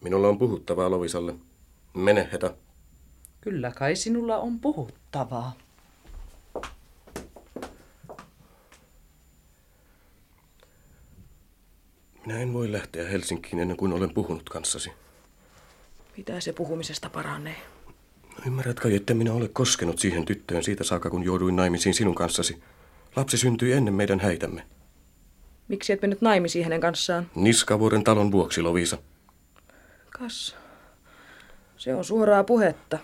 Minulla 0.00 0.28
on 0.28 0.38
puhuttavaa 0.38 0.90
Lovisalle. 0.90 1.34
Mene, 1.94 2.28
Heta. 2.32 2.54
Kyllä 3.40 3.70
kai 3.70 3.96
sinulla 3.96 4.38
on 4.38 4.60
puhuttavaa. 4.60 5.52
Minä 12.26 12.40
en 12.40 12.52
voi 12.52 12.72
lähteä 12.72 13.08
Helsinkiin 13.08 13.58
ennen 13.58 13.76
kuin 13.76 13.92
olen 13.92 14.14
puhunut 14.14 14.48
kanssasi. 14.48 14.90
Mitä 16.16 16.40
se 16.40 16.52
puhumisesta 16.52 17.10
paranee? 17.10 17.56
No, 18.26 18.44
ymmärrät 18.46 18.80
kai, 18.80 18.94
että 18.94 19.14
minä 19.14 19.32
ole 19.32 19.48
koskenut 19.48 19.98
siihen 19.98 20.24
tyttöön 20.24 20.64
siitä 20.64 20.84
saakka, 20.84 21.10
kun 21.10 21.24
jouduin 21.24 21.56
naimisiin 21.56 21.94
sinun 21.94 22.14
kanssasi. 22.14 22.62
Lapsi 23.16 23.36
syntyi 23.36 23.72
ennen 23.72 23.94
meidän 23.94 24.20
häitämme. 24.20 24.66
Miksi 25.68 25.92
et 25.92 26.02
mennyt 26.02 26.20
naimisiin 26.20 26.64
hänen 26.64 26.80
kanssaan? 26.80 27.30
Niskavuoren 27.34 28.04
talon 28.04 28.32
vuoksi, 28.32 28.62
Lovisa. 28.62 28.98
Kas, 30.10 30.56
se 31.76 31.94
on 31.94 32.04
suoraa 32.04 32.44
puhetta. 32.44 32.98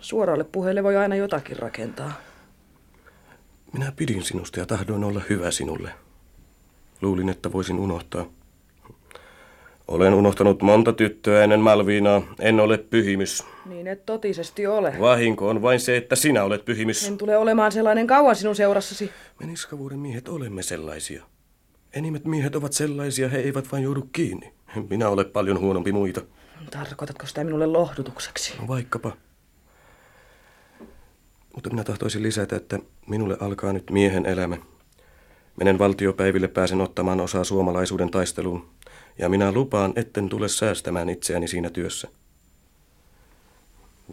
Suoralle 0.00 0.44
puheelle 0.44 0.82
voi 0.82 0.96
aina 0.96 1.16
jotakin 1.16 1.58
rakentaa. 1.58 2.12
Minä 3.72 3.92
pidin 3.96 4.22
sinusta 4.22 4.60
ja 4.60 4.66
tahdoin 4.66 5.04
olla 5.04 5.20
hyvä 5.30 5.50
sinulle. 5.50 5.90
Luulin, 7.02 7.28
että 7.28 7.52
voisin 7.52 7.78
unohtaa. 7.78 8.26
Olen 9.88 10.14
unohtanut 10.14 10.62
monta 10.62 10.92
tyttöä 10.92 11.44
ennen 11.44 11.60
Malviinaa. 11.60 12.22
En 12.40 12.60
ole 12.60 12.78
pyhimys. 12.78 13.44
Niin 13.66 13.86
et 13.86 14.06
totisesti 14.06 14.66
ole. 14.66 14.94
Vahinko 15.00 15.48
on 15.48 15.62
vain 15.62 15.80
se, 15.80 15.96
että 15.96 16.16
sinä 16.16 16.44
olet 16.44 16.64
pyhimys. 16.64 17.08
En 17.08 17.18
tule 17.18 17.36
olemaan 17.36 17.72
sellainen 17.72 18.06
kauan 18.06 18.36
sinun 18.36 18.56
seurassasi. 18.56 19.10
Me 19.40 19.46
Niskavuoren 19.46 19.98
miehet 19.98 20.28
olemme 20.28 20.62
sellaisia. 20.62 21.24
Enimmät 21.92 22.24
miehet 22.24 22.56
ovat 22.56 22.72
sellaisia, 22.72 23.28
he 23.28 23.38
eivät 23.38 23.72
vain 23.72 23.84
joudu 23.84 24.08
kiinni. 24.12 24.52
Minä 24.90 25.08
olen 25.08 25.26
paljon 25.26 25.60
huonompi 25.60 25.92
muita. 25.92 26.22
Tarkoitatko 26.70 27.26
sitä 27.26 27.44
minulle 27.44 27.66
lohdutukseksi? 27.66 28.54
No 28.60 28.68
vaikkapa. 28.68 29.16
Mutta 31.54 31.70
minä 31.70 31.84
tahtoisin 31.84 32.22
lisätä, 32.22 32.56
että 32.56 32.78
minulle 33.06 33.36
alkaa 33.40 33.72
nyt 33.72 33.90
miehen 33.90 34.26
elämä. 34.26 34.56
Menen 35.56 35.78
valtiopäiville, 35.78 36.48
pääsen 36.48 36.80
ottamaan 36.80 37.20
osaa 37.20 37.44
suomalaisuuden 37.44 38.10
taisteluun. 38.10 38.68
Ja 39.18 39.28
minä 39.28 39.52
lupaan, 39.52 39.92
etten 39.96 40.28
tule 40.28 40.48
säästämään 40.48 41.08
itseäni 41.08 41.48
siinä 41.48 41.70
työssä. 41.70 42.08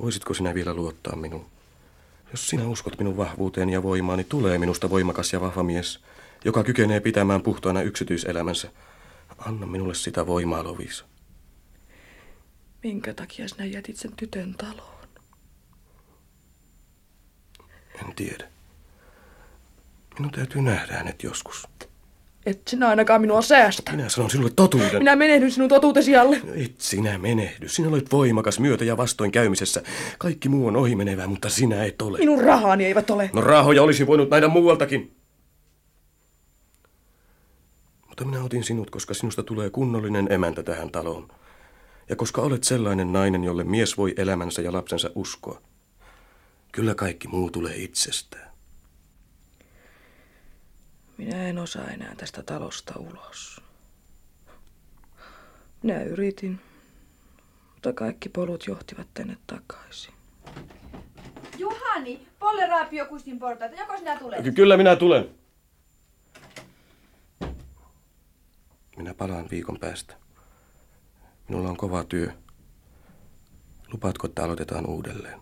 Voisitko 0.02 0.34
sinä 0.34 0.54
vielä 0.54 0.74
luottaa 0.74 1.16
minuun? 1.16 1.46
Jos 2.32 2.48
sinä 2.48 2.68
uskot 2.68 2.98
minun 2.98 3.18
vahvuuteen 3.18 3.70
ja 3.70 3.84
voimaani, 3.84 4.24
tulee 4.24 4.58
minusta 4.58 4.90
voimakas 4.90 5.34
ja 5.34 5.42
vahva 5.42 5.63
mies, 5.63 6.00
joka 6.45 6.63
kykenee 6.63 7.00
pitämään 7.00 7.41
puhtaana 7.41 7.82
yksityiselämänsä. 7.82 8.71
Anna 9.38 9.67
minulle 9.67 9.95
sitä 9.95 10.28
voimaa, 10.28 10.63
Lovisa. 10.63 11.06
Minkä 12.84 13.13
takia 13.13 13.47
sinä 13.47 13.65
jätit 13.65 13.97
sen 13.97 14.12
tytön 14.15 14.56
taloon? 14.58 15.08
En 18.06 18.15
tiedä. 18.15 18.47
Minun 20.19 20.32
täytyy 20.32 20.62
nähdä 20.62 20.93
hänet 20.93 21.23
joskus. 21.23 21.67
Et 22.45 22.62
sinä 22.67 22.88
ainakaan 22.88 23.21
minua 23.21 23.41
säästä. 23.41 23.91
Minä 23.91 24.10
sanon 24.10 24.30
sinulle 24.30 24.52
totuuden. 24.56 24.97
Minä 24.97 25.15
menehdyn 25.15 25.52
sinun 25.52 25.69
totuutesi 25.69 26.15
alle. 26.15 26.41
No 26.43 26.54
et 26.56 26.73
sinä 26.78 27.17
menehdy. 27.17 27.67
Sinä 27.67 27.89
olet 27.89 28.12
voimakas 28.12 28.60
myötä 28.60 28.86
ja 28.86 28.97
vastoin 28.97 29.32
käymisessä. 29.32 29.84
Kaikki 30.17 30.50
muu 30.50 30.67
on 30.67 30.76
ohimenevää, 30.76 31.28
mutta 31.28 31.50
sinä 31.50 31.84
et 31.84 32.02
ole. 32.02 32.17
Minun 32.17 32.43
rahaani 32.43 32.86
eivät 32.86 33.10
ole. 33.10 33.30
No 33.34 33.41
rahoja 33.41 33.84
olisi 33.84 34.08
voinut 34.08 34.30
nähdä 34.30 34.47
muualtakin. 34.47 35.17
Mutta 38.18 38.30
minä 38.30 38.44
otin 38.44 38.64
sinut, 38.64 38.90
koska 38.90 39.14
sinusta 39.14 39.44
tulee 39.44 39.70
kunnollinen 39.70 40.32
emäntä 40.32 40.64
tähän 40.64 40.92
taloon. 40.92 41.28
Ja 42.10 42.16
koska 42.16 42.42
olet 42.42 42.64
sellainen 42.64 43.14
nainen, 43.14 43.44
jolle 43.44 43.64
mies 43.64 43.98
voi 43.98 44.14
elämänsä 44.18 44.62
ja 44.62 44.74
lapsensa 44.74 45.10
uskoa. 45.16 45.62
Kyllä 46.72 46.96
kaikki 46.96 47.28
muu 47.28 47.52
tulee 47.52 47.76
itsestään. 47.76 48.52
Minä 51.18 51.48
en 51.48 51.60
osaa 51.60 51.88
enää 51.88 52.16
tästä 52.18 52.44
talosta 52.44 52.94
ulos. 52.98 53.62
Minä 55.84 56.04
yritin, 56.04 56.60
mutta 57.74 57.94
kaikki 57.94 58.30
polut 58.30 58.68
johtivat 58.68 59.08
tänne 59.14 59.38
takaisin. 59.48 60.14
Juhani, 61.58 62.28
Polle 62.40 62.68
raapio 62.68 63.06
kustin 63.06 63.40
portaita. 63.40 63.76
Joko 63.76 63.98
sinä 63.98 64.20
tulet? 64.20 64.44
Ky- 64.44 64.52
Kyllä 64.52 64.78
minä 64.78 64.96
tulen. 64.96 65.30
Minä 68.98 69.14
palaan 69.14 69.48
viikon 69.52 69.80
päästä. 69.80 70.16
Minulla 71.48 71.70
on 71.70 71.78
kova 71.78 72.04
työ. 72.04 72.32
Lupaatko, 73.94 74.28
että 74.28 74.44
aloitetaan 74.44 74.86
uudelleen? 74.86 75.40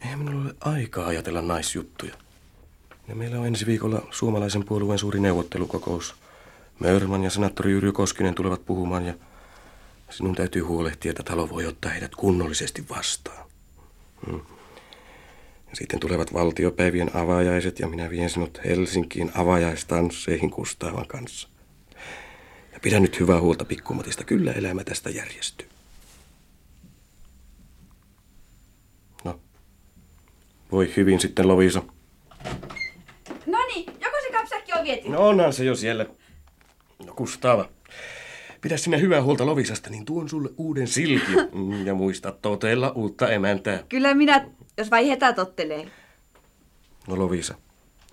Eihän 0.00 0.18
minulla 0.18 0.44
ole 0.44 0.54
aikaa 0.60 1.06
ajatella 1.06 1.42
naisjuttuja. 1.42 2.14
Ja 3.08 3.14
meillä 3.14 3.40
on 3.40 3.46
ensi 3.46 3.66
viikolla 3.66 4.08
suomalaisen 4.10 4.64
puolueen 4.64 4.98
suuri 4.98 5.20
neuvottelukokous. 5.20 6.14
Mörman 6.78 7.24
ja 7.24 7.30
senaattori 7.30 7.70
Jyrjö 7.70 7.92
Koskinen 7.92 8.34
tulevat 8.34 8.66
puhumaan 8.66 9.06
ja 9.06 9.14
sinun 10.10 10.34
täytyy 10.34 10.62
huolehtia, 10.62 11.10
että 11.10 11.22
talo 11.22 11.48
voi 11.48 11.66
ottaa 11.66 11.90
heidät 11.90 12.14
kunnollisesti 12.14 12.84
vastaan. 12.88 13.46
Hmm. 14.26 14.40
Ja 15.70 15.76
sitten 15.76 16.00
tulevat 16.00 16.32
valtiopäivien 16.32 17.16
avajaiset 17.16 17.78
ja 17.78 17.88
minä 17.88 18.10
vien 18.10 18.30
sinut 18.30 18.60
Helsinkiin 18.64 19.30
avajaistansseihin 19.34 20.50
Kustavan 20.50 21.06
kanssa. 21.06 21.53
Ja 22.74 22.80
pidä 22.82 23.00
nyt 23.00 23.20
hyvää 23.20 23.40
huolta 23.40 23.64
pikkumatista. 23.64 24.24
Kyllä 24.24 24.52
elämä 24.52 24.84
tästä 24.84 25.10
järjestyy. 25.10 25.68
No, 29.24 29.40
voi 30.72 30.92
hyvin 30.96 31.20
sitten 31.20 31.48
Lovisa. 31.48 31.82
No 33.46 33.58
niin, 33.74 33.86
joko 33.86 34.16
se 34.26 34.32
kapsakki 34.32 34.72
on 34.72 34.84
viety? 34.84 35.08
No 35.08 35.28
onhan 35.28 35.52
se 35.52 35.64
jo 35.64 35.74
siellä. 35.74 36.06
No 37.06 37.14
Kustava, 37.14 37.68
pidä 38.60 38.76
sinä 38.76 38.96
hyvää 38.96 39.22
huolta 39.22 39.46
Lovisasta, 39.46 39.90
niin 39.90 40.04
tuon 40.04 40.28
sulle 40.28 40.48
uuden 40.56 40.88
silkin. 40.88 41.34
Mm, 41.54 41.86
Ja 41.86 41.94
muista 41.94 42.32
totella 42.32 42.90
uutta 42.90 43.28
emäntää. 43.28 43.82
Kyllä 43.88 44.14
minä, 44.14 44.48
jos 44.78 44.90
vai 44.90 45.08
hetä 45.08 45.32
tottelee. 45.32 45.90
No 47.08 47.18
Lovisa, 47.18 47.54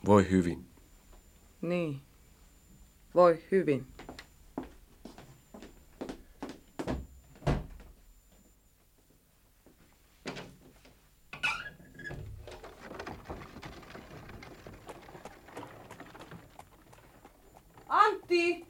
voi 0.06 0.30
hyvin. 0.30 0.65
Niin. 1.62 2.02
Voi 3.15 3.43
hyvin. 3.52 3.88
Antti! 17.88 18.65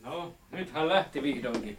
No, 0.00 0.34
nyt 0.52 0.70
hän 0.72 0.88
lähti 0.88 1.22
vihdoinkin. 1.22 1.78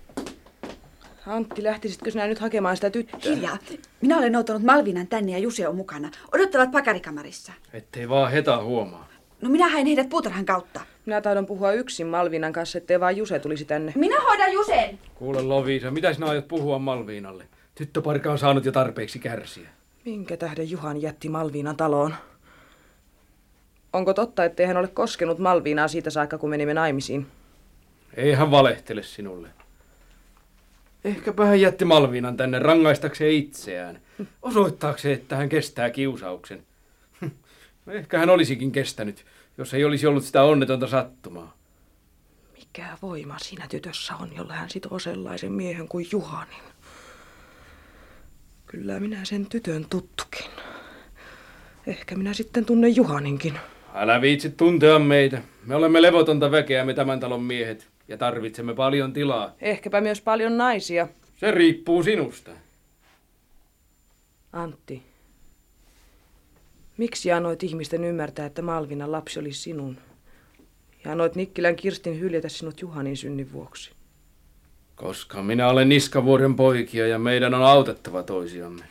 Antti, 1.38 1.64
lähtisitkö 1.64 2.12
sinä 2.12 2.28
nyt 2.28 2.40
hakemaan 2.40 2.76
sitä 2.76 2.90
tyttöä? 2.90 3.20
Hiljaa. 3.26 3.58
Minä 4.02 4.18
olen 4.18 4.32
noutanut 4.32 4.64
Malvinan 4.64 5.08
tänne 5.08 5.32
ja 5.32 5.38
Juse 5.38 5.68
on 5.68 5.76
mukana. 5.76 6.12
Odottavat 6.34 6.72
pakarikamarissa. 6.72 7.54
Ettei 7.74 8.10
vaan 8.10 8.32
heta 8.32 8.64
huomaa. 8.64 9.08
No 9.42 9.50
minä 9.50 9.70
hain 9.70 9.88
heidät 9.88 10.10
puutarhan 10.10 10.46
kautta. 10.46 10.82
Minä 11.06 11.22
taidon 11.22 11.46
puhua 11.46 11.72
yksin 11.72 12.08
Malvinan 12.08 12.54
kanssa, 12.54 12.78
ettei 12.78 13.00
vaan 13.00 13.18
Juse 13.18 13.40
tulisi 13.40 13.66
tänne. 13.66 13.94
Minä 13.96 14.22
hoidan 14.22 14.54
Jusen. 14.54 15.00
Kuule 15.16 15.42
Lovisa, 15.42 15.92
mitä 15.92 16.14
sinä 16.14 16.26
aiot 16.26 16.48
puhua 16.48 16.80
Malviinalle? 16.80 17.48
Tyttöparka 17.76 18.32
on 18.32 18.40
saanut 18.40 18.66
jo 18.66 18.72
tarpeeksi 18.72 19.20
kärsiä. 19.20 19.70
Minkä 20.06 20.38
tähden 20.38 20.70
Juhan 20.70 21.02
jätti 21.02 21.30
Malviinan 21.30 21.78
taloon? 21.78 22.16
Onko 23.94 24.14
totta, 24.14 24.46
ettei 24.46 24.66
hän 24.66 24.78
ole 24.78 24.88
koskenut 24.88 25.40
Malviinaa 25.40 25.88
siitä 25.88 26.10
saakka, 26.10 26.38
kun 26.38 26.50
menimme 26.50 26.74
naimisiin? 26.74 27.28
Ei 28.14 28.34
hän 28.34 28.52
valehtele 28.52 29.04
sinulle. 29.04 29.57
Ehkäpä 31.04 31.46
hän 31.46 31.62
jätti 31.62 31.86
Malviinan 31.86 32.38
tänne 32.38 32.60
rangaistakseen 32.60 33.32
itseään. 33.32 34.02
Osoittaakseen, 34.42 35.14
että 35.14 35.36
hän 35.36 35.50
kestää 35.50 35.90
kiusauksen. 35.90 36.64
No 37.86 37.94
ehkä 37.94 38.20
hän 38.20 38.30
olisikin 38.30 38.72
kestänyt, 38.72 39.26
jos 39.58 39.74
ei 39.74 39.86
olisi 39.86 40.08
ollut 40.08 40.24
sitä 40.24 40.44
onnetonta 40.44 40.88
sattumaa. 40.88 41.58
Mikä 42.58 42.98
voima 43.02 43.40
siinä 43.40 43.68
tytössä 43.70 44.16
on, 44.16 44.36
jolla 44.36 44.54
hän 44.54 44.70
sitoo 44.70 45.00
sellaisen 45.00 45.52
miehen 45.52 45.88
kuin 45.88 46.08
Juhanin? 46.12 46.64
Kyllä 48.66 49.00
minä 49.00 49.26
sen 49.26 49.46
tytön 49.46 49.86
tuttukin. 49.90 50.52
Ehkä 51.88 52.16
minä 52.16 52.34
sitten 52.34 52.66
tunnen 52.66 52.96
Juhaninkin. 52.96 53.60
Älä 53.94 54.22
viitsi 54.22 54.50
tuntea 54.50 55.00
meitä. 55.00 55.42
Me 55.66 55.76
olemme 55.76 56.02
levotonta 56.02 56.52
väkeä, 56.52 56.86
me 56.86 56.94
tämän 56.94 57.20
talon 57.20 57.44
miehet, 57.44 57.88
ja 58.08 58.18
tarvitsemme 58.18 58.74
paljon 58.74 59.14
tilaa. 59.14 59.54
Ehkäpä 59.62 60.02
myös 60.02 60.22
paljon 60.22 60.58
naisia. 60.58 61.08
Se 61.36 61.52
riippuu 61.52 62.04
sinusta. 62.04 62.52
Antti, 64.54 65.04
miksi 66.98 67.32
annoit 67.32 67.64
ihmisten 67.64 68.04
ymmärtää, 68.04 68.46
että 68.46 68.62
Malvinan 68.62 69.12
lapsi 69.12 69.40
oli 69.40 69.54
sinun? 69.54 69.98
Ja 71.04 71.12
annoit 71.12 71.36
Nikkilän 71.36 71.76
Kirstin 71.76 72.20
hyljätä 72.20 72.50
sinut 72.50 72.82
Juhanin 72.82 73.18
synnin 73.18 73.54
vuoksi. 73.54 73.92
Koska 74.96 75.44
minä 75.44 75.70
olen 75.70 75.90
Niskavuoren 75.90 76.56
poikia 76.56 77.08
ja 77.08 77.20
meidän 77.20 77.54
on 77.54 77.64
autettava 77.64 78.24
toisiamme. 78.24 78.84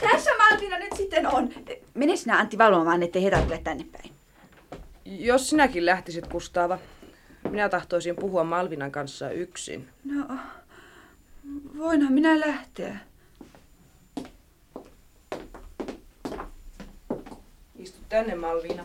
Tässä 0.00 0.30
Malvina 0.38 0.78
nyt 0.78 0.92
sitten 0.96 1.26
on. 1.26 1.50
Mene 1.94 2.16
sinä 2.16 2.38
Antti 2.38 2.58
valvomaan, 2.58 3.02
ettei 3.02 3.22
heitä 3.22 3.42
tule 3.42 3.60
tänne 3.64 3.84
päin. 3.92 4.10
Jos 5.04 5.50
sinäkin 5.50 5.86
lähtisit, 5.86 6.26
Kustaava. 6.26 6.78
Minä 7.50 7.68
tahtoisin 7.68 8.16
puhua 8.16 8.44
Malvinan 8.44 8.92
kanssa 8.92 9.30
yksin. 9.30 9.88
No, 10.04 10.38
voinhan 11.78 12.12
minä 12.12 12.40
lähteä. 12.40 12.98
Istu 17.78 17.98
tänne, 18.08 18.34
Malviina. 18.34 18.84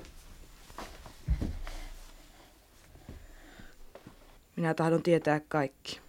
Minä 4.56 4.74
tahdon 4.74 5.04
tietää 5.04 5.39
kaikki. 5.39 6.00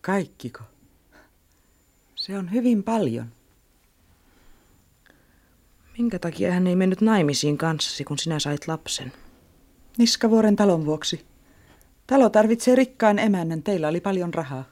Kaikkiko? 0.00 0.60
Se 2.14 2.38
on 2.38 2.52
hyvin 2.52 2.82
paljon. 2.82 3.26
Minkä 5.98 6.18
takia 6.18 6.52
hän 6.52 6.66
ei 6.66 6.76
mennyt 6.76 7.00
naimisiin 7.00 7.58
kanssasi, 7.58 8.04
kun 8.04 8.18
sinä 8.18 8.38
sait 8.38 8.68
lapsen? 8.68 9.12
Niskavuoren 9.98 10.56
talon 10.56 10.86
vuoksi. 10.86 11.26
Talo 12.08 12.30
tarvitsee 12.30 12.74
rikkaan 12.74 13.18
emännän. 13.18 13.62
Teillä 13.62 13.88
oli 13.88 14.00
paljon 14.00 14.34
rahaa. 14.34 14.64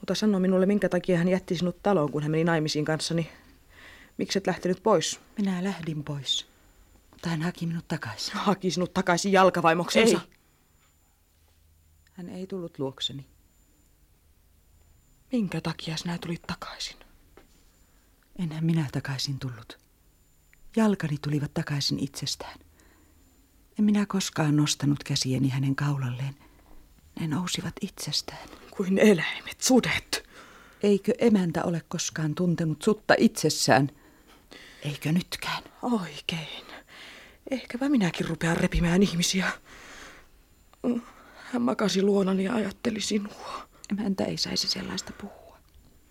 Mutta 0.00 0.14
sano 0.14 0.38
minulle, 0.38 0.66
minkä 0.66 0.88
takia 0.88 1.18
hän 1.18 1.28
jätti 1.28 1.56
sinut 1.56 1.82
taloon, 1.82 2.12
kun 2.12 2.22
hän 2.22 2.30
meni 2.30 2.44
naimisiin 2.44 2.84
kanssani. 2.84 3.30
Miksi 4.18 4.38
et 4.38 4.46
lähtenyt 4.46 4.82
pois? 4.82 5.20
Minä 5.38 5.64
lähdin 5.64 6.04
pois. 6.04 6.46
Mutta 7.10 7.28
hän 7.28 7.42
haki 7.42 7.66
minut 7.66 7.88
takaisin. 7.88 8.34
Haki 8.34 8.70
sinut 8.70 8.94
takaisin 8.94 9.32
jalkavaimoksensa? 9.32 10.20
Ei. 10.20 10.36
Hän 12.12 12.28
ei 12.28 12.46
tullut 12.46 12.78
luokseni. 12.78 13.26
Minkä 15.32 15.60
takia 15.60 15.96
sinä 15.96 16.18
tulit 16.18 16.42
takaisin? 16.46 16.96
Enhän 18.38 18.64
minä 18.64 18.86
takaisin 18.92 19.38
tullut. 19.38 19.78
Jalkani 20.76 21.16
tulivat 21.22 21.54
takaisin 21.54 21.98
itsestään. 21.98 22.65
En 23.78 23.84
minä 23.84 24.06
koskaan 24.06 24.56
nostanut 24.56 25.04
käsieni 25.04 25.48
hänen 25.48 25.76
kaulalleen. 25.76 26.34
Ne 27.20 27.26
nousivat 27.26 27.74
itsestään. 27.80 28.48
Kuin 28.70 28.98
eläimet, 28.98 29.60
sudet. 29.60 30.28
Eikö 30.82 31.12
emäntä 31.18 31.64
ole 31.64 31.82
koskaan 31.88 32.34
tuntenut 32.34 32.82
sutta 32.82 33.14
itsessään? 33.18 33.90
Eikö 34.82 35.12
nytkään? 35.12 35.62
Oikein. 35.82 36.64
Ehkäpä 37.50 37.88
minäkin 37.88 38.28
rupean 38.28 38.56
repimään 38.56 39.02
ihmisiä. 39.02 39.52
Hän 41.52 41.62
makasi 41.62 42.02
luonani 42.02 42.44
ja 42.44 42.54
ajatteli 42.54 43.00
sinua. 43.00 43.68
Emäntä 43.92 44.24
ei 44.24 44.36
saisi 44.36 44.68
sellaista 44.68 45.12
puhua. 45.20 45.58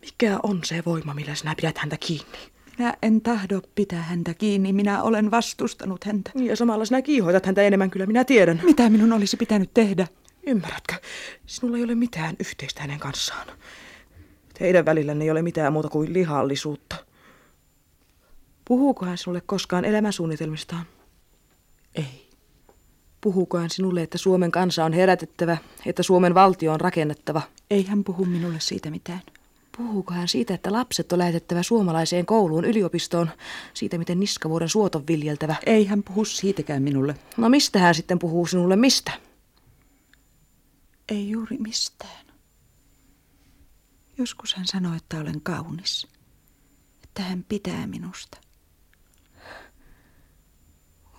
Mikä 0.01 0.39
on 0.43 0.63
se 0.63 0.83
voima, 0.85 1.13
millä 1.13 1.35
sinä 1.35 1.55
pidät 1.55 1.77
häntä 1.77 1.97
kiinni? 1.97 2.54
Minä 2.77 2.93
en 3.01 3.21
tahdo 3.21 3.61
pitää 3.75 4.01
häntä 4.01 4.33
kiinni. 4.33 4.73
Minä 4.73 5.03
olen 5.03 5.31
vastustanut 5.31 6.03
häntä. 6.03 6.31
Ja 6.35 6.55
samalla 6.55 6.85
sinä 6.85 7.01
kiihoitat 7.01 7.45
häntä 7.45 7.61
enemmän, 7.61 7.89
kyllä 7.89 8.05
minä 8.05 8.23
tiedän. 8.23 8.61
Mitä 8.63 8.89
minun 8.89 9.13
olisi 9.13 9.37
pitänyt 9.37 9.69
tehdä? 9.73 10.07
Ymmärrätkö? 10.47 10.93
Sinulla 11.45 11.77
ei 11.77 11.83
ole 11.83 11.95
mitään 11.95 12.35
yhteistä 12.39 12.81
hänen 12.81 12.99
kanssaan. 12.99 13.47
Teidän 14.59 14.85
välillänne 14.85 15.25
ei 15.25 15.31
ole 15.31 15.41
mitään 15.41 15.73
muuta 15.73 15.89
kuin 15.89 16.13
lihallisuutta. 16.13 16.95
Puhuuko 18.65 19.05
hän 19.05 19.17
sinulle 19.17 19.41
koskaan 19.45 19.85
elämänsuunnitelmistaan? 19.85 20.85
Ei. 21.95 22.29
Puhuuko 23.21 23.57
hän 23.57 23.69
sinulle, 23.69 24.01
että 24.01 24.17
Suomen 24.17 24.51
kansa 24.51 24.85
on 24.85 24.93
herätettävä, 24.93 25.57
että 25.85 26.03
Suomen 26.03 26.33
valtio 26.33 26.73
on 26.73 26.81
rakennettava? 26.81 27.41
Ei 27.69 27.85
hän 27.85 28.03
puhu 28.03 28.25
minulle 28.25 28.59
siitä 28.59 28.91
mitään. 28.91 29.21
Puhuuko 29.77 30.13
hän 30.13 30.27
siitä, 30.27 30.53
että 30.53 30.71
lapset 30.71 31.11
on 31.11 31.19
lähetettävä 31.19 31.63
suomalaiseen 31.63 32.25
kouluun, 32.25 32.65
yliopistoon, 32.65 33.31
siitä 33.73 33.97
miten 33.97 34.19
niskavuoden 34.19 34.69
suot 34.69 34.95
on 34.95 35.07
viljeltävä? 35.07 35.55
Ei 35.65 35.85
hän 35.85 36.03
puhu 36.03 36.25
siitäkään 36.25 36.83
minulle. 36.83 37.15
No 37.37 37.49
mistä 37.49 37.79
hän 37.79 37.95
sitten 37.95 38.19
puhuu 38.19 38.45
sinulle, 38.45 38.75
mistä? 38.75 39.11
Ei 41.09 41.29
juuri 41.29 41.57
mistään. 41.57 42.25
Joskus 44.17 44.53
hän 44.53 44.67
sanoi, 44.67 44.97
että 44.97 45.17
olen 45.17 45.41
kaunis, 45.41 46.07
että 47.03 47.21
hän 47.23 47.45
pitää 47.49 47.87
minusta. 47.87 48.37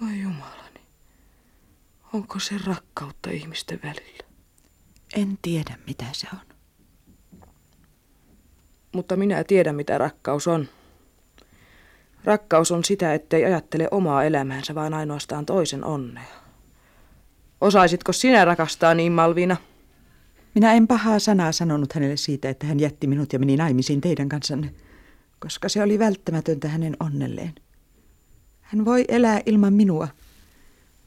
Oi 0.03 0.21
jumalani, 0.21 0.81
onko 2.13 2.39
se 2.39 2.59
rakkautta 2.65 3.31
ihmisten 3.31 3.81
välillä? 3.83 4.27
En 5.15 5.39
tiedä, 5.43 5.79
mitä 5.87 6.05
se 6.13 6.27
on. 6.33 6.46
Mutta 8.97 9.17
minä 9.17 9.45
tiedän, 9.45 9.75
mitä 9.75 9.99
rakkaus 9.99 10.49
on. 10.49 10.69
Rakkaus 12.25 12.73
on 12.73 12.85
sitä, 12.85 13.15
ettei 13.15 13.45
ajattele 13.45 13.89
omaa 13.91 14.25
elämäänsä, 14.25 14.75
vaan 14.75 14.95
ainoastaan 14.95 15.47
toisen 15.47 15.85
onnea. 15.85 16.25
Osaisitko 17.61 18.13
sinä 18.13 18.45
rakastaa 18.45 18.95
niin, 18.95 19.13
Malvina? 19.13 19.57
Minä 20.55 20.73
en 20.73 20.87
pahaa 20.87 21.19
sanaa 21.19 21.53
sanonut 21.53 21.93
hänelle 21.93 22.17
siitä, 22.17 22.49
että 22.49 22.67
hän 22.67 22.81
jätti 22.81 23.07
minut 23.07 23.33
ja 23.33 23.39
meni 23.39 23.57
naimisiin 23.57 24.01
teidän 24.01 24.29
kanssanne, 24.29 24.75
koska 25.39 25.69
se 25.69 25.83
oli 25.83 25.99
välttämätöntä 25.99 26.69
hänen 26.69 26.97
onnelleen. 27.01 27.55
Hän 28.61 28.85
voi 28.85 29.05
elää 29.09 29.41
ilman 29.47 29.73
minua, 29.73 30.09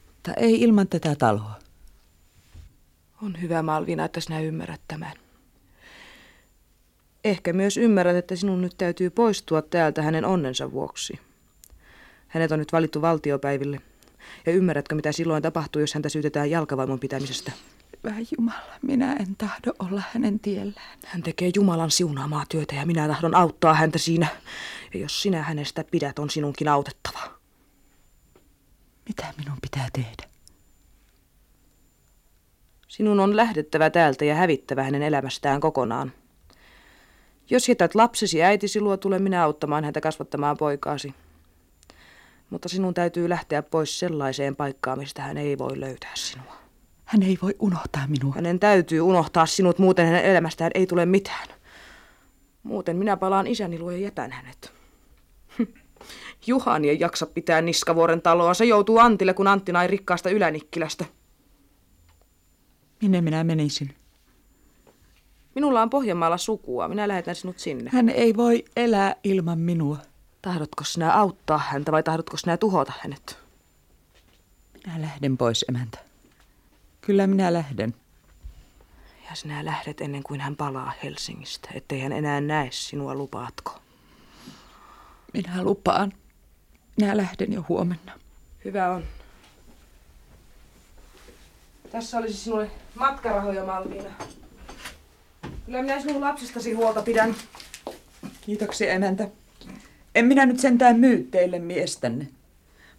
mutta 0.06 0.34
ei 0.34 0.60
ilman 0.60 0.88
tätä 0.88 1.14
taloa. 1.14 1.58
On 3.22 3.40
hyvä, 3.42 3.62
Malvina, 3.62 4.04
että 4.04 4.20
sinä 4.20 4.40
ymmärrät 4.40 4.80
tämän. 4.88 5.29
Ehkä 7.24 7.52
myös 7.52 7.76
ymmärrät, 7.76 8.16
että 8.16 8.36
sinun 8.36 8.62
nyt 8.62 8.74
täytyy 8.78 9.10
poistua 9.10 9.62
täältä 9.62 10.02
hänen 10.02 10.24
onnensa 10.24 10.72
vuoksi. 10.72 11.18
Hänet 12.28 12.52
on 12.52 12.58
nyt 12.58 12.72
valittu 12.72 13.02
valtiopäiville. 13.02 13.80
Ja 14.46 14.52
ymmärrätkö, 14.52 14.94
mitä 14.94 15.12
silloin 15.12 15.42
tapahtuu, 15.42 15.80
jos 15.80 15.94
häntä 15.94 16.08
syytetään 16.08 16.50
jalkavaimon 16.50 17.00
pitämisestä? 17.00 17.52
Hyvä 18.04 18.16
Jumala, 18.38 18.78
minä 18.82 19.12
en 19.12 19.36
tahdo 19.36 19.72
olla 19.78 20.02
hänen 20.12 20.40
tiellään. 20.40 20.98
Hän 21.06 21.22
tekee 21.22 21.50
Jumalan 21.54 21.90
siunaamaa 21.90 22.44
työtä 22.48 22.74
ja 22.74 22.86
minä 22.86 23.08
tahdon 23.08 23.34
auttaa 23.34 23.74
häntä 23.74 23.98
siinä. 23.98 24.26
Ja 24.94 25.00
jos 25.00 25.22
sinä 25.22 25.42
hänestä 25.42 25.84
pidät, 25.90 26.18
on 26.18 26.30
sinunkin 26.30 26.68
autettava. 26.68 27.20
Mitä 29.08 29.34
minun 29.38 29.58
pitää 29.62 29.88
tehdä? 29.92 30.30
Sinun 32.88 33.20
on 33.20 33.36
lähdettävä 33.36 33.90
täältä 33.90 34.24
ja 34.24 34.34
hävittävä 34.34 34.82
hänen 34.82 35.02
elämästään 35.02 35.60
kokonaan. 35.60 36.12
Jos 37.50 37.68
jätät 37.68 37.94
lapsesi 37.94 38.42
äitisi 38.42 38.80
luo, 38.80 38.96
tule 38.96 39.18
minä 39.18 39.44
auttamaan 39.44 39.84
häntä 39.84 40.00
kasvattamaan 40.00 40.56
poikaasi. 40.56 41.14
Mutta 42.50 42.68
sinun 42.68 42.94
täytyy 42.94 43.28
lähteä 43.28 43.62
pois 43.62 43.98
sellaiseen 43.98 44.56
paikkaan, 44.56 44.98
mistä 44.98 45.22
hän 45.22 45.36
ei 45.36 45.58
voi 45.58 45.80
löytää 45.80 46.12
sinua. 46.14 46.56
Hän 47.04 47.22
ei 47.22 47.38
voi 47.42 47.54
unohtaa 47.58 48.06
minua. 48.06 48.34
Hänen 48.34 48.60
täytyy 48.60 49.00
unohtaa 49.00 49.46
sinut, 49.46 49.78
muuten 49.78 50.06
hänen 50.06 50.24
elämästään 50.24 50.70
ei 50.74 50.86
tule 50.86 51.06
mitään. 51.06 51.48
Muuten 52.62 52.96
minä 52.96 53.16
palaan 53.16 53.46
isäni 53.46 53.78
luo 53.78 53.90
ja 53.90 53.98
jätän 53.98 54.32
hänet. 54.32 54.72
Juhani 56.46 56.88
ei 56.88 57.00
jaksa 57.00 57.26
pitää 57.26 57.62
Niskavuoren 57.62 58.22
taloa. 58.22 58.54
Se 58.54 58.64
joutuu 58.64 58.98
Antille, 58.98 59.34
kun 59.34 59.48
Antti 59.48 59.72
nai 59.72 59.86
rikkaasta 59.86 60.30
Ylänikkilästä. 60.30 61.04
Minne 63.02 63.20
minä 63.20 63.44
menisin? 63.44 63.99
Minulla 65.54 65.82
on 65.82 65.90
Pohjanmaalla 65.90 66.38
sukua. 66.38 66.88
Minä 66.88 67.08
lähetän 67.08 67.34
sinut 67.34 67.58
sinne. 67.58 67.90
Hän 67.92 68.08
ei 68.08 68.36
voi 68.36 68.64
elää 68.76 69.14
ilman 69.24 69.58
minua. 69.58 69.98
Tahdotko 70.42 70.84
sinä 70.84 71.12
auttaa 71.12 71.58
häntä 71.58 71.92
vai 71.92 72.02
tahdotko 72.02 72.36
sinä 72.36 72.56
tuhota 72.56 72.92
hänet? 73.00 73.38
Minä 74.86 75.00
lähden 75.00 75.36
pois, 75.36 75.64
emäntä. 75.68 75.98
Kyllä 77.00 77.26
minä 77.26 77.52
lähden. 77.52 77.94
Ja 79.30 79.36
sinä 79.36 79.64
lähdet 79.64 80.00
ennen 80.00 80.22
kuin 80.22 80.40
hän 80.40 80.56
palaa 80.56 80.92
Helsingistä, 81.02 81.68
ettei 81.74 82.00
hän 82.00 82.12
enää 82.12 82.40
näe 82.40 82.68
sinua, 82.70 83.14
lupaatko? 83.14 83.80
Minä 85.32 85.62
lupaan. 85.62 86.12
Minä 86.96 87.16
lähden 87.16 87.52
jo 87.52 87.64
huomenna. 87.68 88.12
Hyvä 88.64 88.90
on. 88.90 89.04
Tässä 91.92 92.18
olisi 92.18 92.34
sinulle 92.34 92.70
matkarahoja, 92.94 93.64
Malviina. 93.64 94.10
Kyllä 95.70 95.82
minä 95.82 96.00
sinun 96.00 96.20
lapsestasi 96.20 96.72
huolta 96.72 97.02
pidän. 97.02 97.34
Kiitoksia, 98.40 98.92
emäntä. 98.92 99.28
En 100.14 100.26
minä 100.26 100.46
nyt 100.46 100.60
sentään 100.60 101.00
myy 101.00 101.28
teille 101.30 101.58
miestänne. 101.58 102.28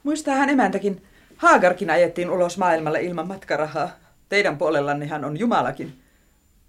Muistaahan 0.03 0.49
emäntäkin, 0.49 1.03
Haagarkin 1.37 1.89
ajettiin 1.89 2.29
ulos 2.29 2.57
maailmalle 2.57 3.01
ilman 3.01 3.27
matkarahaa. 3.27 3.89
Teidän 4.29 4.57
puolellanne 4.57 5.07
hän 5.07 5.25
on 5.25 5.39
Jumalakin. 5.39 5.99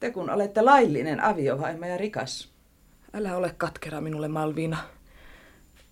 Te 0.00 0.10
kun 0.10 0.30
olette 0.30 0.62
laillinen 0.62 1.20
aviovaimo 1.20 1.86
ja 1.86 1.96
rikas. 1.96 2.48
Älä 3.14 3.36
ole 3.36 3.54
katkera 3.58 4.00
minulle, 4.00 4.28
Malviina. 4.28 4.78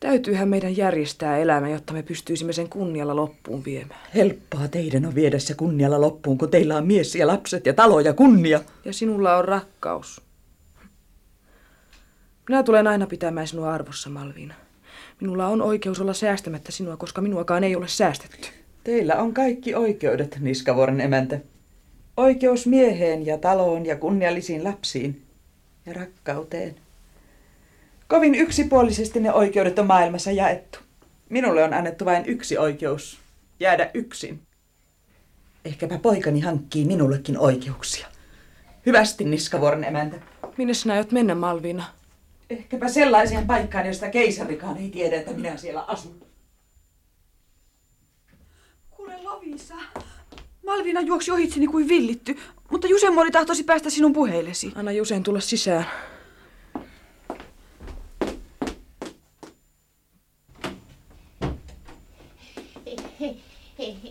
Täytyyhän 0.01 0.49
meidän 0.49 0.77
järjestää 0.77 1.39
elämä, 1.39 1.69
jotta 1.69 1.93
me 1.93 2.03
pystyisimme 2.03 2.53
sen 2.53 2.69
kunnialla 2.69 3.17
loppuun 3.17 3.65
viemään. 3.65 4.01
Helppoa 4.15 4.69
teidän 4.69 5.07
on 5.07 5.15
viedä 5.15 5.39
se 5.39 5.55
kunnialla 5.55 6.01
loppuun, 6.01 6.39
kun 6.39 6.51
teillä 6.51 6.77
on 6.77 6.87
mies 6.87 7.15
ja 7.15 7.27
lapset 7.27 7.67
ja 7.67 7.75
talo 7.75 8.01
ja 8.01 8.13
kunnia. 8.13 8.61
Ja 8.85 8.93
sinulla 8.93 9.37
on 9.37 9.45
rakkaus. 9.45 10.23
Minä 12.49 12.63
tulen 12.63 12.87
aina 12.87 13.07
pitämään 13.07 13.47
sinua 13.47 13.73
arvossa, 13.73 14.11
Malviina. 14.11 14.55
Minulla 15.21 15.47
on 15.47 15.63
oikeus 15.63 16.01
olla 16.01 16.13
säästämättä 16.13 16.73
sinua, 16.73 16.97
koska 16.97 17.21
minuakaan 17.21 17.65
ei 17.65 17.77
ole 17.77 17.89
säästetty. 17.89 18.49
Teillä 18.85 19.15
on 19.17 19.35
kaikki 19.35 19.75
oikeudet, 19.75 20.39
Niskavuoren 20.41 21.01
emäntä. 21.01 21.41
Oikeus 22.17 22.67
mieheen 22.67 23.27
ja 23.27 23.39
taloon 23.39 23.87
ja 23.87 23.97
kunniallisiin 23.97 24.65
lapsiin 24.65 25.23
ja 25.87 25.93
rakkauteen. 25.93 26.75
Kovin 28.11 28.35
yksipuolisesti 28.35 29.21
ne 29.21 29.33
oikeudet 29.33 29.79
on 29.79 29.87
maailmassa 29.87 30.31
jaettu. 30.33 30.79
Minulle 31.29 31.65
on 31.65 31.75
annettu 31.75 32.05
vain 32.05 32.27
yksi 32.27 32.59
oikeus, 32.59 33.19
jäädä 33.61 33.91
yksin. 33.95 34.41
Ehkäpä 35.65 35.99
poikani 35.99 36.41
hankkii 36.41 36.85
minullekin 36.85 37.39
oikeuksia. 37.39 38.07
Hyvästi, 38.87 39.25
Niskavuoren 39.25 39.85
emäntä. 39.85 40.17
Minne 40.57 40.75
sinä 40.75 40.95
aiot 40.95 41.13
mennä, 41.13 41.35
Malvina? 41.35 41.85
Ehkäpä 42.51 42.89
sellaiseen 42.89 43.47
paikkaan, 43.47 43.87
josta 43.87 44.11
keisarikaan 44.11 44.77
ei 44.77 44.91
tiedä, 44.91 45.17
että 45.17 45.33
minä 45.33 45.57
siellä 45.57 45.83
asun. 45.83 46.27
Kuule 48.91 49.23
Lovisa, 49.23 49.75
Malvina 50.67 51.01
juoksi 51.01 51.31
ohitseni 51.31 51.67
kuin 51.67 51.89
villitty, 51.89 52.37
mutta 52.71 52.87
Jusemori 52.87 53.31
tahtoisi 53.31 53.65
päästä 53.65 53.91
sinun 53.91 54.13
puheillesi. 54.13 54.73
Anna 54.75 54.93
Jusen 54.93 55.23
tulla 55.23 55.41
sisään. 55.41 55.87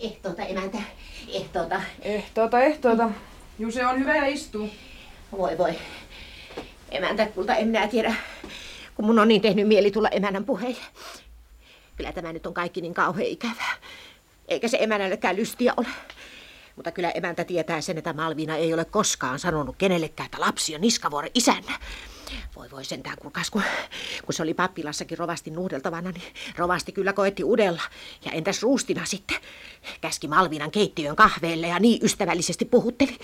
Ehtoota, 0.00 0.42
emäntä. 0.42 0.78
Ehtoota. 1.32 1.80
Ehtoota, 2.02 2.60
ehtoota. 2.60 3.10
Juse 3.58 3.86
on 3.86 4.00
hyvä 4.00 4.16
ja 4.16 4.26
istuu. 4.26 4.68
Voi 5.32 5.58
voi. 5.58 5.78
Emäntä, 6.90 7.26
kulta, 7.26 7.54
en 7.54 7.68
minä 7.68 7.88
tiedä, 7.88 8.14
kun 8.94 9.04
mun 9.04 9.18
on 9.18 9.28
niin 9.28 9.40
tehnyt 9.40 9.68
mieli 9.68 9.90
tulla 9.90 10.08
emännän 10.08 10.44
puheille. 10.44 10.82
Kyllä 11.96 12.12
tämä 12.12 12.32
nyt 12.32 12.46
on 12.46 12.54
kaikki 12.54 12.80
niin 12.80 12.94
kauhean 12.94 13.26
ikävää. 13.26 13.74
Eikä 14.48 14.68
se 14.68 14.78
emännällekään 14.80 15.36
lystiä 15.36 15.74
ole. 15.76 15.86
Mutta 16.76 16.90
kyllä 16.90 17.10
emäntä 17.10 17.44
tietää 17.44 17.80
sen, 17.80 17.98
että 17.98 18.12
Malvina 18.12 18.56
ei 18.56 18.74
ole 18.74 18.84
koskaan 18.84 19.38
sanonut 19.38 19.76
kenellekään, 19.78 20.24
että 20.24 20.40
lapsi 20.40 20.74
on 20.74 20.80
Niskavuoren 20.80 21.30
isänä. 21.34 21.78
Voi 22.60 22.70
voi 22.70 22.84
sentään, 22.84 23.16
kuulkaas, 23.20 23.50
kun, 23.50 23.62
kun 24.24 24.34
se 24.34 24.42
oli 24.42 24.54
pappilassakin 24.54 25.18
rovasti 25.18 25.50
nuhdeltavana, 25.50 26.10
niin 26.10 26.22
rovasti 26.56 26.92
kyllä 26.92 27.12
koetti 27.12 27.44
udella. 27.44 27.82
Ja 28.24 28.32
entäs 28.32 28.62
Ruustina 28.62 29.04
sitten? 29.04 29.36
Käski 30.00 30.28
Malvinan 30.28 30.70
keittiön 30.70 31.16
kahveelle 31.16 31.66
ja 31.68 31.78
niin 31.78 32.04
ystävällisesti 32.04 32.64
puhutteli. 32.64 33.18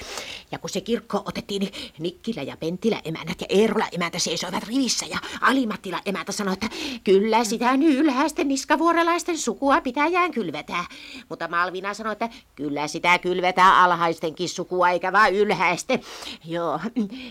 Ja 0.53 0.59
kun 0.59 0.71
se 0.71 0.81
kirkko 0.81 1.23
otettiin, 1.25 1.61
niin 1.61 1.93
Nikkilä 1.99 2.43
ja 2.43 2.57
Pentilä 2.57 3.01
emännät 3.05 3.41
ja 3.41 3.47
Eerola 3.49 3.87
emäntä 3.93 4.19
seisoivat 4.19 4.65
rivissä. 4.65 5.07
Ja 5.07 5.19
Alimattila 5.41 6.01
emäntä 6.07 6.33
sanoi, 6.33 6.53
että 6.53 6.69
kyllä 7.05 7.45
sitä 7.45 7.73
ylhäisten 7.73 8.49
niskavuorelaisten 8.49 9.39
sukua 9.39 9.81
pitäjään 9.81 10.33
kylvetää. 10.33 10.85
Mutta 11.29 11.49
Malvina 11.49 11.95
sanoi, 11.95 12.13
että 12.13 12.29
kyllä 12.55 12.89
sitä 12.89 13.19
kylvetää 13.19 13.85
alhaistenkin 13.85 14.49
sukua 14.49 14.91
eikä 14.91 15.13
vaan 15.13 15.35
ylhäisten. 15.35 16.01
Joo, 16.45 16.81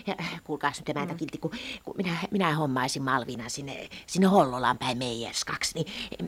ja 0.06 0.14
kuulkaas 0.44 0.78
nyt 0.78 0.88
emäntä 0.88 1.14
kilti, 1.14 1.38
kun 1.38 1.52
kun 1.84 1.95
minä, 1.96 2.16
minä 2.30 2.54
hommaisin 2.54 3.02
Malvina 3.02 3.48
sinne, 3.48 3.88
sinne 4.06 4.26
Hollolaan 4.26 4.78
päin 4.78 4.98
meijerskaksi, 4.98 5.74
niin 5.74 5.86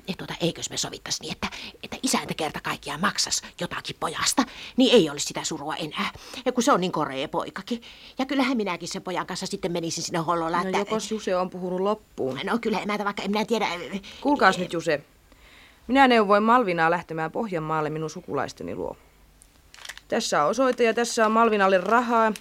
et, 0.09 0.17
tuota, 0.19 0.35
eikös 0.41 0.71
me 0.71 0.77
sovittaisi 0.77 1.23
niin, 1.23 1.33
että, 1.33 1.49
että 1.83 1.97
isäntä 2.03 2.35
kerta 2.35 2.61
kaikkiaan 2.61 3.01
maksas 3.01 3.43
jotakin 3.61 3.97
pojasta, 4.01 4.45
niin 4.77 4.95
ei 4.95 5.11
olisi 5.11 5.27
sitä 5.27 5.45
surua 5.45 5.77
enää, 5.77 6.11
ja 6.45 6.53
kun 6.53 6.63
se 6.63 6.73
on 6.73 6.81
niin 6.81 6.93
korea 6.93 7.29
poikakin. 7.29 7.83
Ja 8.19 8.27
kyllähän 8.27 8.57
minäkin 8.57 8.89
sen 8.89 9.03
pojan 9.03 9.27
kanssa 9.27 9.47
sitten 9.47 9.73
menisin 9.73 10.05
sinne 10.05 10.19
Hollolaan. 10.19 10.63
No 10.63 10.69
että... 10.69 10.79
jokos 10.79 11.11
Juse 11.11 11.37
on 11.37 11.51
puhunut 11.51 11.81
loppuun. 11.81 12.41
No 12.45 12.59
kyllä 12.59 12.79
emäntä, 12.79 13.05
vaikka 13.05 13.23
en 13.23 13.31
minä 13.31 13.45
tiedä. 13.45 13.69
Kuulkaas 14.21 14.59
nyt 14.59 14.73
Juse. 14.73 15.05
Minä 15.87 16.09
neuvoin 16.09 16.43
Malvinaa 16.43 16.91
lähtemään 16.91 17.33
Pohjanmaalle 17.33 17.91
minun 17.91 18.11
sukulaisteni 18.11 18.75
luo. 18.75 18.97
Tässä 20.09 20.45
on 20.45 20.51
osoite 20.51 20.85
ja 20.85 20.95
tässä 20.95 21.27
on 21.27 21.33
Malvinalle 21.33 21.79
rahaa. 21.79 22.33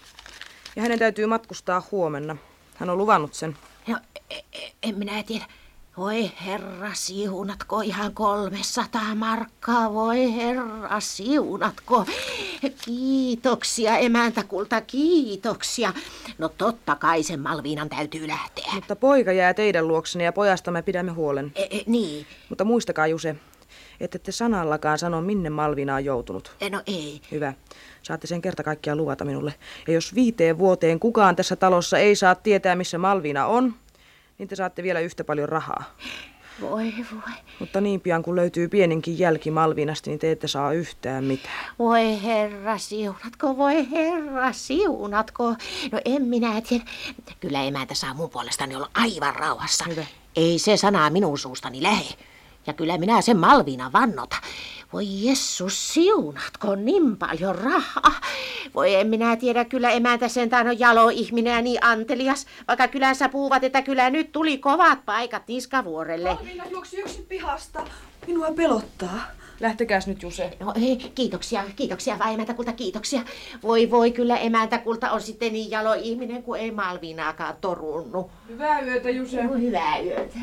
Ja 0.75 0.81
hänen 0.81 0.99
täytyy 0.99 1.25
matkustaa 1.25 1.87
huomenna. 1.91 2.37
Hän 2.79 2.89
on 2.89 2.97
luvannut 2.97 3.33
sen. 3.33 3.57
No, 3.87 3.97
en, 4.29 4.43
en 4.83 4.97
minä 4.97 5.23
tiedä. 5.23 5.45
Voi 5.97 6.31
herra, 6.45 6.89
siunatko 6.93 7.81
ihan 7.81 8.13
300 8.13 9.15
markkaa, 9.15 9.93
voi 9.93 10.35
herra, 10.35 10.99
siunatko. 10.99 12.05
Kiitoksia 12.85 13.97
emäntäkulta, 13.97 14.81
kiitoksia. 14.81 15.93
No 16.37 16.49
totta 16.49 16.95
kai 16.95 17.23
sen 17.23 17.39
Malviinan 17.39 17.89
täytyy 17.89 18.27
lähteä. 18.27 18.71
Mutta 18.73 18.95
poika 18.95 19.31
jää 19.31 19.53
teidän 19.53 19.87
luoksenne 19.87 20.25
ja 20.25 20.33
pojasta 20.33 20.71
me 20.71 20.81
pidämme 20.81 21.11
huolen. 21.11 21.51
E, 21.55 21.63
e, 21.63 21.83
niin. 21.85 22.25
Mutta 22.49 22.63
muistakaa 22.63 23.07
Juse, 23.07 23.35
ette 23.99 24.19
te 24.19 24.31
sanallakaan 24.31 24.99
sano, 24.99 25.21
minne 25.21 25.49
Malvina 25.49 25.95
on 25.95 26.05
joutunut. 26.05 26.55
No 26.71 26.81
ei. 26.87 27.21
Hyvä. 27.31 27.53
Saatte 28.03 28.27
sen 28.27 28.41
kerta 28.41 28.63
kaikkiaan 28.63 28.97
luvata 28.97 29.25
minulle. 29.25 29.53
Ja 29.87 29.93
jos 29.93 30.15
viiteen 30.15 30.57
vuoteen 30.57 30.99
kukaan 30.99 31.35
tässä 31.35 31.55
talossa 31.55 31.97
ei 31.97 32.15
saa 32.15 32.35
tietää, 32.35 32.75
missä 32.75 32.97
Malvina 32.97 33.45
on, 33.45 33.73
niin 34.37 34.47
te 34.47 34.55
saatte 34.55 34.83
vielä 34.83 34.99
yhtä 34.99 35.23
paljon 35.23 35.49
rahaa. 35.49 35.83
Voi 36.61 36.93
voi. 37.11 37.33
Mutta 37.59 37.81
niin 37.81 38.01
pian 38.01 38.23
kun 38.23 38.35
löytyy 38.35 38.67
pieninkin 38.67 39.19
jälki 39.19 39.51
Malvinasta, 39.51 40.09
niin 40.09 40.19
te 40.19 40.31
ette 40.31 40.47
saa 40.47 40.73
yhtään 40.73 41.23
mitään. 41.23 41.73
Voi 41.79 42.23
herra 42.23 42.77
siunatko, 42.77 43.57
voi 43.57 43.91
herra 43.91 44.53
siunatko. 44.53 45.49
No 45.91 46.01
en 46.05 46.21
minä 46.21 46.61
tiedä. 46.61 46.83
Kyllä 47.39 47.63
emäntä 47.63 47.93
saa 47.93 48.13
mun 48.13 48.29
puolestani 48.29 48.75
olla 48.75 48.89
aivan 48.93 49.35
rauhassa. 49.35 49.85
Hyvä. 49.87 50.05
Ei 50.35 50.59
se 50.59 50.77
sanaa 50.77 51.09
minun 51.09 51.37
suustani 51.37 51.83
lähe. 51.83 52.13
Ja 52.67 52.73
kyllä 52.73 52.97
minä 52.97 53.21
sen 53.21 53.37
Malvina 53.37 53.91
vannota. 53.93 54.35
Voi 54.93 55.05
Jessus, 55.07 55.93
siunatko 55.93 56.75
niin 56.75 57.17
paljon 57.17 57.55
rahaa? 57.55 58.21
Voi 58.75 58.95
en 58.95 59.07
minä 59.07 59.35
tiedä, 59.35 59.65
kyllä 59.65 59.89
emäntä 59.89 60.27
sentään 60.27 60.67
on 60.67 60.79
jalo 60.79 61.09
ihminen 61.09 61.53
ja 61.53 61.61
niin 61.61 61.83
antelias. 61.83 62.45
Vaikka 62.67 62.87
kylässä 62.87 63.29
puhuvat, 63.29 63.63
että 63.63 63.81
kyllä 63.81 64.09
nyt 64.09 64.31
tuli 64.31 64.57
kovat 64.57 65.05
paikat 65.05 65.47
Niskavuorelle. 65.47 66.33
Malvina 66.33 66.63
juoksi 66.71 66.97
yksin 66.97 67.25
pihasta. 67.25 67.87
Minua 68.27 68.51
pelottaa. 68.51 69.21
Lähtekääs 69.59 70.07
nyt 70.07 70.23
Juse. 70.23 70.57
No 70.59 70.73
ei, 70.75 70.95
kiitoksia, 70.95 71.63
kiitoksia 71.75 72.19
vaan 72.19 72.33
emäntäkulta, 72.33 72.73
kiitoksia. 72.73 73.21
Voi 73.63 73.91
voi, 73.91 74.11
kyllä 74.11 74.37
emäntäkulta 74.37 75.11
on 75.11 75.21
sitten 75.21 75.53
niin 75.53 75.71
jalo 75.71 75.93
ihminen, 75.93 76.43
kuin 76.43 76.61
ei 76.61 76.71
Malviinaakaan 76.71 77.55
torunnut. 77.61 78.31
Hyvää 78.47 78.81
yötä, 78.81 79.09
Juse. 79.09 79.43
No, 79.43 79.53
hyvää 79.53 79.99
yötä. 79.99 80.39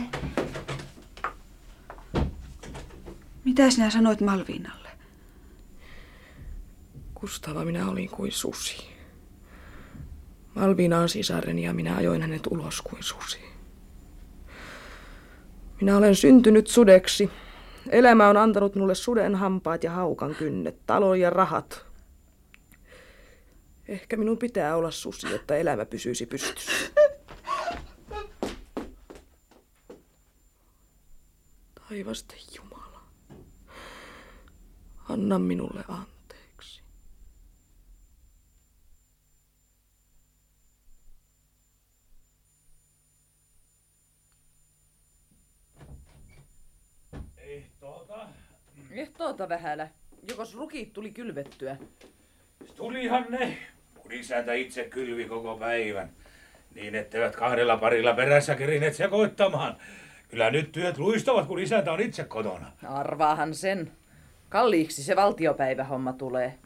Mitä 3.45 3.71
sinä 3.71 3.91
sanoit 3.91 4.21
Malviinalle? 4.21 4.89
Kustava 7.15 7.65
minä 7.65 7.89
olin 7.89 8.09
kuin 8.09 8.33
susi. 8.33 8.95
Malviina 10.55 10.99
on 10.99 11.09
sisareni 11.09 11.65
ja 11.65 11.75
minä 11.75 11.97
ajoin 11.97 12.23
hänet 12.23 12.47
ulos 12.47 12.83
kuin 12.83 13.03
susi. 13.03 13.39
Minä 15.81 15.97
olen 15.97 16.17
syntynyt 16.17 16.67
sudeksi. 16.67 17.31
Elämä 17.91 18.29
on 18.29 18.37
antanut 18.37 18.75
minulle 18.75 18.95
suden 18.95 19.35
hampaat 19.35 19.85
ja 19.85 19.91
haukan 19.91 20.35
kynnet, 20.35 20.87
talon 20.87 21.21
ja 21.21 21.31
rahat. 21.31 21.87
Ehkä 23.89 24.17
minun 24.17 24.39
pitää 24.39 24.77
olla 24.77 24.91
susi, 24.91 25.31
jotta 25.31 25.57
elämä 25.57 25.85
pysyisi 25.85 26.27
pystyssä. 26.27 26.91
Taivasten 31.89 32.39
Jumala, 32.57 32.74
anna 35.15 35.39
minulle 35.39 35.85
anteeksi. 35.89 36.83
Ehtoota. 47.37 48.29
Ehtoota 48.91 49.49
vähälä. 49.49 49.89
Jokos 50.29 50.55
rukit 50.55 50.93
tuli 50.93 51.11
kylvettyä. 51.11 51.77
Tulihan 52.77 53.27
ne. 53.29 53.59
Mun 53.95 54.13
isäntä 54.13 54.53
itse 54.53 54.85
kylvi 54.85 55.25
koko 55.25 55.57
päivän. 55.57 56.11
Niin 56.75 56.95
etteivät 56.95 57.37
kahdella 57.37 57.77
parilla 57.77 58.15
perässä 58.15 58.55
kerineet 58.55 58.95
sekoittamaan. 58.95 59.77
Kyllä 60.29 60.51
nyt 60.51 60.73
työt 60.73 60.99
luistavat, 60.99 61.47
kun 61.47 61.59
isäntä 61.59 61.93
on 61.93 62.01
itse 62.01 62.25
kotona. 62.25 62.73
Arvaahan 62.83 63.55
sen. 63.55 63.93
Kalliiksi 64.55 65.03
se 65.03 65.17
valtiopäivähomma 65.17 66.13
tulee. 66.13 66.59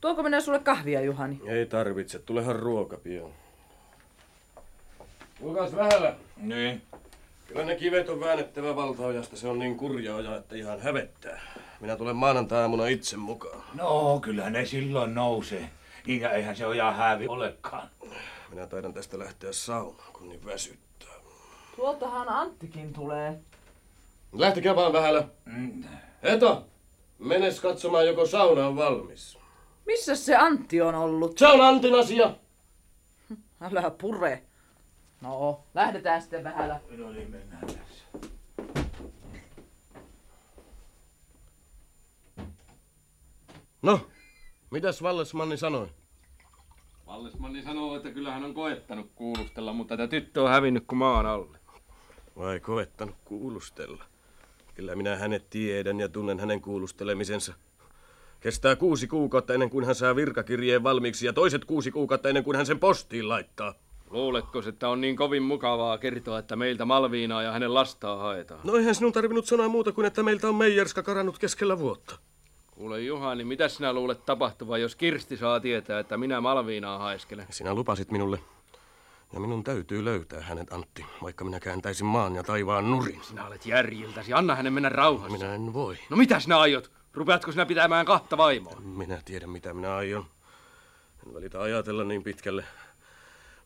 Tuonko 0.00 0.22
minä 0.22 0.40
sulle 0.40 0.58
kahvia, 0.58 1.00
Juhani? 1.00 1.40
Ei 1.46 1.66
tarvitse, 1.66 2.18
tulehan 2.18 2.56
ruoka 2.56 2.96
pian. 2.96 3.30
Kuulkaas 5.40 5.76
vähällä. 5.76 6.14
Niin. 6.36 6.82
Kyllä 7.48 7.64
ne 7.64 7.76
kivet 7.76 8.08
on 8.08 8.20
väännettävä 8.20 8.76
valtaojasta, 8.76 9.36
se 9.36 9.48
on 9.48 9.58
niin 9.58 9.76
kurja 9.76 10.14
oja, 10.14 10.36
että 10.36 10.56
ihan 10.56 10.80
hävettää. 10.80 11.40
Minä 11.80 11.96
tulen 11.96 12.16
maanantai-aamuna 12.16 12.86
itse 12.86 13.16
mukaan. 13.16 13.62
No, 13.74 14.20
kyllä 14.20 14.50
ne 14.50 14.66
silloin 14.66 15.14
nousee. 15.14 15.70
Niin 16.06 16.20
ja 16.20 16.30
eihän 16.30 16.56
se 16.56 16.66
oja 16.66 16.92
häävi 16.92 17.26
olekaan. 17.28 17.88
Minä 18.50 18.66
taidan 18.66 18.94
tästä 18.94 19.18
lähteä 19.18 19.52
saunaan, 19.52 20.12
kun 20.12 20.28
niin 20.28 20.44
väsyttää. 20.44 21.14
Tuoltahan 21.76 22.28
Anttikin 22.28 22.92
tulee. 22.92 23.40
Lähtekää 24.32 24.76
vaan 24.76 24.92
vähällä. 24.92 25.24
Mm. 25.44 25.84
Eto, 26.22 26.69
menes 27.20 27.60
katsomaan, 27.60 28.06
joko 28.06 28.26
sauna 28.26 28.66
on 28.66 28.76
valmis. 28.76 29.38
Missä 29.86 30.16
se 30.16 30.36
Antti 30.36 30.80
on 30.80 30.94
ollut? 30.94 31.38
Se 31.38 31.46
on 31.46 31.60
Antin 31.60 31.94
asia. 31.94 32.34
Älä 33.60 33.90
pure. 33.90 34.42
No, 35.20 35.60
lähdetään 35.74 36.22
sitten 36.22 36.44
vähällä. 36.44 36.80
No 36.90 37.12
niin, 37.12 37.30
mennään 37.30 37.66
tässä. 37.66 38.04
No, 43.82 44.00
mitäs 44.70 45.02
Vallesmanni 45.02 45.56
sanoi? 45.56 45.88
Vallesmanni 47.06 47.62
sanoo, 47.62 47.96
että 47.96 48.10
kyllä 48.10 48.32
hän 48.32 48.44
on 48.44 48.54
koettanut 48.54 49.10
kuulustella, 49.14 49.72
mutta 49.72 49.96
tämä 49.96 50.06
tyttö 50.06 50.42
on 50.42 50.50
hävinnyt 50.50 50.84
kuin 50.86 50.98
maan 50.98 51.26
alle. 51.26 51.58
Vai 52.36 52.60
koettanut 52.60 53.16
kuulustella? 53.24 54.09
Kyllä 54.80 54.96
minä 54.96 55.16
hänet 55.16 55.50
tiedän 55.50 56.00
ja 56.00 56.08
tunnen 56.08 56.40
hänen 56.40 56.60
kuulustelemisensa. 56.60 57.54
Kestää 58.40 58.76
kuusi 58.76 59.06
kuukautta 59.06 59.54
ennen 59.54 59.70
kuin 59.70 59.84
hän 59.84 59.94
saa 59.94 60.16
virkakirjeen 60.16 60.82
valmiiksi 60.82 61.26
ja 61.26 61.32
toiset 61.32 61.64
kuusi 61.64 61.90
kuukautta 61.90 62.28
ennen 62.28 62.44
kuin 62.44 62.56
hän 62.56 62.66
sen 62.66 62.78
postiin 62.78 63.28
laittaa. 63.28 63.74
Luuletko, 64.10 64.62
että 64.68 64.88
on 64.88 65.00
niin 65.00 65.16
kovin 65.16 65.42
mukavaa 65.42 65.98
kertoa, 65.98 66.38
että 66.38 66.56
meiltä 66.56 66.84
Malviinaa 66.84 67.42
ja 67.42 67.52
hänen 67.52 67.74
lastaa 67.74 68.16
haetaan? 68.16 68.60
No 68.64 68.76
eihän 68.76 68.94
sinun 68.94 69.12
tarvinnut 69.12 69.46
sanoa 69.46 69.68
muuta 69.68 69.92
kuin, 69.92 70.06
että 70.06 70.22
meiltä 70.22 70.48
on 70.48 70.54
Meijerska 70.54 71.02
karannut 71.02 71.38
keskellä 71.38 71.78
vuotta. 71.78 72.18
Kuule 72.70 73.00
Juhani, 73.00 73.44
mitä 73.44 73.68
sinä 73.68 73.92
luulet 73.92 74.26
tapahtuvan, 74.26 74.80
jos 74.80 74.96
Kirsti 74.96 75.36
saa 75.36 75.60
tietää, 75.60 75.98
että 75.98 76.16
minä 76.16 76.40
Malviinaa 76.40 76.98
haeskelen? 76.98 77.46
Sinä 77.50 77.74
lupasit 77.74 78.10
minulle. 78.10 78.38
Ja 79.32 79.40
minun 79.40 79.64
täytyy 79.64 80.04
löytää 80.04 80.40
hänet, 80.40 80.72
Antti, 80.72 81.06
vaikka 81.22 81.44
minä 81.44 81.60
kääntäisin 81.60 82.06
maan 82.06 82.34
ja 82.34 82.42
taivaan 82.42 82.90
nurin. 82.90 83.20
Sinä 83.22 83.46
olet 83.46 83.66
järjiltäsi, 83.66 84.32
anna 84.32 84.54
hänen 84.54 84.72
mennä 84.72 84.88
rauhassa. 84.88 85.38
Minä 85.38 85.54
en 85.54 85.72
voi. 85.72 85.98
No 86.10 86.16
mitä 86.16 86.40
sinä 86.40 86.58
aiot? 86.58 86.90
Rupeatko 87.14 87.52
sinä 87.52 87.66
pitämään 87.66 88.06
kahta 88.06 88.36
vaimoa? 88.36 88.80
Minä 88.80 89.22
tiedän, 89.24 89.50
mitä 89.50 89.74
minä 89.74 89.96
aion. 89.96 90.26
En 91.26 91.34
välitä 91.34 91.60
ajatella 91.60 92.04
niin 92.04 92.22
pitkälle. 92.22 92.64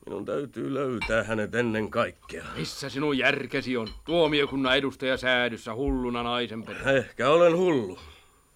Minun 0.07 0.25
täytyy 0.25 0.75
löytää 0.75 1.25
hänet 1.25 1.55
ennen 1.55 1.91
kaikkea. 1.91 2.45
Missä 2.57 2.89
sinun 2.89 3.19
järkesi 3.19 3.77
on? 3.77 3.89
Tuomiokunnan 4.05 4.77
edustaja 4.77 5.17
säädyssä 5.17 5.75
hulluna 5.75 6.23
naisen 6.23 6.63
perään. 6.63 6.97
Ehkä 6.97 7.31
olen 7.31 7.57
hullu. 7.57 7.99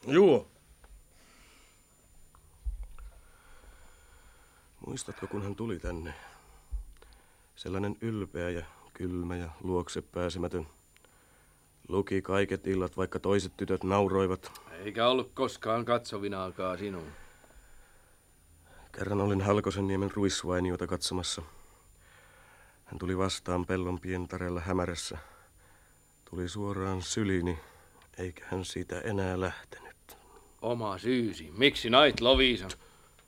Juo. 0.06 0.48
Muistatko, 4.86 5.26
kun 5.26 5.42
hän 5.42 5.56
tuli 5.56 5.78
tänne? 5.78 6.14
Sellainen 7.58 7.96
ylpeä 8.00 8.50
ja 8.50 8.66
kylmä 8.94 9.36
ja 9.36 9.48
luokse 9.60 10.02
pääsemätön. 10.02 10.66
Luki 11.88 12.22
kaiket 12.22 12.66
illat, 12.66 12.96
vaikka 12.96 13.18
toiset 13.18 13.52
tytöt 13.56 13.84
nauroivat. 13.84 14.52
Eikä 14.84 15.08
ollut 15.08 15.30
koskaan 15.34 15.84
katsovinaakaan 15.84 16.78
sinuun. 16.78 17.12
Kerran 18.92 19.20
olin 19.20 19.40
Halkosenniemen 19.40 20.10
ruisvainiota 20.14 20.86
katsomassa. 20.86 21.42
Hän 22.84 22.98
tuli 22.98 23.18
vastaan 23.18 23.66
pellon 23.66 24.00
pientarella 24.00 24.60
hämärässä. 24.60 25.18
Tuli 26.30 26.48
suoraan 26.48 27.02
syliini, 27.02 27.58
eikä 28.18 28.46
hän 28.50 28.64
siitä 28.64 29.00
enää 29.00 29.40
lähtenyt. 29.40 30.16
Oma 30.62 30.98
syysi. 30.98 31.50
Miksi 31.56 31.90
nait 31.90 32.20
Loviisan? 32.20 32.70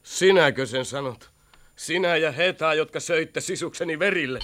Sinäkö 0.03 0.66
sen 0.66 0.85
sanot? 0.85 1.39
Sinä 1.81 2.16
ja 2.16 2.33
Heta, 2.33 2.74
jotka 2.74 3.01
söitte 3.01 3.41
sisukseni 3.41 3.99
verille. 3.99 4.39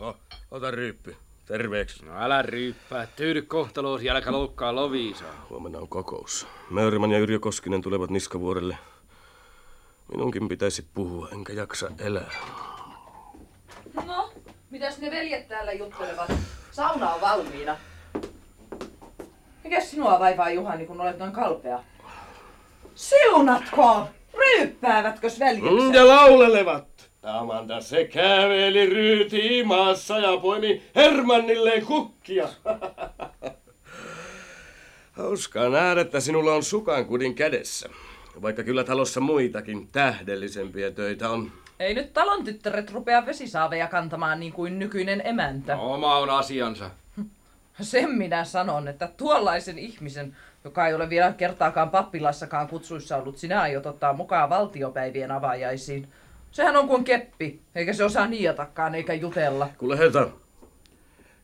No, 0.00 0.16
ota 0.50 0.70
ryyppy. 0.70 1.16
Terveeksi. 1.46 2.04
No 2.04 2.12
älä 2.22 2.42
ryyppää. 2.42 3.06
Tyydy 3.16 3.42
kohtaloos 3.42 4.02
jälkä 4.02 4.32
loukkaa 4.32 4.74
Loviisaa. 4.74 5.46
Huomenna 5.50 5.78
on 5.78 5.88
kokous. 5.88 6.46
Mörman 6.70 7.10
ja 7.10 7.18
Yrjö 7.18 7.38
Koskinen 7.38 7.82
tulevat 7.82 8.10
Niskavuorelle. 8.10 8.78
Minunkin 10.12 10.48
pitäisi 10.48 10.86
puhua, 10.94 11.28
enkä 11.32 11.52
jaksa 11.52 11.90
elää. 11.98 12.30
No, 14.06 14.32
mitäs 14.70 14.98
ne 14.98 15.10
veljet 15.10 15.48
täällä 15.48 15.72
juttelevat? 15.72 16.32
Sauna 16.70 17.14
on 17.14 17.20
valmiina. 17.20 17.76
Mikäs 19.64 19.90
sinua 19.90 20.20
vaivaa, 20.20 20.50
Juhani, 20.50 20.86
kun 20.86 21.00
olet 21.00 21.18
noin 21.18 21.32
kalpea? 21.32 21.84
Siunatkoon! 22.94 24.08
Ryyppäävätkös 24.36 25.40
veljekset? 25.40 25.88
Mm, 25.88 25.94
ja 25.94 26.08
laulelevat. 26.08 27.10
Amanda 27.22 27.80
se 27.80 28.04
käveli 28.04 28.86
ryyti 28.86 29.64
maassa 29.64 30.18
ja 30.18 30.36
poimi 30.36 30.82
Hermannilleen 30.94 31.86
kukkia. 31.86 32.48
Hauskaa 35.12 35.68
nähdä, 35.68 36.00
että 36.00 36.20
sinulla 36.20 36.54
on 36.54 36.62
sukankudin 36.62 37.34
kädessä. 37.34 37.88
Vaikka 38.42 38.62
kyllä 38.62 38.84
talossa 38.84 39.20
muitakin 39.20 39.88
tähdellisempiä 39.92 40.90
töitä 40.90 41.30
on. 41.30 41.52
Ei 41.80 41.94
nyt 41.94 42.12
talon 42.12 42.44
tyttäret 42.44 42.92
rupea 42.92 43.26
vesisaaveja 43.26 43.86
kantamaan 43.88 44.40
niin 44.40 44.52
kuin 44.52 44.78
nykyinen 44.78 45.22
emäntä. 45.24 45.76
Oma 45.76 46.16
on 46.18 46.30
asiansa. 46.30 46.90
Sen 47.80 48.10
minä 48.10 48.44
sanon, 48.44 48.88
että 48.88 49.08
tuollaisen 49.16 49.78
ihmisen, 49.78 50.36
joka 50.64 50.86
ei 50.86 50.94
ole 50.94 51.10
vielä 51.10 51.32
kertaakaan 51.32 51.90
pappilassakaan 51.90 52.68
kutsuissa 52.68 53.16
ollut, 53.16 53.38
sinä 53.38 53.60
aiot 53.60 53.86
ottaa 53.86 54.12
mukaan 54.12 54.50
valtiopäivien 54.50 55.30
avajaisiin. 55.30 56.08
Sehän 56.50 56.76
on 56.76 56.88
kuin 56.88 57.04
keppi, 57.04 57.60
eikä 57.74 57.92
se 57.92 58.04
osaa 58.04 58.26
niiatakaan 58.26 58.94
eikä 58.94 59.14
jutella. 59.14 59.68
Kuule 59.78 59.98
Heta, 59.98 60.28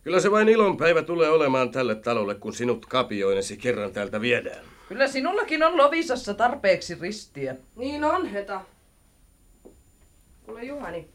kyllä 0.04 0.20
se 0.20 0.30
vain 0.30 0.48
ilonpäivä 0.48 1.02
tulee 1.02 1.30
olemaan 1.30 1.70
tälle 1.70 1.94
talolle, 1.94 2.34
kun 2.34 2.52
sinut 2.52 2.86
kapioinesi 2.86 3.56
kerran 3.56 3.92
täältä 3.92 4.20
viedään. 4.20 4.64
Kyllä 4.88 5.06
sinullakin 5.08 5.62
on 5.62 5.76
Lovisassa 5.76 6.34
tarpeeksi 6.34 6.98
ristiä. 7.00 7.56
Niin 7.76 8.04
on, 8.04 8.26
Heta. 8.26 8.60
Kuule 10.46 10.64
Juhani, 10.64 11.08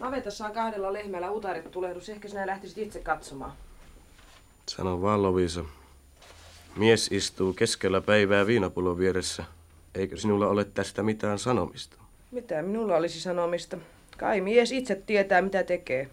navetassa 0.00 0.46
on 0.46 0.52
kahdella 0.52 0.92
lehmällä 0.92 1.30
utarit 1.30 1.70
tulehdus. 1.70 2.08
Ehkä 2.08 2.28
sinä 2.28 2.46
lähtisit 2.46 2.78
itse 2.78 3.00
katsomaan. 3.00 3.52
Sano 4.68 5.02
vaan 5.02 5.22
Lovisa. 5.22 5.64
Mies 6.76 7.08
istuu 7.12 7.52
keskellä 7.52 8.00
päivää 8.00 8.46
viinapullon 8.46 8.98
vieressä. 8.98 9.44
Eikö 9.94 10.16
sinulla 10.16 10.48
ole 10.48 10.64
tästä 10.64 11.02
mitään 11.02 11.38
sanomista? 11.38 11.96
Mitä 12.30 12.62
minulla 12.62 12.96
olisi 12.96 13.20
sanomista? 13.20 13.76
Kai 14.18 14.40
mies 14.40 14.72
itse 14.72 15.02
tietää, 15.06 15.42
mitä 15.42 15.62
tekee. 15.62 16.08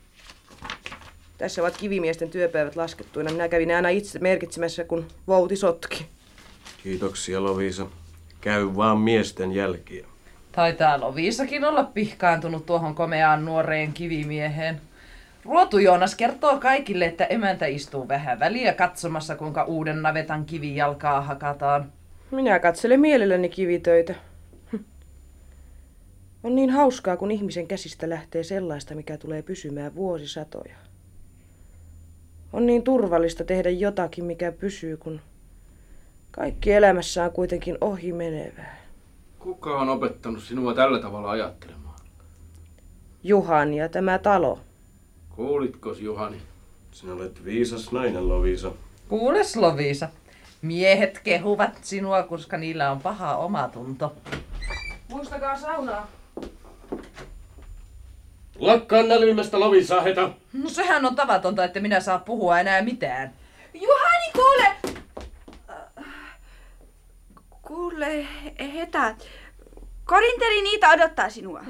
Tässä 1.37 1.61
ovat 1.61 1.77
kivimiesten 1.77 2.29
työpäivät 2.29 2.75
laskettuina. 2.75 3.31
Minä 3.31 3.49
kävin 3.49 3.75
aina 3.75 3.89
itse 3.89 4.19
merkitsemässä, 4.19 4.83
kun 4.83 5.07
vouti 5.27 5.55
sotki. 5.55 6.05
Kiitoksia, 6.83 7.43
Lovisa. 7.43 7.85
Käy 8.41 8.75
vaan 8.75 8.97
miesten 8.97 9.51
jälkiä. 9.51 10.05
Taitaa 10.51 10.99
Lovisakin 10.99 11.65
olla 11.65 11.83
pihkaantunut 11.83 12.65
tuohon 12.65 12.95
komeaan 12.95 13.45
nuoreen 13.45 13.93
kivimieheen. 13.93 14.81
Ruotu 15.45 15.77
Joonas 15.77 16.15
kertoo 16.15 16.59
kaikille, 16.59 17.05
että 17.05 17.25
emäntä 17.25 17.65
istuu 17.65 18.07
vähän 18.07 18.39
väliä 18.39 18.73
katsomassa, 18.73 19.35
kuinka 19.35 19.63
uuden 19.63 20.01
navetan 20.01 20.45
kivijalkaa 20.45 21.21
hakataan. 21.21 21.91
Minä 22.31 22.59
katselen 22.59 22.99
mielelläni 22.99 23.49
kivitöitä. 23.49 24.15
Hm. 24.71 24.77
On 26.43 26.55
niin 26.55 26.69
hauskaa, 26.69 27.17
kun 27.17 27.31
ihmisen 27.31 27.67
käsistä 27.67 28.09
lähtee 28.09 28.43
sellaista, 28.43 28.95
mikä 28.95 29.17
tulee 29.17 29.41
pysymään 29.41 29.95
vuosisatoja. 29.95 30.75
On 32.53 32.65
niin 32.65 32.83
turvallista 32.83 33.43
tehdä 33.43 33.69
jotakin, 33.69 34.25
mikä 34.25 34.51
pysyy, 34.51 34.97
kun 34.97 35.21
kaikki 36.31 36.71
elämässä 36.71 37.23
on 37.23 37.31
kuitenkin 37.31 37.77
ohi 37.81 38.13
menevää. 38.13 38.77
Kuka 39.39 39.79
on 39.79 39.89
opettanut 39.89 40.43
sinua 40.43 40.73
tällä 40.73 40.99
tavalla 40.99 41.29
ajattelemaan? 41.29 41.99
Juhan 43.23 43.73
ja 43.73 43.89
tämä 43.89 44.19
talo. 44.19 44.59
Kuulitkos, 45.35 45.99
Juhani? 45.99 46.41
Sinä 46.91 47.13
olet 47.13 47.45
viisas 47.45 47.91
nainen, 47.91 48.29
Lovisa. 48.29 48.71
Kuules, 49.09 49.55
Lovisa. 49.55 50.09
Miehet 50.61 51.19
kehuvat 51.19 51.79
sinua, 51.81 52.23
koska 52.23 52.57
niillä 52.57 52.91
on 52.91 53.01
paha 53.01 53.35
omatunto. 53.37 54.15
Muistakaa 55.09 55.57
saunaa. 55.57 56.07
Lakkaan 58.59 59.07
nälvimästä, 59.07 59.59
Lovisa, 59.59 60.01
heta. 60.01 60.29
No 60.53 60.69
sehän 60.69 61.05
on 61.05 61.15
tavatonta, 61.15 61.63
että 61.63 61.79
minä 61.79 61.99
saa 61.99 62.19
puhua 62.19 62.59
enää 62.59 62.81
mitään. 62.81 63.33
Juhani, 63.73 64.31
kuule! 64.33 64.75
Kuule, 67.61 68.27
Heta. 68.73 69.15
Korinteri 70.05 70.61
niitä 70.61 70.89
odottaa 70.89 71.29
sinua. 71.29 71.63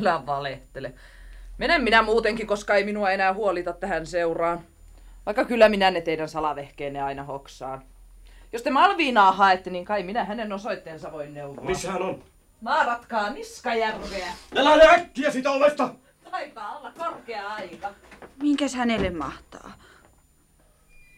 Älä 0.00 0.26
valehtele. 0.26 0.94
Menen 1.58 1.82
minä 1.82 2.02
muutenkin, 2.02 2.46
koska 2.46 2.74
ei 2.74 2.84
minua 2.84 3.10
enää 3.10 3.34
huolita 3.34 3.72
tähän 3.72 4.06
seuraan. 4.06 4.60
Vaikka 5.26 5.44
kyllä 5.44 5.68
minä 5.68 5.90
ne 5.90 6.00
teidän 6.00 6.28
salavehkeenne 6.28 7.02
aina 7.02 7.22
hoksaan. 7.22 7.82
Jos 8.52 8.62
te 8.62 8.70
Malviinaa 8.70 9.32
haette, 9.32 9.70
niin 9.70 9.84
kai 9.84 10.02
minä 10.02 10.24
hänen 10.24 10.52
osoitteensa 10.52 11.12
voin 11.12 11.34
neuvoa. 11.34 11.64
Missä 11.64 11.92
hän 11.92 12.02
on? 12.02 12.22
Maaratkaa 12.60 13.30
Niskajärveä. 13.30 14.32
Älä 14.56 14.78
lähde 14.78 15.02
äkkiä 15.02 15.30
sitä 15.30 15.50
ovesta! 15.50 15.94
Taitaa 16.30 16.78
olla 16.78 16.92
korkea 16.98 17.48
aika. 17.48 17.90
Minkäs 18.42 18.74
hänelle 18.74 19.10
mahtaa? 19.10 19.72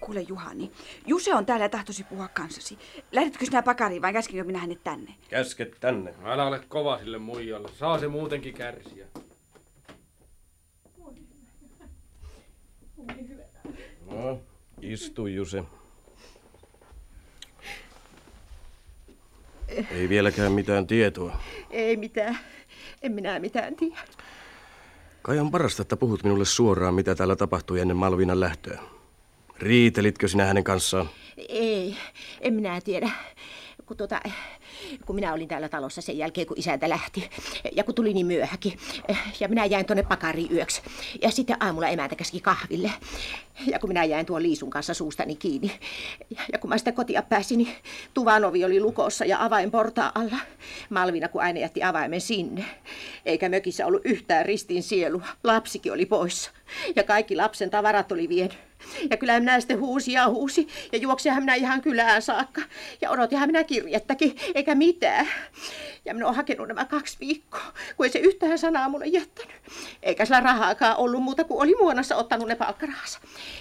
Kuule 0.00 0.20
Juhani, 0.20 0.72
Juse 1.06 1.34
on 1.34 1.46
täällä 1.46 1.64
ja 1.64 1.68
tahtosi 1.68 2.04
puhua 2.04 2.28
kanssasi. 2.28 2.78
Lähdetkö 3.12 3.44
sinä 3.44 3.62
pakariin 3.62 4.02
vai 4.02 4.12
käskikö 4.12 4.44
minä 4.44 4.58
hänet 4.58 4.84
tänne? 4.84 5.14
Käsket 5.28 5.76
tänne. 5.80 6.14
Älä 6.24 6.44
ole 6.46 6.60
kova 6.68 6.98
sille 6.98 7.18
muijalle. 7.18 7.68
Saa 7.68 7.98
se 7.98 8.08
muutenkin 8.08 8.54
kärsiä. 8.54 9.06
No, 14.10 14.40
istu 14.82 15.26
Juse. 15.26 15.64
Ei 19.90 20.08
vieläkään 20.08 20.52
mitään 20.52 20.86
tietoa. 20.86 21.40
Ei 21.70 21.96
mitään. 21.96 22.38
En 23.02 23.12
minä 23.12 23.38
mitään 23.38 23.76
tiedä. 23.76 24.00
Kai 25.22 25.38
on 25.38 25.50
parasta, 25.50 25.82
että 25.82 25.96
puhut 25.96 26.22
minulle 26.24 26.44
suoraan, 26.44 26.94
mitä 26.94 27.14
täällä 27.14 27.36
tapahtui 27.36 27.80
ennen 27.80 27.96
Malvinan 27.96 28.40
lähtöä. 28.40 28.80
Riitelitkö 29.58 30.28
sinä 30.28 30.44
hänen 30.44 30.64
kanssaan? 30.64 31.08
Ei, 31.48 31.96
en 32.40 32.54
minä 32.54 32.80
tiedä. 32.80 33.10
Kun, 33.86 33.96
tuota, 33.96 34.20
kun 35.06 35.14
minä 35.14 35.32
olin 35.32 35.48
täällä 35.48 35.68
talossa 35.68 36.00
sen 36.00 36.18
jälkeen, 36.18 36.46
kun 36.46 36.58
isäntä 36.58 36.88
lähti. 36.88 37.30
Ja 37.72 37.84
kun 37.84 37.94
tuli 37.94 38.14
niin 38.14 38.26
myöhäkin. 38.26 38.78
Ja 39.40 39.48
minä 39.48 39.64
jäin 39.64 39.86
tuonne 39.86 40.02
pakariin 40.02 40.52
yöksi. 40.52 40.82
Ja 41.22 41.30
sitten 41.30 41.56
aamulla 41.60 41.88
emäntä 41.88 42.16
käski 42.16 42.40
kahville. 42.40 42.92
Ja 43.66 43.78
kun 43.78 43.90
minä 43.90 44.04
jäin 44.04 44.26
tuon 44.26 44.42
Liisun 44.42 44.70
kanssa 44.70 44.94
suustani 44.94 45.36
kiinni. 45.36 45.72
Ja 46.52 46.58
kun 46.58 46.70
mä 46.70 46.78
sitä 46.78 46.92
kotia 46.92 47.22
pääsin, 47.22 47.58
niin 47.58 47.74
tuvan 48.14 48.44
ovi 48.44 48.64
oli 48.64 48.80
lukossa 48.80 49.24
ja 49.24 49.44
avain 49.44 49.70
portaan 49.70 50.12
alla. 50.14 50.38
Malvina, 50.90 51.28
kun 51.28 51.42
aina 51.42 51.60
jätti 51.60 51.82
avaimen 51.82 52.20
sinne. 52.20 52.64
Eikä 53.26 53.48
mökissä 53.48 53.86
ollut 53.86 54.02
yhtään 54.04 54.46
ristin 54.46 54.82
sielua. 54.82 55.26
Lapsikin 55.44 55.92
oli 55.92 56.06
poissa. 56.06 56.50
Ja 56.96 57.02
kaikki 57.02 57.36
lapsen 57.36 57.70
tavarat 57.70 58.12
oli 58.12 58.28
vienyt. 58.28 58.58
Ja 59.10 59.16
kyllä 59.16 59.40
minä 59.40 59.60
sitten 59.60 59.80
huusi 59.80 60.12
ja 60.12 60.28
huusi. 60.28 60.68
Ja 60.92 60.98
juoksihan 60.98 61.42
minä 61.42 61.54
ihan 61.54 61.82
kylään 61.82 62.22
saakka. 62.22 62.62
Ja 63.00 63.10
odotinhan 63.10 63.48
minä 63.48 63.64
kirjettäkin, 63.64 64.36
eikä 64.54 64.74
mitään. 64.74 65.28
Ja 66.04 66.14
minä 66.14 66.26
olen 66.26 66.36
hakenut 66.36 66.68
nämä 66.68 66.84
kaksi 66.84 67.16
viikkoa, 67.20 67.72
kun 67.96 68.06
ei 68.06 68.12
se 68.12 68.18
yhtään 68.18 68.58
sanaa 68.58 68.88
mulle 68.88 69.06
jättänyt. 69.06 69.56
Eikä 70.02 70.24
sillä 70.24 70.40
rahaakaan 70.40 70.96
ollut 70.96 71.22
muuta 71.22 71.44
kuin 71.44 71.62
oli 71.62 71.74
muonassa 71.80 72.16
ottanut 72.16 72.48
ne 72.48 72.54
palkkarahansa. 72.54 73.20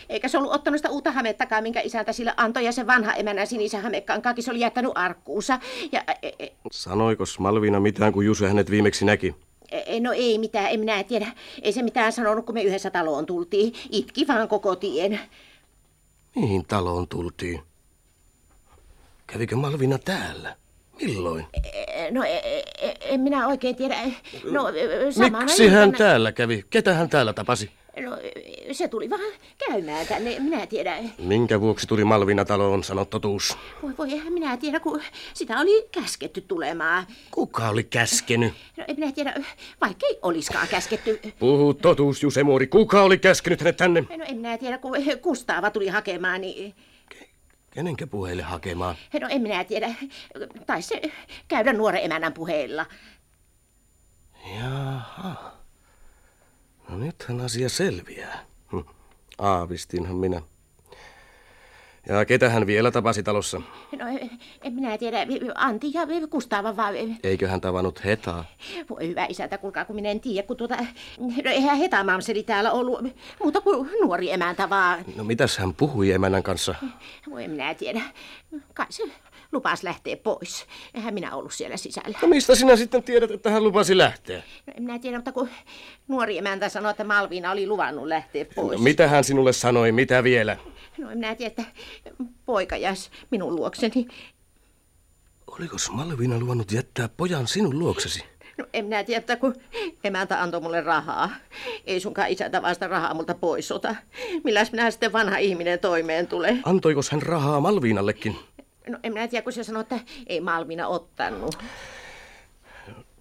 Eikä 0.10 0.28
se 0.28 0.38
ollut 0.38 0.54
ottanut 0.54 0.78
sitä 0.78 0.90
uutta 0.90 1.12
hamettakaan, 1.12 1.64
minkä 1.64 1.82
isäntä 1.82 2.14
sille 2.14 2.34
antoi. 2.38 2.66
Ja 2.66 2.72
se 2.72 2.88
vanha 2.88 3.14
emänä 3.14 3.46
sinisen 3.46 3.82
hamekkaan 3.82 4.22
se 4.40 4.52
oli 4.52 4.60
jättänyt 4.60 4.92
arkkuunsa. 4.96 5.60
Ja, 5.92 6.04
e, 6.22 6.28
e, 6.40 6.48
Sanoikos 6.72 7.40
Malvina 7.40 7.80
mitään, 7.80 8.14
kun 8.14 8.26
Juse 8.26 8.48
hänet 8.48 8.72
viimeksi 8.72 9.06
näki? 9.06 9.36
E, 9.72 10.00
no 10.00 10.12
ei 10.12 10.38
mitään, 10.38 10.72
en 10.72 10.80
minä 10.80 11.04
tiedä. 11.04 11.28
Ei 11.62 11.74
se 11.74 11.82
mitään 11.82 12.14
sanonut, 12.14 12.46
kun 12.46 12.56
me 12.56 12.64
yhdessä 12.64 12.90
taloon 12.90 13.26
tultiin. 13.26 13.74
Itki 13.92 14.28
vaan 14.28 14.48
koko 14.48 14.76
tien. 14.76 15.20
Mihin 16.36 16.66
taloon 16.66 17.08
tultiin? 17.08 17.62
Kävikö 19.28 19.56
Malvina 19.56 19.98
täällä? 19.98 20.56
Milloin? 21.02 21.46
E, 21.54 22.12
No 22.12 22.24
e, 22.24 22.38
e, 22.38 22.64
en 23.02 23.20
minä 23.20 23.48
oikein 23.48 23.76
tiedä. 23.76 23.96
No 24.52 24.64
Miksi 25.40 25.68
hän 25.68 25.90
iltana- 25.90 25.98
täällä 25.98 26.32
kävi? 26.32 26.66
Ketä 26.70 26.94
hän 26.94 27.10
täällä 27.10 27.34
tapasi? 27.34 27.72
No 28.02 28.18
se 28.72 28.88
tuli 28.88 29.10
vaan 29.10 29.22
käymään 29.70 30.08
tänne, 30.08 30.40
minä 30.40 30.68
tiedä. 30.68 30.98
Minkä 31.18 31.62
vuoksi 31.62 31.88
tuli 31.88 32.04
Malvina 32.04 32.46
taloon, 32.46 32.84
sano 32.84 33.06
totuus. 33.06 33.58
Voi 33.84 33.94
voi, 33.98 34.12
eihän 34.12 34.34
minä 34.34 34.58
tiedä, 34.58 34.80
kun 34.80 35.02
sitä 35.34 35.60
oli 35.60 35.88
käsketty 35.92 36.42
tulemaan. 36.42 37.06
Kuka 37.32 37.70
oli 37.70 37.84
käskenyt? 37.84 38.54
No 38.78 38.84
en 38.88 38.96
minä 39.00 39.12
tiedä, 39.12 39.34
vaikka 39.82 40.08
ei 40.10 40.20
olisikaan 40.22 40.68
käsketty. 40.68 41.20
Puhu 41.40 41.74
totuus, 41.74 42.24
Juse 42.24 42.44
Muori. 42.44 42.68
Kuka 42.68 43.02
oli 43.02 43.18
käskenyt 43.18 43.62
hänet 43.62 43.78
tänne? 43.78 44.02
No 44.18 44.26
en 44.28 44.36
minä 44.38 44.58
tiedä, 44.58 44.78
kun 44.78 44.98
Kustaava 45.22 45.70
tuli 45.72 45.88
hakemaan, 45.88 46.42
niin... 46.42 46.74
Kenenkä 47.76 48.08
puheille 48.08 48.44
hakemaan? 48.44 48.96
No 49.22 49.28
en 49.30 49.42
minä 49.42 49.64
tiedä. 49.64 49.96
Taisi 50.66 50.88
se 50.88 51.02
käydä 51.48 51.74
nuoren 51.74 52.04
emännän 52.04 52.34
puheilla. 52.34 52.86
Jaha. 54.56 55.52
No 56.90 56.98
nythän 56.98 57.42
asia 57.42 57.70
selviää. 57.70 58.46
Hm. 58.72 58.80
Aavistinhan 59.38 60.16
minä. 60.16 60.42
Ja 62.10 62.26
ketä 62.26 62.50
hän 62.50 62.68
vielä 62.68 62.92
tapasi 62.92 63.24
talossa? 63.24 63.62
No 64.00 64.06
en 64.62 64.74
minä 64.74 64.98
tiedä, 64.98 65.18
Antti 65.56 65.92
ja 65.94 66.02
Kustaava 66.30 66.78
vaan... 66.78 66.96
Eikö 67.24 67.48
hän 67.48 67.62
tavannut 67.62 68.06
Hetaa? 68.06 68.46
Voi 68.90 69.08
hyvä 69.08 69.26
isäntä, 69.26 69.58
kuulkaa, 69.58 69.86
kun 69.86 69.96
minä 69.96 70.10
en 70.10 70.20
tiedä, 70.20 70.48
kun 70.48 70.58
tuota... 70.58 70.78
No 71.18 71.52
eihän 71.52 71.78
Heta 71.78 72.04
Mamseli 72.04 72.44
täällä 72.44 72.72
ollut 72.72 73.00
muuta 73.40 73.62
kuin 73.62 73.90
nuori 74.02 74.32
emäntä 74.32 74.70
vaan. 74.70 75.06
No 75.16 75.24
mitäs 75.24 75.58
hän 75.58 75.74
puhui 75.74 76.12
emännän 76.12 76.44
kanssa? 76.44 76.76
Voi 77.30 77.44
en 77.44 77.52
minä 77.52 77.74
tiedä. 77.74 78.02
Kai 78.74 78.86
se 78.90 79.04
lupas 79.56 79.84
lähteä 79.84 80.18
pois. 80.18 80.66
Eihän 80.94 81.14
minä 81.14 81.36
ollut 81.36 81.54
siellä 81.54 81.78
sisällä. 81.78 82.20
No 82.22 82.28
mistä 82.28 82.56
sinä 82.56 82.76
sitten 82.76 83.04
tiedät, 83.04 83.32
että 83.32 83.50
hän 83.52 83.64
lupasi 83.64 83.98
lähteä? 83.98 84.38
No, 84.38 84.74
en 84.78 84.84
minä 84.84 85.00
tiedä, 85.00 85.18
mutta 85.18 85.32
kun 85.32 85.50
nuori 86.08 86.38
emäntä 86.38 86.70
sanoi, 86.70 86.92
että 86.92 87.04
Malviina 87.04 87.52
oli 87.52 87.68
luvannut 87.68 88.08
lähteä 88.08 88.46
pois. 88.56 88.78
No, 88.78 88.84
mitä 88.84 89.08
hän 89.08 89.24
sinulle 89.24 89.54
sanoi, 89.54 89.92
mitä 89.92 90.24
vielä? 90.24 90.58
No 90.98 91.12
en 91.12 91.18
minä 91.18 91.36
tiedä, 91.36 91.54
että 91.58 91.64
poika 92.46 92.78
jäisi 92.78 93.10
minun 93.32 93.56
luokseni. 93.56 94.08
Oliko 95.48 95.76
Malvina 95.92 96.40
luvannut 96.40 96.72
jättää 96.72 97.10
pojan 97.18 97.48
sinun 97.48 97.80
luoksesi? 97.80 98.24
No 98.58 98.66
en 98.74 98.86
minä 98.86 99.04
tiedä, 99.04 99.20
että 99.20 99.36
kun 99.36 99.56
emäntä 100.04 100.42
antoi 100.42 100.62
mulle 100.62 100.82
rahaa. 100.82 101.30
Ei 101.86 102.00
sunkaan 102.00 102.30
isäntä 102.30 102.62
vasta 102.62 102.88
rahaa 102.88 103.14
multa 103.14 103.36
pois 103.36 103.72
ota. 103.72 103.96
Milläs 104.44 104.72
minä 104.72 104.92
sitten 104.92 105.14
vanha 105.14 105.38
ihminen 105.38 105.80
toimeen 105.80 106.28
tulee? 106.28 106.58
Antoikos 106.64 107.10
hän 107.12 107.22
rahaa 107.22 107.60
Malviinallekin? 107.60 108.36
No 108.90 108.98
en 109.04 109.14
minä 109.14 109.28
tiedä, 109.28 109.44
kun 109.44 109.54
se 109.54 109.64
sanoi, 109.64 109.82
että 109.82 110.00
ei 110.28 110.42
Malvina 110.42 110.88
ottanut. 110.88 111.58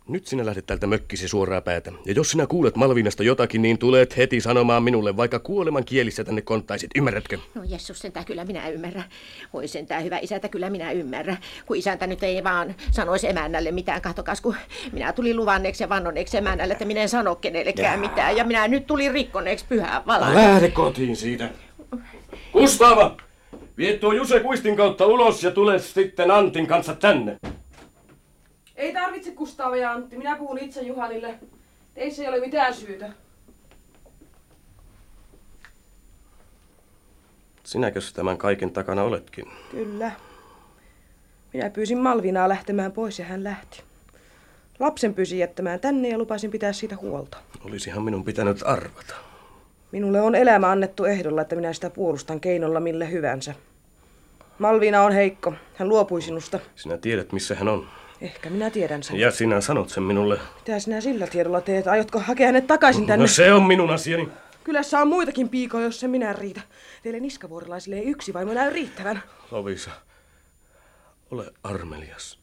Nyt 0.08 0.26
sinä 0.26 0.46
lähdet 0.46 0.66
täältä 0.66 0.86
mökkisi 0.86 1.28
suoraa 1.28 1.60
päätä. 1.60 1.92
Ja 2.04 2.12
jos 2.12 2.30
sinä 2.30 2.46
kuulet 2.46 2.76
Malvinasta 2.76 3.22
jotakin, 3.22 3.62
niin 3.62 3.78
tulet 3.78 4.16
heti 4.16 4.40
sanomaan 4.40 4.82
minulle, 4.82 5.16
vaikka 5.16 5.38
kuoleman 5.38 5.84
kielissä 5.84 6.24
tänne 6.24 6.42
konttaisit. 6.42 6.90
Ymmärrätkö? 6.94 7.38
No 7.54 7.62
Jessus, 7.64 7.98
sentään 7.98 8.26
kyllä 8.26 8.44
minä 8.44 8.68
ymmärrän. 8.68 9.04
Voi 9.52 9.68
sentään 9.68 10.04
hyvä 10.04 10.18
isäntä, 10.18 10.48
kyllä 10.48 10.70
minä 10.70 10.92
ymmärrän. 10.92 11.38
Kun 11.66 11.76
isäntä 11.76 12.06
nyt 12.06 12.22
ei 12.22 12.44
vaan 12.44 12.74
sanoisi 12.90 13.28
emännälle 13.28 13.70
mitään. 13.70 14.02
Kahtokas, 14.02 14.40
kun 14.40 14.56
minä 14.92 15.12
tulin 15.12 15.36
luvanneeksi 15.36 15.84
ja 15.84 15.88
vannoneeksi 15.88 16.36
emännälle, 16.36 16.72
että 16.72 16.84
minä 16.84 17.00
en 17.00 17.08
sano 17.08 17.36
kenellekään 17.36 18.00
mitään. 18.00 18.36
Ja 18.36 18.44
minä 18.44 18.68
nyt 18.68 18.86
tulin 18.86 19.12
rikkoneeksi 19.12 19.64
pyhää 19.68 20.02
valaa. 20.06 20.34
lähde 20.34 20.70
kotiin 20.70 21.16
siitä. 21.16 21.50
Kustava! 22.52 23.16
Vie 23.78 23.98
tuo 23.98 24.12
Juse 24.12 24.40
Kuistin 24.40 24.76
kautta 24.76 25.06
ulos 25.06 25.42
ja 25.42 25.50
tule 25.50 25.78
sitten 25.78 26.30
Antin 26.30 26.66
kanssa 26.66 26.94
tänne. 26.94 27.36
Ei 28.76 28.92
tarvitse 28.92 29.30
Kustava 29.30 29.76
ja 29.76 29.92
Antti, 29.92 30.16
minä 30.16 30.36
puhun 30.36 30.58
itse 30.58 30.82
Juhanille. 30.82 31.34
Teissä 31.94 32.22
ei 32.22 32.28
ole 32.28 32.40
mitään 32.40 32.74
syytä. 32.74 33.12
Sinäkös 37.64 38.12
tämän 38.12 38.38
kaiken 38.38 38.70
takana 38.70 39.02
oletkin? 39.02 39.44
Kyllä. 39.70 40.10
Minä 41.52 41.70
pyysin 41.70 41.98
Malvinaa 41.98 42.48
lähtemään 42.48 42.92
pois 42.92 43.18
ja 43.18 43.24
hän 43.24 43.44
lähti. 43.44 43.82
Lapsen 44.80 45.14
pyysin 45.14 45.38
jättämään 45.38 45.80
tänne 45.80 46.08
ja 46.08 46.18
lupasin 46.18 46.50
pitää 46.50 46.72
siitä 46.72 46.96
huolta. 46.96 47.38
Olisihan 47.64 48.02
minun 48.02 48.24
pitänyt 48.24 48.62
arvata. 48.64 49.14
Minulle 49.94 50.20
on 50.20 50.34
elämä 50.34 50.70
annettu 50.70 51.04
ehdolla, 51.04 51.42
että 51.42 51.56
minä 51.56 51.72
sitä 51.72 51.90
puolustan 51.90 52.40
keinolla 52.40 52.80
millä 52.80 53.04
hyvänsä. 53.04 53.54
Malvina 54.58 55.02
on 55.02 55.12
heikko. 55.12 55.54
Hän 55.74 55.88
luopui 55.88 56.22
sinusta. 56.22 56.60
Sinä 56.76 56.98
tiedät, 56.98 57.32
missä 57.32 57.54
hän 57.54 57.68
on. 57.68 57.88
Ehkä 58.20 58.50
minä 58.50 58.70
tiedän 58.70 59.02
sen. 59.02 59.16
Ja 59.16 59.30
sinä 59.30 59.60
sanot 59.60 59.88
sen 59.88 60.02
minulle. 60.02 60.38
Mitä 60.56 60.78
sinä 60.78 61.00
sillä 61.00 61.26
tiedolla 61.26 61.60
teet? 61.60 61.86
Aiotko 61.86 62.18
hakea 62.18 62.46
hänet 62.46 62.66
takaisin 62.66 63.06
tänne? 63.06 63.22
No 63.22 63.26
se 63.28 63.52
on 63.52 63.62
minun 63.62 63.90
asiani. 63.90 64.28
Kylässä 64.64 65.00
on 65.00 65.08
muitakin 65.08 65.48
piikoja, 65.48 65.84
jos 65.84 66.00
se 66.00 66.08
minä 66.08 66.32
riitä. 66.32 66.60
Teille 67.02 67.20
niskavuorilaisille 67.20 67.96
ei 67.96 68.06
yksi 68.06 68.34
vaimo 68.34 68.54
näy 68.54 68.72
riittävän. 68.72 69.22
Lovisa, 69.50 69.90
ole 71.30 71.44
armelias. 71.62 72.38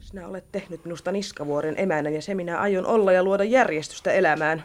Sinä 0.00 0.28
olet 0.28 0.44
tehnyt 0.52 0.84
minusta 0.84 1.12
niskavuoren 1.12 1.74
emännän 1.78 2.14
ja 2.14 2.22
se 2.22 2.34
minä 2.34 2.60
aion 2.60 2.86
olla 2.86 3.12
ja 3.12 3.22
luoda 3.22 3.44
järjestystä 3.44 4.12
elämään. 4.12 4.64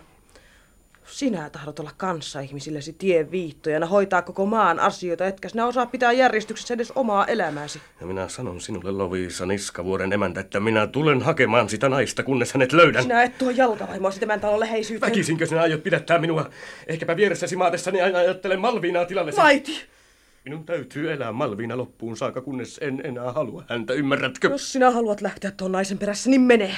Sinä 1.06 1.49
tahdot 1.49 1.80
olla 1.80 1.91
kanssa 1.97 2.39
ihmisillesi 2.39 2.93
tien 2.93 3.32
viittojana, 3.32 3.86
hoitaa 3.86 4.22
koko 4.22 4.45
maan 4.45 4.80
asioita, 4.80 5.28
etkä 5.28 5.49
sinä 5.49 5.66
osaa 5.66 5.86
pitää 5.86 6.12
järjestyksessä 6.12 6.74
edes 6.74 6.91
omaa 6.91 7.26
elämääsi. 7.26 7.82
Ja 8.01 8.08
minä 8.08 8.28
sanon 8.28 8.62
sinulle, 8.62 8.91
Lovisa 8.91 9.45
Niskavuoren 9.45 10.14
emäntä, 10.14 10.39
että 10.39 10.60
minä 10.60 10.88
tulen 10.88 11.22
hakemaan 11.22 11.70
sitä 11.70 11.89
naista, 11.89 12.24
kunnes 12.24 12.54
hänet 12.54 12.74
löydän. 12.74 13.04
Sinä 13.04 13.24
et 13.24 13.38
tuo 13.38 13.49
jalkavaimoasi 13.49 14.20
tämän 14.20 14.39
talon 14.39 14.60
läheisyyteen. 14.60 15.12
Väkisinkö 15.12 15.45
sinä 15.45 15.62
aiot 15.62 15.84
pidättää 15.84 16.20
minua? 16.20 16.49
Ehkäpä 16.88 17.16
vieressäsi 17.16 17.56
maatessani 17.56 18.01
aina 18.01 18.20
ajattelen 18.20 18.60
Malviinaa 18.60 19.06
tilallesi. 19.06 19.38
Vaiti! 19.38 19.82
Minun 20.45 20.66
täytyy 20.66 21.14
elää 21.14 21.32
Malviina 21.32 21.78
loppuun 21.78 22.18
saakka, 22.18 22.41
kunnes 22.41 22.80
en 22.82 23.01
enää 23.04 23.32
halua 23.32 23.64
häntä, 23.70 23.93
ymmärrätkö? 23.93 24.47
Jos 24.47 24.74
sinä 24.74 24.91
haluat 24.91 25.22
lähteä 25.22 25.51
tuon 25.51 25.72
naisen 25.72 25.97
perässä, 25.97 26.30
niin 26.30 26.41
mene. 26.41 26.76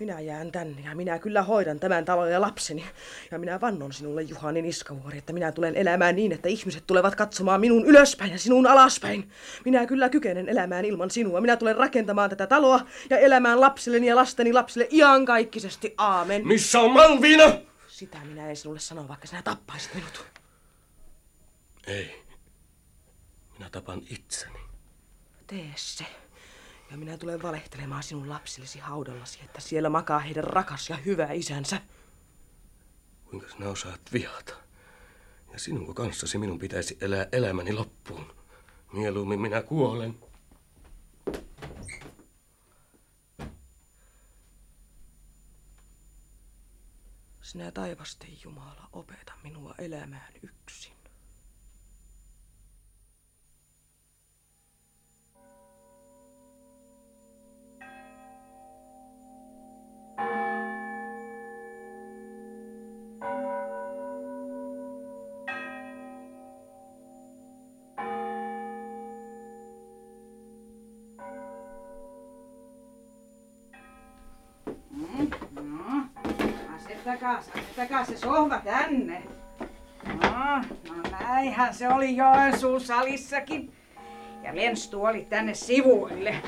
Minä 0.00 0.20
jään 0.20 0.52
tänne 0.52 0.80
ja 0.80 0.94
minä 0.94 1.18
kyllä 1.18 1.42
hoidan 1.42 1.80
tämän 1.80 2.04
talon 2.04 2.30
ja 2.30 2.40
lapseni. 2.40 2.84
Ja 3.30 3.38
minä 3.38 3.60
vannon 3.60 3.92
sinulle, 3.92 4.22
Juhani 4.22 4.62
Niskavuori, 4.62 5.18
että 5.18 5.32
minä 5.32 5.52
tulen 5.52 5.76
elämään 5.76 6.16
niin, 6.16 6.32
että 6.32 6.48
ihmiset 6.48 6.86
tulevat 6.86 7.14
katsomaan 7.14 7.60
minun 7.60 7.86
ylöspäin 7.86 8.32
ja 8.32 8.38
sinun 8.38 8.66
alaspäin. 8.66 9.30
Minä 9.64 9.86
kyllä 9.86 10.08
kykenen 10.08 10.48
elämään 10.48 10.84
ilman 10.84 11.10
sinua. 11.10 11.40
Minä 11.40 11.56
tulen 11.56 11.76
rakentamaan 11.76 12.30
tätä 12.30 12.46
taloa 12.46 12.86
ja 13.10 13.18
elämään 13.18 13.60
lapsilleni 13.60 14.06
ja 14.06 14.16
lasteni 14.16 14.52
lapsille 14.52 14.88
iankaikkisesti. 14.90 15.94
Aamen. 15.98 16.46
Missä 16.46 16.80
on 16.80 16.92
Malviina? 16.92 17.44
Sitä 17.88 18.18
minä 18.24 18.50
en 18.50 18.56
sinulle 18.56 18.80
sano, 18.80 19.08
vaikka 19.08 19.26
sinä 19.26 19.42
tappaisit 19.42 19.94
minut. 19.94 20.24
Ei. 21.86 22.22
Minä 23.58 23.70
tapan 23.70 24.02
itseni. 24.10 24.58
Tee 25.46 25.72
se. 25.76 26.04
Ja 26.92 26.98
minä 26.98 27.18
tulen 27.18 27.42
valehtelemaan 27.42 28.02
sinun 28.02 28.28
lapsillesi 28.28 28.78
haudallasi, 28.78 29.40
että 29.44 29.60
siellä 29.60 29.88
makaa 29.88 30.18
heidän 30.18 30.44
rakas 30.44 30.90
ja 30.90 30.96
hyvä 30.96 31.32
isänsä. 31.32 31.80
Kuinka 33.24 33.48
sinä 33.48 33.68
osaat 33.68 34.00
vihata? 34.12 34.54
Ja 35.52 35.58
sinun 35.58 35.94
kanssasi 35.94 36.38
minun 36.38 36.58
pitäisi 36.58 36.98
elää 37.00 37.26
elämäni 37.32 37.72
loppuun. 37.72 38.34
Mieluummin 38.92 39.40
minä 39.40 39.62
kuolen. 39.62 40.18
Sinä 47.42 47.70
taivasten 47.70 48.30
Jumala, 48.44 48.88
opeta 48.92 49.32
minua 49.42 49.74
elämään 49.78 50.32
yksin. 50.42 50.91
Asettakaa, 77.02 77.38
asettakaa 77.38 78.04
se 78.04 78.16
sohva 78.16 78.58
tänne. 78.58 79.22
No, 80.22 80.56
no 80.88 81.02
näinhän 81.10 81.74
se 81.74 81.88
oli 81.88 82.16
Joensuun 82.16 82.80
salissakin. 82.80 83.72
Ja 84.42 84.54
lenstuoli 84.54 85.26
tänne 85.30 85.54
sivuille. 85.54 86.42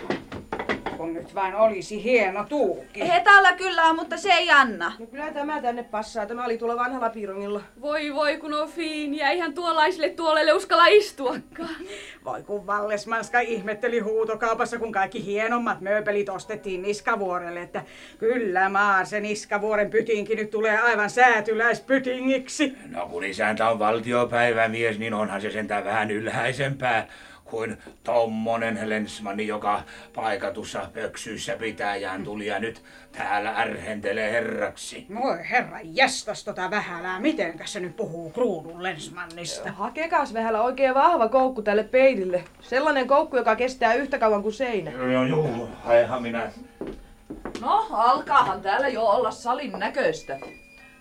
Kun 1.05 1.15
nyt 1.15 1.35
vain 1.35 1.55
olisi 1.55 2.05
hieno 2.05 2.45
tuuki. 2.45 3.09
Hetalla 3.09 3.53
kyllä 3.53 3.83
on, 3.83 3.97
mutta 3.97 4.17
se 4.17 4.33
ei 4.33 4.51
anna. 4.51 4.93
No 4.99 5.07
kyllä 5.07 5.31
tämä 5.33 5.63
tänne 5.63 5.83
passaa. 5.83 6.27
Tämä 6.27 6.45
oli 6.45 6.59
tuolla 6.59 6.77
vanhalla 6.77 7.11
piirongilla. 7.11 7.63
Voi 7.81 8.15
voi 8.15 8.37
kun 8.37 8.55
on 8.55 8.69
fiiniä, 8.69 9.31
eihän 9.31 9.55
tuollaisille 9.55 10.09
tuolelle 10.09 10.53
uskalla 10.53 10.87
istuakaan. 10.87 11.77
Voi 12.25 12.43
kun 12.43 12.67
Vallesmanska 12.67 13.41
ihmetteli 13.41 13.99
huutokaupassa, 13.99 14.79
kun 14.79 14.93
kaikki 14.93 15.25
hienommat 15.25 15.81
mööpelit 15.81 16.29
ostettiin 16.29 16.83
Niskavuorelle, 16.83 17.63
että 17.63 17.83
kyllä 18.19 18.69
maa 18.69 19.05
se 19.05 19.21
Niskavuoren 19.21 19.91
pytinki 19.91 20.37
nyt 20.37 20.51
tulee 20.51 20.79
aivan 20.79 21.11
säätyläispytingiksi. 21.11 22.73
No 22.91 23.07
kun 23.07 23.25
isäntä 23.25 23.69
on 23.69 23.79
valtiopäivämies, 23.79 24.99
niin 24.99 25.15
onhan 25.15 25.41
se 25.41 25.51
sentään 25.51 25.85
vähän 25.85 26.11
ylhäisempää 26.11 27.09
kuin 27.55 27.79
tommonen 28.05 28.79
lensmanni, 28.83 29.47
joka 29.47 29.83
paikatussa 30.15 30.91
pöksyissä 30.95 31.57
pitäjään 31.57 32.25
tuli 32.25 32.47
ja 32.47 32.59
nyt 32.59 32.83
täällä 33.13 33.51
ärhentelee 33.51 34.33
herraksi. 34.33 35.07
Voi 35.23 35.39
herra 35.51 35.79
jästäs 35.83 36.45
tota 36.45 36.71
vähälää, 36.71 37.21
mitenkäs 37.21 37.73
se 37.73 37.81
nyt 37.81 37.97
puhuu 37.97 38.31
kruunun 38.31 38.83
lensmannista? 38.83 39.73
Hakekaas 39.73 40.35
vähällä 40.35 40.63
oikein 40.63 40.95
vahva 40.95 41.29
koukku 41.29 41.63
tälle 41.63 41.85
peilille. 41.85 42.45
Sellainen 42.61 43.07
koukku, 43.07 43.37
joka 43.37 43.57
kestää 43.57 43.95
yhtä 43.95 44.19
kauan 44.19 44.43
kuin 44.43 44.53
seinä. 44.53 44.91
Joo, 44.91 45.25
joo, 45.25 45.69
haihan 45.85 46.23
minä. 46.23 46.53
No, 47.61 47.87
alkaahan 47.91 48.61
täällä 48.61 48.89
jo 48.89 49.03
olla 49.05 49.31
salin 49.31 49.73
näköistä. 49.73 50.39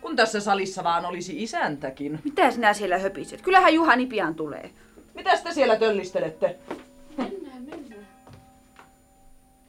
Kun 0.01 0.15
tässä 0.15 0.39
salissa 0.39 0.83
vaan 0.83 1.05
olisi 1.05 1.43
isäntäkin. 1.43 2.19
Mitä 2.23 2.51
sinä 2.51 2.73
siellä 2.73 2.97
höpiset? 2.97 3.41
Kyllähän 3.41 3.73
Juhani 3.73 4.05
pian 4.05 4.35
tulee. 4.35 4.69
Mitäs 5.13 5.41
te 5.41 5.53
siellä 5.53 5.75
töllistelette? 5.75 6.55
Mennään, 7.17 7.63
mennään. 7.63 8.07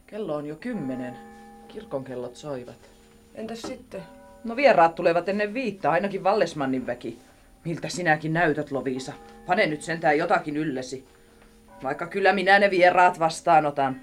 Kello 0.06 0.34
on 0.34 0.46
jo 0.46 0.56
kymmenen. 0.56 1.16
Kirkon 1.68 2.04
kellot 2.04 2.36
soivat. 2.36 2.76
Entäs 3.34 3.62
sitten? 3.62 4.02
No 4.44 4.56
vieraat 4.56 4.94
tulevat 4.94 5.28
ennen 5.28 5.54
viittä, 5.54 5.90
ainakin 5.90 6.24
Vallesmannin 6.24 6.86
väki. 6.86 7.18
Miltä 7.64 7.88
sinäkin 7.88 8.32
näytät, 8.32 8.70
Loviisa? 8.70 9.12
Pane 9.46 9.66
nyt 9.66 9.82
sentään 9.82 10.18
jotakin 10.18 10.56
yllesi. 10.56 11.06
Vaikka 11.82 12.06
kyllä 12.06 12.32
minä 12.32 12.58
ne 12.58 12.70
vieraat 12.70 13.18
vastaanotan. 13.18 14.00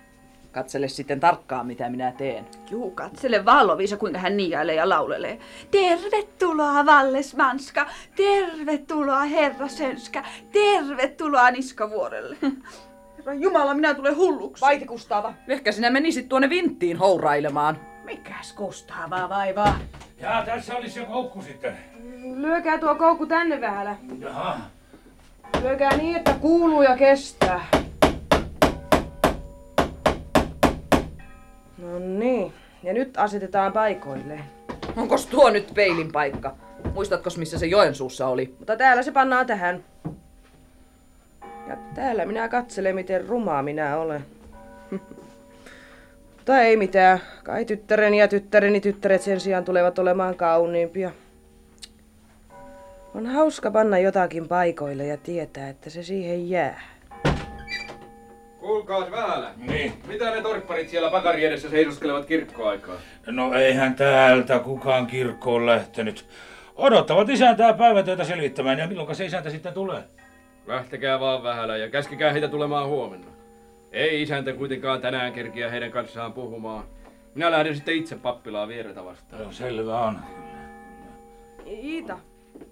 Katsele 0.52 0.88
sitten 0.88 1.20
tarkkaan, 1.20 1.68
mitä 1.68 1.90
minä 1.90 2.12
teen. 2.12 2.46
Juu, 2.70 2.92
katsele 2.92 3.46
vaan 3.46 3.68
Lovisa, 3.68 3.98
kuinka 3.98 4.20
hän 4.20 4.38
niiailee 4.38 4.76
ja 4.76 4.90
laulelee. 4.90 5.40
Tervetuloa 5.72 6.86
Vallesmanska, 6.86 7.88
tervetuloa 8.16 9.22
herra 9.22 9.68
Sönska, 9.68 10.24
tervetuloa 10.52 11.52
Niskavuorelle. 11.52 12.38
Herra 13.18 13.34
Jumala, 13.34 13.74
minä 13.74 13.94
tulen 13.94 14.16
hulluksi. 14.18 14.62
Vaiti 14.62 14.86
Kustava. 14.86 15.34
Ehkä 15.48 15.72
sinä 15.72 15.90
menisit 15.90 16.30
tuonne 16.30 16.50
vinttiin 16.50 16.98
hourailemaan. 16.98 17.78
Mikäs 18.04 18.54
Kustavaa 18.54 19.30
vaivaa? 19.30 19.80
Ja 20.22 20.44
tässä 20.46 20.76
olisi 20.76 20.94
se 20.94 21.06
koukku 21.06 21.42
sitten. 21.42 21.78
Lyökää 22.36 22.78
tuo 22.78 22.96
koukku 22.96 23.26
tänne 23.26 23.62
vähällä. 23.62 23.96
Jaha. 24.20 24.58
Lyökää 25.62 25.98
niin, 25.98 26.16
että 26.16 26.34
kuuluu 26.34 26.82
ja 26.82 26.98
kestää. 26.98 27.66
No 31.82 32.00
niin, 32.00 32.54
Ja 32.84 32.94
nyt 32.94 33.18
asetetaan 33.18 33.74
paikoilleen. 33.74 34.44
Onkos 34.98 35.26
tuo 35.26 35.50
nyt 35.50 35.72
peilin 35.74 36.12
paikka? 36.12 36.56
Muistatko 36.94 37.30
missä 37.38 37.60
se 37.60 37.66
Joensuussa 37.66 38.28
oli? 38.28 38.56
Mutta 38.60 38.78
täällä 38.78 39.04
se 39.04 39.12
pannaan 39.12 39.46
tähän. 39.46 39.84
Ja 41.68 41.78
täällä 41.96 42.26
minä 42.26 42.50
katselen, 42.50 42.96
miten 42.96 43.28
rumaa 43.28 43.64
minä 43.64 43.98
olen. 43.98 44.26
Mutta 46.38 46.62
ei 46.62 46.78
mitään. 46.78 47.20
Kai 47.44 47.66
tyttäreni 47.66 48.20
ja 48.20 48.28
tyttäreni 48.28 48.82
tyttäret 48.82 49.22
sen 49.22 49.40
sijaan 49.40 49.66
tulevat 49.66 50.00
olemaan 50.00 50.36
kauniimpia. 50.36 51.12
On 53.16 53.26
hauska 53.26 53.72
panna 53.72 53.98
jotakin 53.98 54.48
paikoille 54.48 55.06
ja 55.06 55.18
tietää, 55.18 55.70
että 55.70 55.90
se 55.90 56.04
siihen 56.04 56.50
jää. 56.50 56.82
Kuulkaas 58.62 59.12
vähälä. 59.12 59.50
Niin. 59.58 59.94
Mitä 60.08 60.30
ne 60.30 60.42
torpparit 60.42 60.90
siellä 60.90 61.12
pakari 61.12 61.46
edessä 61.46 61.70
seisoskelevat 61.70 62.26
kirkkoaikaa? 62.26 62.96
No 63.28 63.54
eihän 63.54 63.96
täältä 63.96 64.60
kukaan 64.60 65.08
kirkkoon 65.08 65.66
lähtenyt. 65.66 66.26
Odottavat 66.76 67.30
isäntää 67.30 67.74
päivätöitä 67.74 68.24
selvittämään 68.24 68.80
ja 68.80 68.88
milloin 68.88 69.16
se 69.16 69.26
isäntä 69.26 69.50
sitten 69.50 69.74
tulee? 69.74 70.04
Lähtekää 70.68 71.20
vaan 71.20 71.44
vähälä 71.44 71.78
ja 71.78 71.90
käskikää 71.90 72.32
heitä 72.32 72.48
tulemaan 72.48 72.88
huomenna. 72.88 73.28
Ei 73.92 74.22
isäntä 74.22 74.54
kuitenkaan 74.54 75.02
tänään 75.02 75.34
kerkiä 75.34 75.70
heidän 75.70 75.92
kanssaan 75.92 76.34
puhumaan. 76.34 76.84
Minä 77.36 77.52
lähden 77.52 77.76
sitten 77.76 77.96
itse 77.96 78.16
pappilaan 78.16 78.68
vieretä 78.68 79.06
vastaan. 79.06 79.44
No, 79.44 79.52
selvä 79.52 80.00
on. 80.00 80.20
Iita, 81.66 82.20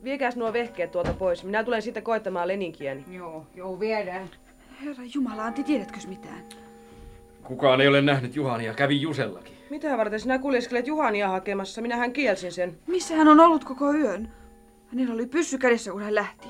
viekääs 0.03 0.35
nuo 0.35 0.53
vehkeet 0.53 0.91
tuolta 0.91 1.13
pois. 1.13 1.43
Minä 1.43 1.63
tulen 1.63 1.81
sitten 1.81 2.03
koittamaan 2.03 2.47
leninkiäni. 2.47 3.05
Joo, 3.11 3.45
joo, 3.55 3.79
viedään. 3.79 4.29
Herra 4.85 5.03
Jumala, 5.15 5.45
Antti, 5.45 5.63
tiedätkös 5.63 6.07
mitään? 6.07 6.43
Kukaan 7.43 7.81
ei 7.81 7.87
ole 7.87 8.01
nähnyt 8.01 8.35
Juhania, 8.35 8.73
kävi 8.73 9.01
Jusellakin. 9.01 9.57
Mitä 9.69 9.97
varten 9.97 10.19
sinä 10.19 10.39
kuljeskelet 10.39 10.87
Juhania 10.87 11.29
hakemassa? 11.29 11.81
Minähän 11.81 12.13
kielsin 12.13 12.51
sen. 12.51 12.77
Missä 12.87 13.15
hän 13.15 13.27
on 13.27 13.39
ollut 13.39 13.63
koko 13.63 13.93
yön? 13.93 14.31
Hänellä 14.87 15.13
oli 15.13 15.25
pyssy 15.25 15.57
kädessä, 15.57 15.91
kun 15.91 16.01
hän 16.01 16.15
lähti. 16.15 16.47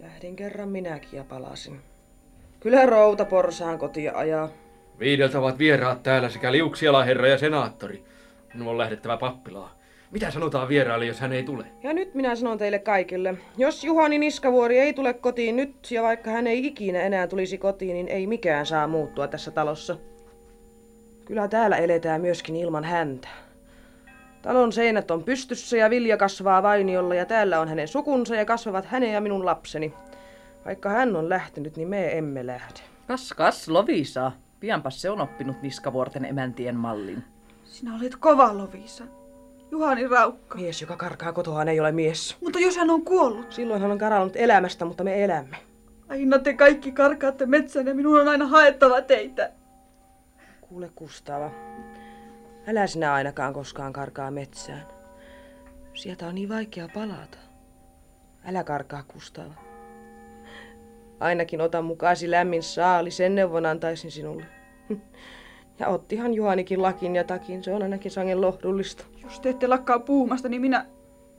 Lähdin 0.00 0.36
kerran 0.36 0.68
minäkin 0.68 1.16
ja 1.16 1.24
palasin. 1.24 1.80
Kyllä 2.60 2.86
routa 2.86 3.24
porsaan 3.24 3.78
kotia 3.78 4.12
ajaa. 4.14 4.48
Viideltä 4.98 5.38
ovat 5.38 5.58
vieraat 5.58 6.02
täällä 6.02 6.28
sekä 6.28 6.52
Liuksiala 6.52 7.04
herra 7.04 7.28
ja 7.28 7.38
senaattori. 7.38 8.04
Minun 8.54 8.68
on 8.68 8.78
lähdettävä 8.78 9.16
pappilaan. 9.16 9.70
Mitä 10.10 10.30
sanotaan 10.30 10.68
vieraalle, 10.68 11.06
jos 11.06 11.20
hän 11.20 11.32
ei 11.32 11.42
tule? 11.42 11.64
Ja 11.82 11.92
nyt 11.92 12.14
minä 12.14 12.36
sanon 12.36 12.58
teille 12.58 12.78
kaikille. 12.78 13.34
Jos 13.56 13.84
Juhani 13.84 14.18
Niskavuori 14.18 14.78
ei 14.78 14.92
tule 14.92 15.14
kotiin 15.14 15.56
nyt, 15.56 15.90
ja 15.90 16.02
vaikka 16.02 16.30
hän 16.30 16.46
ei 16.46 16.66
ikinä 16.66 17.00
enää 17.00 17.26
tulisi 17.26 17.58
kotiin, 17.58 17.94
niin 17.94 18.08
ei 18.08 18.26
mikään 18.26 18.66
saa 18.66 18.86
muuttua 18.86 19.28
tässä 19.28 19.50
talossa. 19.50 19.96
Kyllä 21.24 21.48
täällä 21.48 21.76
eletään 21.76 22.20
myöskin 22.20 22.56
ilman 22.56 22.84
häntä. 22.84 23.28
Talon 24.42 24.72
seinät 24.72 25.10
on 25.10 25.24
pystyssä 25.24 25.76
ja 25.76 25.90
vilja 25.90 26.16
kasvaa 26.16 26.62
vainiolla 26.62 27.14
ja 27.14 27.26
täällä 27.26 27.60
on 27.60 27.68
hänen 27.68 27.88
sukunsa 27.88 28.34
ja 28.34 28.44
kasvavat 28.44 28.86
hänen 28.86 29.12
ja 29.12 29.20
minun 29.20 29.44
lapseni. 29.44 29.92
Vaikka 30.64 30.88
hän 30.88 31.16
on 31.16 31.28
lähtenyt, 31.28 31.76
niin 31.76 31.88
me 31.88 32.18
emme 32.18 32.46
lähde. 32.46 32.80
Kas 33.06 33.32
kas, 33.36 33.68
Lovisa. 33.68 34.32
Pianpas 34.60 35.02
se 35.02 35.10
on 35.10 35.20
oppinut 35.20 35.62
Niskavuorten 35.62 36.24
emäntien 36.24 36.76
mallin. 36.76 37.24
Sinä 37.64 37.96
olet 37.96 38.16
kova, 38.16 38.58
Lovisa. 38.58 39.04
Juhani 39.70 40.08
Raukka. 40.08 40.58
Mies, 40.58 40.80
joka 40.80 40.96
karkaa 40.96 41.32
kotoaan, 41.32 41.68
ei 41.68 41.80
ole 41.80 41.92
mies. 41.92 42.36
Mutta 42.40 42.58
jos 42.58 42.76
hän 42.76 42.90
on 42.90 43.04
kuollut? 43.04 43.52
Silloin 43.52 43.82
hän 43.82 43.90
on 43.90 43.98
karannut 43.98 44.36
elämästä, 44.36 44.84
mutta 44.84 45.04
me 45.04 45.24
elämme. 45.24 45.56
Aina 46.08 46.38
te 46.38 46.54
kaikki 46.54 46.92
karkaatte 46.92 47.46
metsään 47.46 47.86
ja 47.86 47.94
minun 47.94 48.20
on 48.20 48.28
aina 48.28 48.46
haettava 48.46 49.02
teitä. 49.02 49.50
Kuule 50.60 50.90
Kustava, 50.94 51.50
älä 52.66 52.86
sinä 52.86 53.12
ainakaan 53.12 53.54
koskaan 53.54 53.92
karkaa 53.92 54.30
metsään. 54.30 54.86
Sieltä 55.94 56.26
on 56.26 56.34
niin 56.34 56.48
vaikea 56.48 56.88
palata. 56.94 57.38
Älä 58.44 58.64
karkaa 58.64 59.02
Kustava. 59.08 59.54
Ainakin 61.20 61.60
ota 61.60 61.82
mukaasi 61.82 62.30
lämmin 62.30 62.62
saali, 62.62 63.10
sen 63.10 63.34
neuvon 63.34 63.66
antaisin 63.66 64.10
sinulle. 64.10 64.44
Ja 65.78 65.88
ottihan 65.88 66.34
Juhanikin 66.34 66.82
lakin 66.82 67.16
ja 67.16 67.24
takin, 67.24 67.64
se 67.64 67.74
on 67.74 67.82
ainakin 67.82 68.10
sangen 68.10 68.40
lohdullista. 68.40 69.04
Jos 69.22 69.40
te 69.40 69.48
ette 69.48 69.66
lakkaa 69.66 69.98
puhumasta, 69.98 70.48
niin 70.48 70.60
minä, 70.60 70.86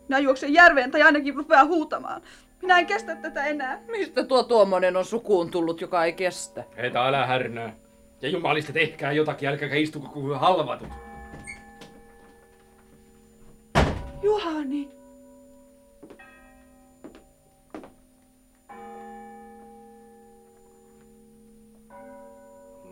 minä 0.08 0.20
juoksen 0.20 0.54
järveen 0.54 0.92
tai 0.92 1.02
ainakin 1.02 1.36
rupeaa 1.36 1.66
huutamaan. 1.66 2.22
Minä 2.62 2.80
en 2.80 2.86
kestä 2.86 3.16
tätä 3.16 3.46
enää. 3.46 3.82
Mistä 3.88 4.24
tuo 4.24 4.44
tuommoinen 4.44 4.98
on 4.98 5.06
sukuun 5.06 5.52
tullut, 5.52 5.82
joka 5.82 6.06
ei 6.06 6.14
kestä? 6.14 6.64
Heitä 6.78 7.06
älä 7.06 7.26
härnää. 7.26 7.76
Ja 8.22 8.30
jumalista 8.30 8.74
tehkää 8.74 9.12
jotakin, 9.12 9.50
älkääkä 9.50 9.76
istuko 9.76 10.08
kuin 10.08 10.40
halvatut. 10.40 10.88
Juhani! 14.22 14.90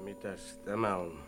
Mitäs 0.04 0.62
tämä 0.66 0.95
on? 0.95 1.26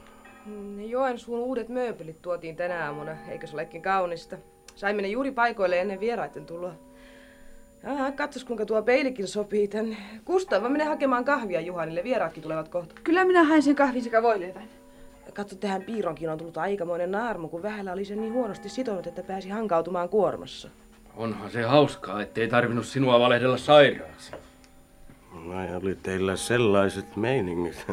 Ne 0.76 0.86
Joensuun 0.86 1.40
uudet 1.40 1.70
mööpelit 1.70 2.22
tuotiin 2.22 2.56
tänä 2.56 2.86
aamuna, 2.86 3.18
eikö 3.30 3.48
se 3.48 3.54
olekin 3.54 3.82
kaunista? 3.82 4.38
Saimme 4.76 5.02
ne 5.02 5.08
juuri 5.08 5.32
paikoille 5.32 5.82
ennen 5.82 6.00
vieraiden 6.00 6.46
tuloa. 6.46 6.74
Aha, 7.88 8.12
katsos 8.12 8.44
kuinka 8.44 8.66
tuo 8.66 8.82
peilikin 8.82 9.28
sopii 9.28 9.68
tänne. 9.68 9.98
Kustava, 10.26 10.70
mene 10.70 10.84
hakemaan 10.84 11.26
kahvia 11.26 11.62
Juhanille, 11.62 12.04
vieraatkin 12.04 12.44
tulevat 12.44 12.68
kohta. 12.68 12.96
Kyllä 13.04 13.26
minä 13.26 13.44
hain 13.44 13.64
sen 13.64 13.76
kahvin 13.76 14.04
sekä 14.04 14.24
voileivän. 14.24 14.70
Katso, 15.34 15.56
tähän 15.56 15.82
piironkin 15.82 16.30
on 16.30 16.38
tullut 16.38 16.58
aikamoinen 16.58 17.12
naarmu, 17.12 17.48
kun 17.48 17.64
vähällä 17.64 17.94
oli 17.94 18.06
sen 18.06 18.22
niin 18.22 18.34
huonosti 18.34 18.70
sitonut, 18.70 19.08
että 19.08 19.24
pääsi 19.24 19.50
hankautumaan 19.50 20.10
kuormassa. 20.10 20.70
Onhan 21.16 21.52
se 21.52 21.64
hauskaa, 21.64 22.22
ettei 22.22 22.48
tarvinnut 22.48 22.86
sinua 22.86 23.20
valehdella 23.20 23.58
sairaaksi. 23.58 24.32
No 25.34 25.78
oli 25.82 25.96
teillä 25.96 26.36
sellaiset 26.36 27.16
meiningit. 27.16 27.86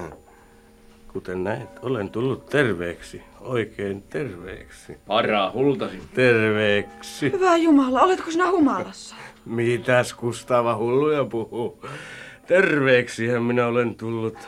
Kuten 1.16 1.44
näet, 1.44 1.68
olen 1.82 2.10
tullut 2.10 2.46
terveeksi. 2.46 3.22
Oikein 3.40 4.02
terveeksi. 4.02 4.98
Paraa 5.06 5.52
hultasi. 5.52 6.02
Terveeksi. 6.14 7.32
Hyvä 7.32 7.56
Jumala, 7.56 8.00
oletko 8.00 8.30
sinä 8.30 8.50
humalassa? 8.50 9.16
Mitäs 9.44 10.14
Kustava 10.14 10.76
hulluja 10.76 11.24
puhuu? 11.24 11.84
Terveeksihän 12.46 13.42
minä 13.42 13.66
olen 13.66 13.94
tullut. 13.94 14.38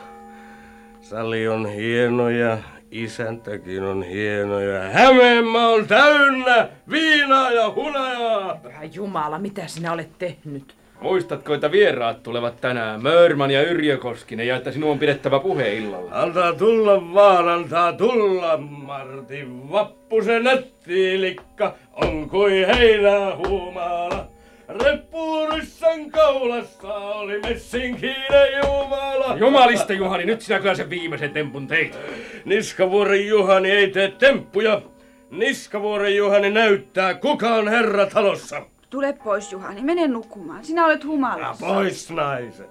Sali 1.01 1.49
on 1.49 1.69
hieno 1.69 2.29
ja 2.29 2.59
isäntäkin 2.91 3.83
on 3.83 4.03
hieno 4.03 4.61
ja 4.61 4.91
Hämeenmaa 4.91 5.69
on 5.69 5.87
täynnä 5.87 6.69
viinaa 6.91 7.51
ja 7.51 7.71
hunajaa. 7.71 8.55
Pyhä 8.63 8.85
Jumala, 8.85 9.39
mitä 9.39 9.67
sinä 9.67 9.93
olet 9.93 10.19
tehnyt? 10.19 10.75
Muistatko, 11.01 11.55
että 11.55 11.71
vieraat 11.71 12.23
tulevat 12.23 12.61
tänään, 12.61 13.03
Mörman 13.03 13.51
ja 13.51 13.63
Yrjö 13.63 13.97
Koskinen, 13.97 14.47
ja 14.47 14.57
että 14.57 14.73
sinun 14.73 14.91
on 14.91 14.99
pidettävä 14.99 15.39
puhe 15.41 15.75
illalla? 15.75 16.11
Antaa 16.13 16.53
tulla 16.53 17.15
vaan, 17.15 17.49
antaa 17.49 17.93
tulla, 17.93 18.57
Martti 18.57 19.47
Vappusen 19.71 20.45
nättiilikka 20.45 21.75
on 21.93 22.31
kuin 22.31 22.67
heinää 22.67 23.37
huumaala. 23.37 24.27
Reppuurissan 24.69 26.11
kaulassa 26.11 26.95
oli 26.95 27.41
messinkinen 27.41 28.53
Jumala. 28.65 29.37
Jumalista 29.37 29.93
Juhani, 29.93 30.25
nyt 30.25 30.41
sinä 30.41 30.59
kyllä 30.61 30.75
sen 30.75 30.91
viimeisen 30.91 31.31
tempun 31.31 31.67
teit. 31.67 31.99
Niskavuoren 32.45 33.27
Juhani 33.27 33.71
ei 33.71 33.91
tee 33.91 34.11
temppuja. 34.11 34.83
Niskavuoren 35.31 36.17
Juhani 36.17 36.51
näyttää, 36.51 37.15
kuka 37.15 37.55
on 37.55 37.69
herra 37.69 38.07
talossa. 38.07 38.63
Tule 38.91 39.13
pois, 39.13 39.53
Juhani. 39.53 39.83
Mene 39.83 40.09
nukkumaan. 40.09 40.65
Sinä 40.65 40.85
olet 40.87 41.05
humalassa. 41.05 41.67
Pois 41.67 42.11
naiset. 42.11 42.71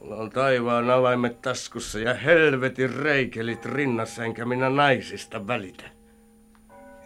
Mulla 0.00 0.16
on 0.16 0.30
taivaan 0.30 0.90
avaimet 0.90 1.42
taskussa 1.42 1.98
ja 1.98 2.14
helvetin 2.14 2.94
reikelit 2.94 3.64
rinnassa, 3.64 4.24
enkä 4.24 4.44
minä 4.44 4.70
naisista 4.70 5.46
välitä. 5.46 5.84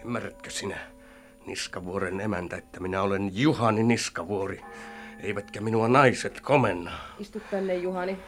Ymmärrätkö 0.04 0.50
sinä, 0.50 0.76
Niskavuoren 1.46 2.20
emäntä, 2.20 2.56
että 2.56 2.80
minä 2.80 3.02
olen 3.02 3.30
Juhani 3.32 3.82
Niskavuori, 3.82 4.60
eivätkä 5.22 5.60
minua 5.60 5.88
naiset 5.88 6.40
komenna. 6.40 6.90
Istu 7.18 7.42
tänne, 7.50 7.74
Juhani. 7.74 8.18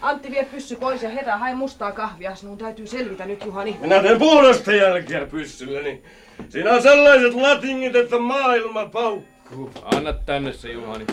Antti, 0.00 0.30
vie 0.30 0.44
pyssy 0.44 0.76
pois 0.76 1.02
ja 1.02 1.10
herra, 1.10 1.38
hae 1.38 1.54
mustaa 1.54 1.92
kahvia. 1.92 2.34
Sinun 2.34 2.58
täytyy 2.58 2.86
selvitä 2.86 3.26
nyt, 3.26 3.44
Juhani. 3.44 3.76
Minä 3.80 4.02
teen 4.02 4.18
puolesta 4.18 4.72
jälkeä 4.72 5.26
pyssylläni. 5.26 6.02
Siinä 6.48 6.72
on 6.72 6.82
sellaiset 6.82 7.34
latingit, 7.34 7.96
että 7.96 8.18
maailma 8.18 8.86
paukkuu. 8.86 9.70
Anna 9.82 10.12
tänne 10.12 10.52
se, 10.52 10.72
Juhani. 10.72 11.06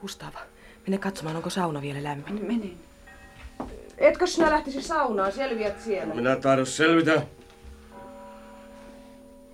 Kustava, 0.00 0.38
mene 0.86 0.98
katsomaan, 0.98 1.36
onko 1.36 1.50
sauna 1.50 1.82
vielä 1.82 2.02
lämmin. 2.02 2.46
Menen. 2.46 2.78
Etkö 3.98 4.26
sinä 4.26 4.50
lähtisi 4.50 4.82
saunaan, 4.82 5.32
selviät 5.32 5.80
siellä? 5.80 6.14
Minä 6.14 6.36
tahdon 6.36 6.66
selvitä. 6.66 7.22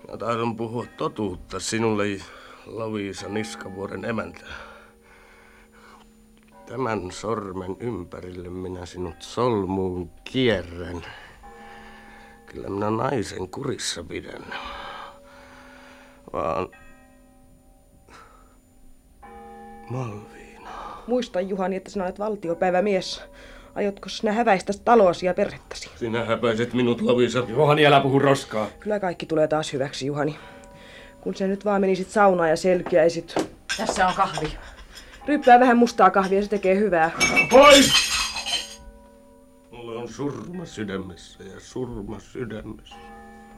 Minä 0.07 0.17
tahdon 0.19 0.57
puhua 0.57 0.87
totuutta 0.97 1.61
sinulle, 1.61 2.05
Loviisa 2.67 3.29
Niskavuoren 3.29 4.05
emäntä. 4.05 4.45
Tämän 6.67 7.11
sormen 7.11 7.77
ympärille 7.81 8.49
minä 8.49 8.87
sinut 8.87 9.23
solmuun 9.23 10.11
kierrän. 10.25 11.03
Kyllä 12.55 12.69
minä 12.69 12.91
naisen 12.91 13.49
kurissa 13.49 14.05
pidän. 14.05 14.45
Vaan... 16.33 16.69
Malviina. 19.91 20.71
Muista 21.07 21.41
Juhani, 21.41 21.77
että 21.77 21.91
sinä 21.91 22.05
olet 22.05 22.19
valtiopäivämies. 22.19 23.23
Aiotko 23.75 24.09
sinä 24.09 24.33
häväistä 24.33 24.73
taloasi 24.85 25.27
ja 25.27 25.35
perhettäsi? 25.35 25.91
Sinä 25.97 26.25
häpäiset 26.25 26.75
minut, 26.75 27.01
Lovisa. 27.01 27.45
Juhani, 27.49 27.87
älä 27.87 28.01
puhu 28.01 28.19
roskaa. 28.19 28.67
Kyllä 28.81 29.01
kaikki 29.01 29.27
tulee 29.27 29.49
taas 29.49 29.73
hyväksi, 29.73 30.07
Juhani. 30.07 30.39
Kun 31.21 31.35
sä 31.35 31.47
nyt 31.47 31.65
vaan 31.65 31.81
menisit 31.81 32.11
saunaan 32.11 32.51
ja 32.51 32.57
selkeäisit. 32.57 33.35
Tässä 33.77 34.07
on 34.07 34.15
kahvi. 34.15 34.57
Ryppää 35.27 35.61
vähän 35.61 35.77
mustaa 35.77 36.11
kahvia, 36.11 36.43
se 36.43 36.49
tekee 36.49 36.77
hyvää. 36.77 37.11
Pois! 37.51 38.14
Surma 40.17 40.65
sydämessä 40.65 41.45
ja 41.45 41.61
surma 41.61 42.21
sydämessä. 42.21 42.97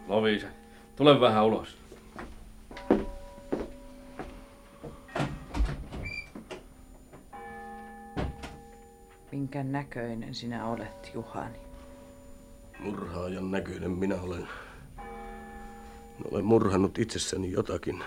Lovisa, 0.08 0.46
tule 0.96 1.20
vähän 1.20 1.44
ulos. 1.44 1.76
Minkä 9.32 9.62
näköinen 9.62 10.34
sinä 10.34 10.66
olet, 10.66 11.10
Juhani? 11.14 11.58
Murhaajan 12.78 13.50
näköinen 13.50 13.90
minä 13.90 14.14
olen. 14.22 14.48
Minä 16.18 16.28
olen 16.30 16.44
murhannut 16.44 16.98
itsessäni 16.98 17.52
jotakin. 17.52 18.04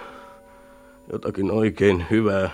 Jotakin 1.11 1.51
oikein 1.51 2.05
hyvää. 2.11 2.49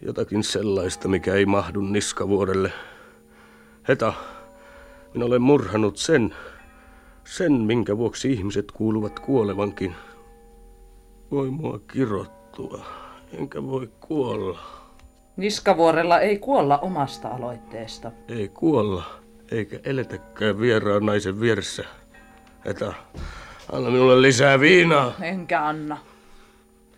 Jotakin 0.00 0.44
sellaista, 0.44 1.08
mikä 1.08 1.34
ei 1.34 1.46
mahdu 1.46 1.80
niskavuorelle. 1.80 2.72
Heta, 3.88 4.12
minä 5.14 5.24
olen 5.24 5.42
murhannut 5.42 5.96
sen, 5.96 6.34
sen 7.24 7.52
minkä 7.52 7.98
vuoksi 7.98 8.32
ihmiset 8.32 8.72
kuuluvat 8.72 9.20
kuolevankin. 9.20 9.94
Voi 11.30 11.50
mua 11.50 11.80
kirottua, 11.92 12.84
enkä 13.38 13.62
voi 13.62 13.90
kuolla. 14.00 14.58
Niskavuorella 15.36 16.20
ei 16.20 16.38
kuolla 16.38 16.78
omasta 16.78 17.28
aloitteesta. 17.28 18.12
Ei 18.28 18.48
kuolla, 18.48 19.04
eikä 19.50 19.80
eletäkään 19.84 20.60
vieraan 20.60 21.06
naisen 21.06 21.40
vieressä. 21.40 21.84
Heta, 22.64 22.92
anna 23.72 23.90
minulle 23.90 24.22
lisää 24.22 24.60
viinaa. 24.60 25.12
Enkä 25.22 25.66
anna. 25.66 25.98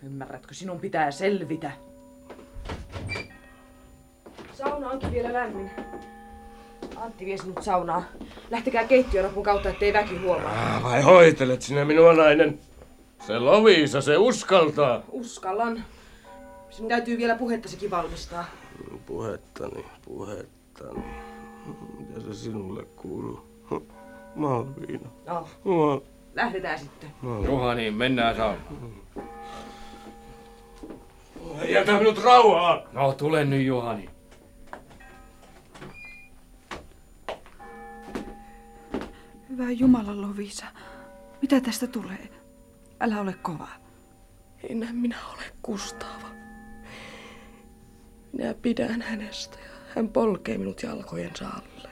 Ymmärrätkö, 0.03 0.53
sinun 0.53 0.79
pitää 0.79 1.11
selvitä. 1.11 1.71
Sauna 4.53 4.89
onkin 4.89 5.11
vielä 5.11 5.33
lämmin. 5.33 5.71
Antti 6.95 7.25
vie 7.25 7.37
sinut 7.37 7.63
saunaan. 7.63 8.05
Lähtekää 8.51 8.83
keittiön 8.83 9.43
kautta, 9.43 9.69
ettei 9.69 9.93
väki 9.93 10.17
huomaa. 10.17 10.75
Ah, 10.75 10.83
vai 10.83 11.01
hoitelet 11.01 11.61
sinä 11.61 11.85
minua 11.85 12.13
nainen? 12.13 12.59
Se 13.27 13.39
Lovisa, 13.39 14.01
se 14.01 14.17
uskaltaa. 14.17 15.01
Uskallan. 15.11 15.83
Sinun 16.69 16.89
täytyy 16.89 17.17
vielä 17.17 17.35
puhettasikin 17.35 17.91
valmistaa. 17.91 18.45
Puhettani, 19.05 19.85
puhettani. 20.05 21.03
Mitä 21.99 22.19
se 22.19 22.33
sinulle 22.33 22.83
kuuluu? 22.95 23.39
Malviina. 24.35 25.09
No, 25.25 25.47
Mal... 25.63 25.99
lähdetään 26.35 26.79
sitten. 26.79 27.09
Juhani, 27.45 27.91
mennään 27.91 28.35
saunaan. 28.35 28.95
Jätä 31.69 31.97
minut 31.97 32.23
rauhaan! 32.23 32.81
No, 32.93 33.13
tule 33.13 33.45
nyt, 33.45 33.65
Juhani. 33.65 34.09
Hyvä 39.57 39.71
Jumala, 39.71 40.21
Lovisa. 40.21 40.65
Mitä 41.41 41.61
tästä 41.61 41.87
tulee? 41.87 42.29
Älä 42.99 43.21
ole 43.21 43.33
kova. 43.33 43.67
Enää 44.69 44.93
minä 44.93 45.17
ole 45.33 45.43
Kustava. 45.61 46.27
Minä 48.33 48.53
pidän 48.53 49.01
hänestä 49.01 49.57
ja 49.59 49.69
hän 49.95 50.09
polkee 50.09 50.57
minut 50.57 50.83
jalkojensa 50.83 51.47
alle. 51.47 51.89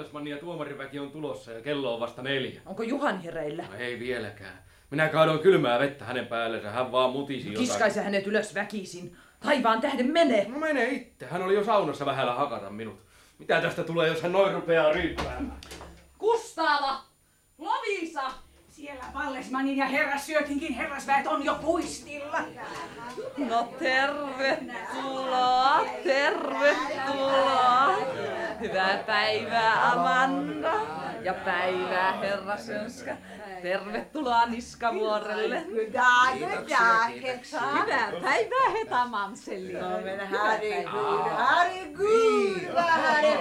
Ja 0.00 0.04
Vallesmanni 0.04 0.30
ja 0.30 0.38
tuomariväki 0.38 0.98
on 0.98 1.10
tulossa 1.10 1.52
ja 1.52 1.60
kello 1.60 1.94
on 1.94 2.00
vasta 2.00 2.22
neljä. 2.22 2.60
Onko 2.66 2.82
Juhani 2.82 3.24
hereillä? 3.24 3.62
No 3.62 3.76
ei 3.78 3.98
vieläkään. 3.98 4.62
Minä 4.90 5.08
kaadoin 5.08 5.38
kylmää 5.38 5.78
vettä 5.78 6.04
hänen 6.04 6.26
päällensä, 6.26 6.70
hän 6.70 6.92
vaan 6.92 7.10
mutisi 7.10 7.48
jotain. 7.48 7.66
Kiskaise 7.66 8.02
hänet 8.02 8.26
ylös 8.26 8.54
väkisin. 8.54 9.16
Taivaan 9.40 9.80
tähden 9.80 10.12
mene. 10.12 10.46
No 10.48 10.58
mene 10.58 10.88
itse. 10.88 11.26
Hän 11.26 11.42
oli 11.42 11.54
jo 11.54 11.64
saunassa 11.64 12.06
vähällä 12.06 12.34
hakata 12.34 12.70
minut. 12.70 13.00
Mitä 13.38 13.60
tästä 13.60 13.84
tulee, 13.84 14.08
jos 14.08 14.22
hän 14.22 14.32
noin 14.32 14.54
rupeaa 14.54 14.92
ryyppäämään? 14.92 15.60
Kustava! 16.18 17.00
Lovisa! 17.58 18.30
Siellä 18.68 19.04
Vallesmanin 19.14 19.76
ja 19.76 19.86
herrassyötinkin 19.86 20.74
herrasväet 20.74 21.26
on 21.26 21.44
jo 21.44 21.54
puistilla. 21.54 22.38
No 23.36 23.68
tervetuloa, 23.78 25.84
tervetuloa. 26.04 27.96
Hyvää 28.60 29.02
päivää 29.06 29.92
Amanda 29.92 30.72
ja 31.22 31.34
päivää 31.34 32.12
herra 32.12 32.56
Sönska. 32.56 33.16
Tervetuloa 33.62 34.46
Niskavuorelle. 34.46 35.64
Hyvää, 35.66 36.30
hyvää, 36.34 37.06
Hyvää 37.08 38.12
päivää 38.22 38.70
Heta 38.78 39.06
Mamseli. 39.06 39.72
Herregud, 40.30 41.30
herregud, 41.38 42.74
vad 42.74 42.84
här 42.84 43.24
är 43.24 43.38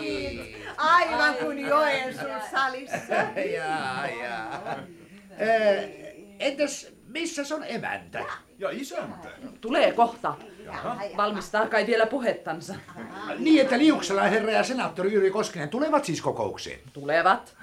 fint! 0.00 0.40
Aivan 0.76 1.34
kuin 1.34 1.58
Joensuun 1.58 2.40
salissa. 2.50 3.14
jaa, 3.54 4.06
jaa. 4.06 4.76
Ö, 5.40 5.88
entäs 6.38 6.86
missä 7.06 7.42
on 7.54 7.64
emäntä? 7.64 8.24
Ja 8.58 8.70
isäntä. 8.70 9.28
Tulee 9.60 9.92
kohta. 9.92 10.34
Valmistaa 11.16 11.66
kai 11.66 11.86
vielä 11.86 12.06
puhettansa. 12.06 12.74
Niin, 13.38 13.60
että 13.60 13.78
Liuksela 13.78 14.22
herra 14.22 14.50
ja 14.50 14.62
senaattori 14.62 15.12
Jyri 15.12 15.30
Koskinen 15.30 15.68
tulevat 15.68 16.04
siis 16.04 16.20
kokoukseen. 16.22 16.78
Tulevat. 16.92 17.54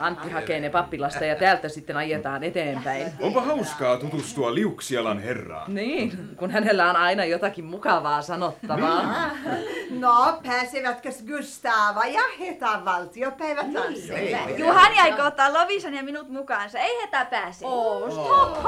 Antti 0.00 0.30
hakee 0.30 0.60
ne 0.60 0.70
pappilasta 0.70 1.24
ja 1.24 1.36
täältä 1.36 1.68
sitten 1.68 1.96
ajetaan 1.96 2.44
eteenpäin. 2.44 3.12
Onpa 3.20 3.40
hauskaa 3.40 3.96
tutustua 3.96 4.54
Liuksialan 4.54 5.18
herraan. 5.18 5.74
Niin, 5.74 6.12
kun 6.36 6.50
hänellä 6.50 6.90
on 6.90 6.96
aina 6.96 7.24
jotakin 7.24 7.64
mukavaa 7.64 8.22
sanottavaa. 8.22 9.30
No, 9.90 10.40
pääsevätkö 10.46 11.10
Gustava 11.26 12.06
ja 12.06 12.22
Heta 12.40 12.80
valtiopäivätanssille? 12.84 14.38
Juhani 14.56 15.00
aikoo 15.00 15.26
ottaa 15.26 15.52
Lovisan 15.52 15.94
ja 15.94 16.02
minut 16.02 16.28
mukaansa. 16.28 16.78
Ei 16.78 17.02
hetä 17.02 17.24
pääse. 17.24 17.66
Oh, 17.66 18.10
stop 18.10 18.64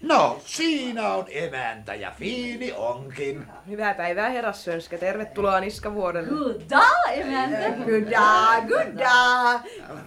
No, 0.00 0.40
siinä 0.44 1.14
on 1.14 1.24
emäntä 1.28 1.94
ja 1.94 2.12
fiini 2.18 2.72
onkin. 2.72 3.46
Hyvää 3.68 3.94
päivää, 3.94 4.28
herra 4.28 4.52
Sönskä. 4.52 4.98
Tervetuloa 4.98 5.60
Niskavuorelle. 5.60 6.28
Goddag, 6.28 7.08
emäntä. 7.12 7.84
Goddag, 7.84 8.68
goddag. 8.68 9.62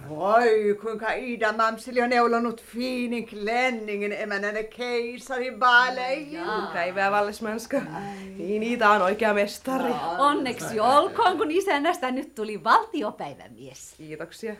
Voi, 0.08 0.78
kuinka 0.82 1.12
Ida 1.12 1.52
Mamseli 1.52 2.02
on 2.02 2.10
neulonut 2.10 2.62
fiinin 2.62 3.28
klänningen 3.28 4.12
emännänne 4.12 4.62
keisaribaaleihin. 4.62 6.40
Päivää, 6.72 7.10
Vallesmanska. 7.10 7.80
Niin, 8.36 8.62
Iita 8.62 8.90
on 8.90 9.02
oikea 9.02 9.34
mestari. 9.34 9.92
Onneksi 10.18 10.80
olkoon, 10.80 11.36
kun 11.36 11.50
isännästä 11.50 12.10
nyt 12.10 12.34
tuli 12.34 12.64
valtiopäivämies. 12.64 13.94
Kiitoksia. 13.96 14.54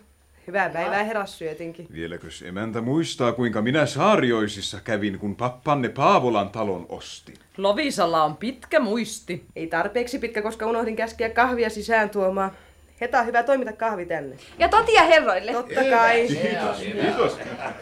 Hyvää 0.47 0.71
päivää, 0.71 1.05
herra 1.05 1.27
Syötinkin. 1.27 1.87
Vieläkös 1.93 2.43
emäntä 2.43 2.81
muistaa, 2.81 3.33
kuinka 3.33 3.63
minä 3.63 3.87
Saarioisissa 3.87 4.81
kävin, 4.85 5.19
kun 5.19 5.37
pappanne 5.37 5.89
Paavolan 5.89 6.51
talon 6.51 6.87
ostin? 6.89 7.35
Lovisalla 7.57 8.25
on 8.25 8.37
pitkä 8.37 8.81
muisti. 8.81 9.45
Ei 9.57 9.67
tarpeeksi 9.67 10.19
pitkä, 10.19 10.43
koska 10.43 10.67
unohdin 10.67 10.97
käskeä 10.97 11.31
kahvia 11.31 11.71
sisään 11.71 12.11
tuomaan. 12.11 12.53
Heta, 13.01 13.23
hyvä 13.23 13.43
toimita 13.43 13.73
kahvi 13.73 14.07
tänne. 14.07 14.37
Ja 14.59 14.69
totia 14.69 15.03
herroille. 15.03 15.53
Totta 15.53 15.81
kai. 15.91 16.27
Kiitos, 16.29 16.79
kiitos. 16.79 17.39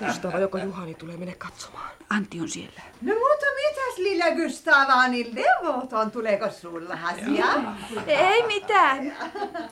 Kustava, 0.07 0.39
joko 0.39 0.59
Juhani 0.59 0.95
tulee 0.95 1.17
mene 1.17 1.35
katsomaan. 1.39 1.91
Antti 2.11 2.41
on 2.41 2.49
siellä. 2.49 2.81
No 3.03 3.15
mutta 3.15 3.47
mitäs 3.57 3.99
lilla 3.99 4.31
Gustava, 4.31 5.09
niin 5.09 5.35
levoton, 5.35 6.11
tuleeko 6.11 6.51
sulla 6.51 6.99
asia? 7.05 7.47
Ei 8.07 8.47
mitään. 8.47 9.17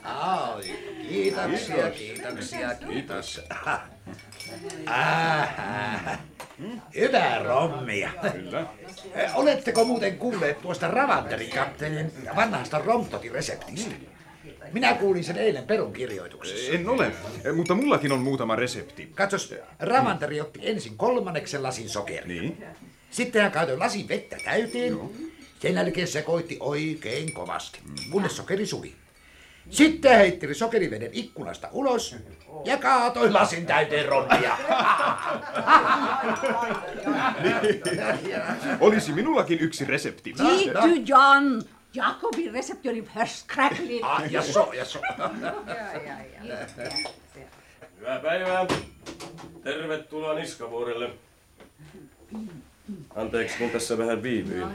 Ai, 0.03 0.63
kiitoksia, 1.09 1.91
kiitoksia, 1.91 2.75
kiitos. 2.75 3.41
Ah, 3.65 3.81
Hyvää 6.95 7.39
rommia. 7.43 8.09
Kyllä. 8.31 8.65
Oletteko 9.35 9.85
muuten 9.85 10.17
kuulleet 10.17 10.61
tuosta 10.61 10.87
Ravanterikapteenin 10.87 12.11
vanhasta 12.35 12.79
romtotireseptistä? 12.85 13.95
Minä 14.71 14.93
kuulin 14.93 15.23
sen 15.23 15.37
eilen 15.37 15.63
perunkirjoituksessa. 15.63 16.71
En 16.71 16.89
ole, 16.89 17.11
mutta 17.55 17.75
mullakin 17.75 18.11
on 18.11 18.19
muutama 18.19 18.55
resepti. 18.55 19.09
Katsos, 19.15 19.55
Ravanteri 19.79 20.41
otti 20.41 20.59
ensin 20.63 20.97
kolmanneksen 20.97 21.63
lasin 21.63 21.89
sokeria. 21.89 22.27
Niin. 22.27 22.63
Sitten 23.11 23.41
hän 23.41 23.51
kaatoi 23.51 23.77
lasin 23.77 24.07
vettä 24.07 24.37
täyteen. 24.45 24.99
Sen 25.59 25.75
jälkeen 25.75 26.07
sekoitti 26.07 26.57
oikein 26.59 27.33
kovasti, 27.33 27.79
kunnes 28.11 28.37
sokeri 28.37 28.65
suli. 28.65 28.93
Sitten 29.69 30.17
heitteli 30.17 30.53
sokeriveden 30.53 31.09
ikkunasta 31.13 31.69
ulos 31.71 32.15
ja 32.65 32.77
kaatoi 32.77 33.31
lasin 33.31 33.65
täyteen 33.65 34.05
rommia. 34.05 34.57
Olisi 38.79 39.11
minullakin 39.11 39.59
yksi 39.59 39.85
resepti. 39.85 40.33
Tiedätkö, 40.33 40.89
Jan? 41.05 41.63
Jakobin 41.93 42.53
resepti 42.53 42.89
oli 42.89 43.01
förskräcklig. 43.01 43.99
Ah, 44.03 44.31
jaså, 44.31 44.71
jaså. 44.73 44.99
Hyvää 47.99 48.19
päivää. 48.19 48.65
Tervetuloa 49.63 50.33
Niskavuorelle. 50.33 51.09
Anteeksi, 53.15 53.57
kun 53.57 53.69
tässä 53.69 53.97
vähän 53.97 54.23
viivyin. 54.23 54.67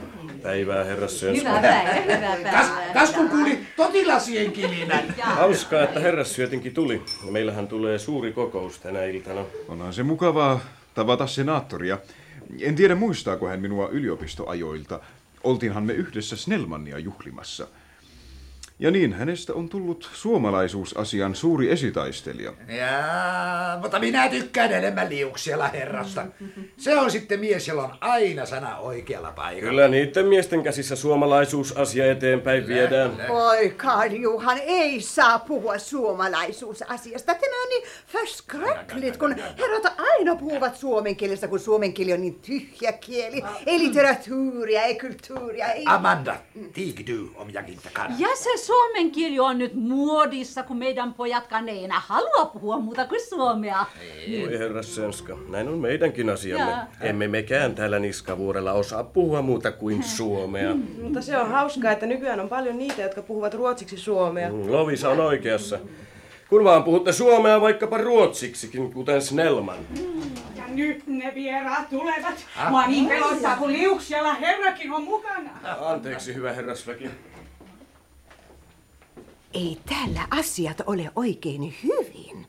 Päivää, 0.43 0.83
herra 0.83 1.07
Sönskä. 1.07 1.49
Hyvää 1.49 1.61
päivää, 1.61 2.15
hyvää 2.15 2.51
Kas, 2.51 2.67
päivää. 2.69 2.93
kas 2.93 3.11
kun 3.11 3.29
kuuli 3.29 3.59
totilasien 3.77 4.51
kilinän. 4.51 5.15
Hauskaa, 5.21 5.83
että 5.83 5.99
herrassyötinkin 5.99 6.73
tuli. 6.73 7.01
Ja 7.25 7.31
meillähän 7.31 7.67
tulee 7.67 7.99
suuri 7.99 8.33
kokous 8.33 8.79
tänä 8.79 9.03
iltana. 9.03 9.45
Onhan 9.67 9.93
se 9.93 10.03
mukavaa 10.03 10.59
tavata 10.93 11.27
senaattoria. 11.27 11.97
En 12.61 12.75
tiedä 12.75 12.95
muistaako 12.95 13.47
hän 13.47 13.59
minua 13.59 13.89
yliopistoajoilta. 13.89 14.99
Oltiinhan 15.45 15.83
me 15.83 15.93
yhdessä 15.93 16.35
Snellmania 16.35 16.99
juhlimassa. 16.99 17.67
Ja 18.79 18.91
niin 18.91 19.13
hänestä 19.13 19.53
on 19.53 19.69
tullut 19.69 20.09
suomalaisuusasian 20.13 21.35
suuri 21.35 21.71
esitaistelija. 21.71 22.53
Jaa, 22.67 23.79
mutta 23.81 23.99
minä 23.99 24.29
tykkään 24.29 24.71
enemmän 24.71 25.09
liuksialla 25.09 25.67
herrasta. 25.67 26.25
Se 26.77 26.95
on 26.95 27.11
sitten 27.11 27.39
mies, 27.39 27.67
jolla 27.67 27.83
on 27.83 27.97
aina 28.01 28.45
sana 28.45 28.77
oikealla 28.77 29.31
paikalla. 29.31 29.69
Kyllä 29.69 29.87
niiden 29.87 30.25
miesten 30.25 30.63
käsissä 30.63 30.95
suomalaisuusasia 30.95 32.11
eteenpäin 32.11 32.67
viedään. 32.67 33.11
Oi, 33.29 33.69
Karl 33.69 34.13
Johan, 34.13 34.57
ei 34.57 35.01
saa 35.01 35.39
puhua 35.39 35.77
suomalaisuusasiasta. 35.77 37.35
Tämä 37.35 37.63
on 37.63 37.69
niin 37.69 37.83
förskräckligt, 38.07 39.17
kun 39.17 39.35
herrat 39.35 39.99
aina 39.99 40.35
puhuvat 40.35 40.75
suomen 40.77 41.15
kielestä, 41.15 41.47
kun 41.47 41.59
suomen 41.59 41.93
kieli 41.93 42.13
on 42.13 42.21
niin 42.21 42.39
tyhjä 42.39 42.91
kieli. 42.91 43.43
Ei 43.65 43.79
literatuuria, 43.79 44.81
ei 44.81 44.99
kulttuuria, 44.99 45.67
ei... 45.67 45.83
Amanda, 45.85 46.35
du 47.07 47.31
om 47.35 47.49
jag 47.53 47.69
inte 47.69 47.89
kan. 47.93 48.19
Ja 48.19 48.27
se 48.35 48.64
suomen 48.65 49.11
kieli 49.11 49.39
on 49.39 49.57
nyt 49.57 49.73
muodissa, 49.73 50.63
kun 50.63 50.77
meidän 50.77 51.13
pojatkaan 51.13 51.69
ei 51.69 51.83
enää 51.83 52.01
halua 52.05 52.45
puhua 52.45 52.79
muuta 52.79 53.05
kuin 53.05 53.21
suomea. 53.29 53.85
Voi 54.41 54.59
herra 54.59 54.83
Sönska, 54.83 55.37
näin 55.49 55.67
on 55.67 55.77
meidänkin 55.77 56.29
asiamme. 56.29 56.71
Jaa. 56.71 56.87
Emme 57.01 57.27
mekään 57.27 57.75
täällä 57.75 57.99
Niskavuorella 57.99 58.73
osaa 58.73 59.03
puhua 59.03 59.41
muuta 59.41 59.71
kuin 59.71 60.03
suomea. 60.03 60.75
Mutta 61.01 61.21
se 61.21 61.37
on 61.37 61.49
hauskaa, 61.49 61.91
että 61.91 62.05
nykyään 62.05 62.39
on 62.39 62.49
paljon 62.49 62.77
niitä, 62.77 63.01
jotka 63.01 63.21
puhuvat 63.21 63.53
ruotsiksi 63.53 63.97
suomea. 63.97 64.49
Mm, 64.49 64.71
Lovisa 64.71 65.09
on 65.09 65.19
oikeassa. 65.19 65.79
Kun 66.49 66.63
vaan 66.63 66.83
puhutte 66.83 67.11
suomea 67.11 67.61
vaikkapa 67.61 67.97
ruotsiksikin, 67.97 68.93
kuten 68.93 69.21
Snellman. 69.21 69.77
Ja 70.55 70.63
nyt 70.67 71.07
ne 71.07 71.31
vieraat 71.35 71.89
tulevat. 71.89 72.45
Ah. 72.57 72.69
Mua 72.69 72.87
niin 72.87 73.07
pelottaa, 73.07 73.57
kun 73.57 73.73
liuksialla 73.73 74.33
herrakin 74.33 74.91
on 74.91 75.03
mukana. 75.03 75.49
Anteeksi, 75.81 76.35
hyvä 76.35 76.53
herrasväki. 76.53 77.09
Ei 79.55 79.77
täällä 79.89 80.27
asiat 80.31 80.81
ole 80.85 81.11
oikein 81.15 81.75
hyvin. 81.83 82.47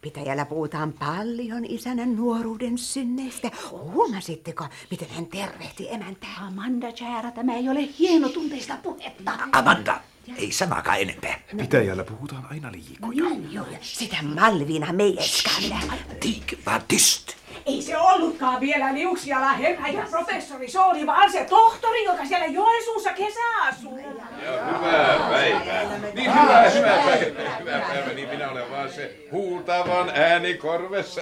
Pitäjällä 0.00 0.44
puhutaan 0.44 0.92
paljon 0.92 1.64
isänän 1.68 2.16
nuoruuden 2.16 2.78
synneistä. 2.78 3.50
Huomasitteko, 3.70 4.66
miten 4.90 5.08
hän 5.10 5.26
tervehti 5.26 5.88
emäntää? 5.90 6.30
Amanda, 6.46 6.92
kära, 6.92 7.30
tämä 7.30 7.54
ei 7.54 7.68
ole 7.68 7.88
hienotunteista 7.98 8.76
puhetta. 8.82 9.32
Amanda, 9.52 10.00
ei 10.36 10.52
sanakaan 10.52 11.00
enempää. 11.00 11.40
Pitäjällä 11.56 12.04
puhutaan 12.04 12.46
aina 12.50 12.72
liikoja. 12.72 13.36
Joo, 13.50 13.66
ja 13.66 13.78
sitä 13.80 14.16
Malvina 14.22 14.92
meijäskää 14.92 15.60
minä. 15.60 15.80
Tiig, 16.20 16.52
var 16.66 16.82
tyst. 16.88 17.43
Ei 17.66 17.82
se 17.82 17.96
ollutkaan 17.96 18.60
vielä 18.60 18.94
liuksialla 18.94 19.52
herra 19.52 19.88
ja 19.88 20.06
professori, 20.10 20.68
se 20.68 20.80
oli 20.80 21.06
vaan 21.06 21.32
se 21.32 21.44
tohtori, 21.44 22.04
joka 22.04 22.24
siellä 22.24 22.46
Joensuussa 22.46 23.12
kesäasuu. 23.12 23.96
Hyvää 23.96 25.18
päivää. 25.30 25.98
Niin 26.14 26.30
hyvää, 26.30 26.70
hyvää 26.70 26.96
päivää. 26.96 27.58
Hyvää 27.58 27.80
päivää. 27.80 28.12
Niin 28.14 28.28
minä 28.28 28.50
olen 28.50 28.70
vaan 28.70 28.92
se 28.92 29.16
huutavan 29.32 30.10
ääni 30.14 30.54
korvessa. 30.54 31.20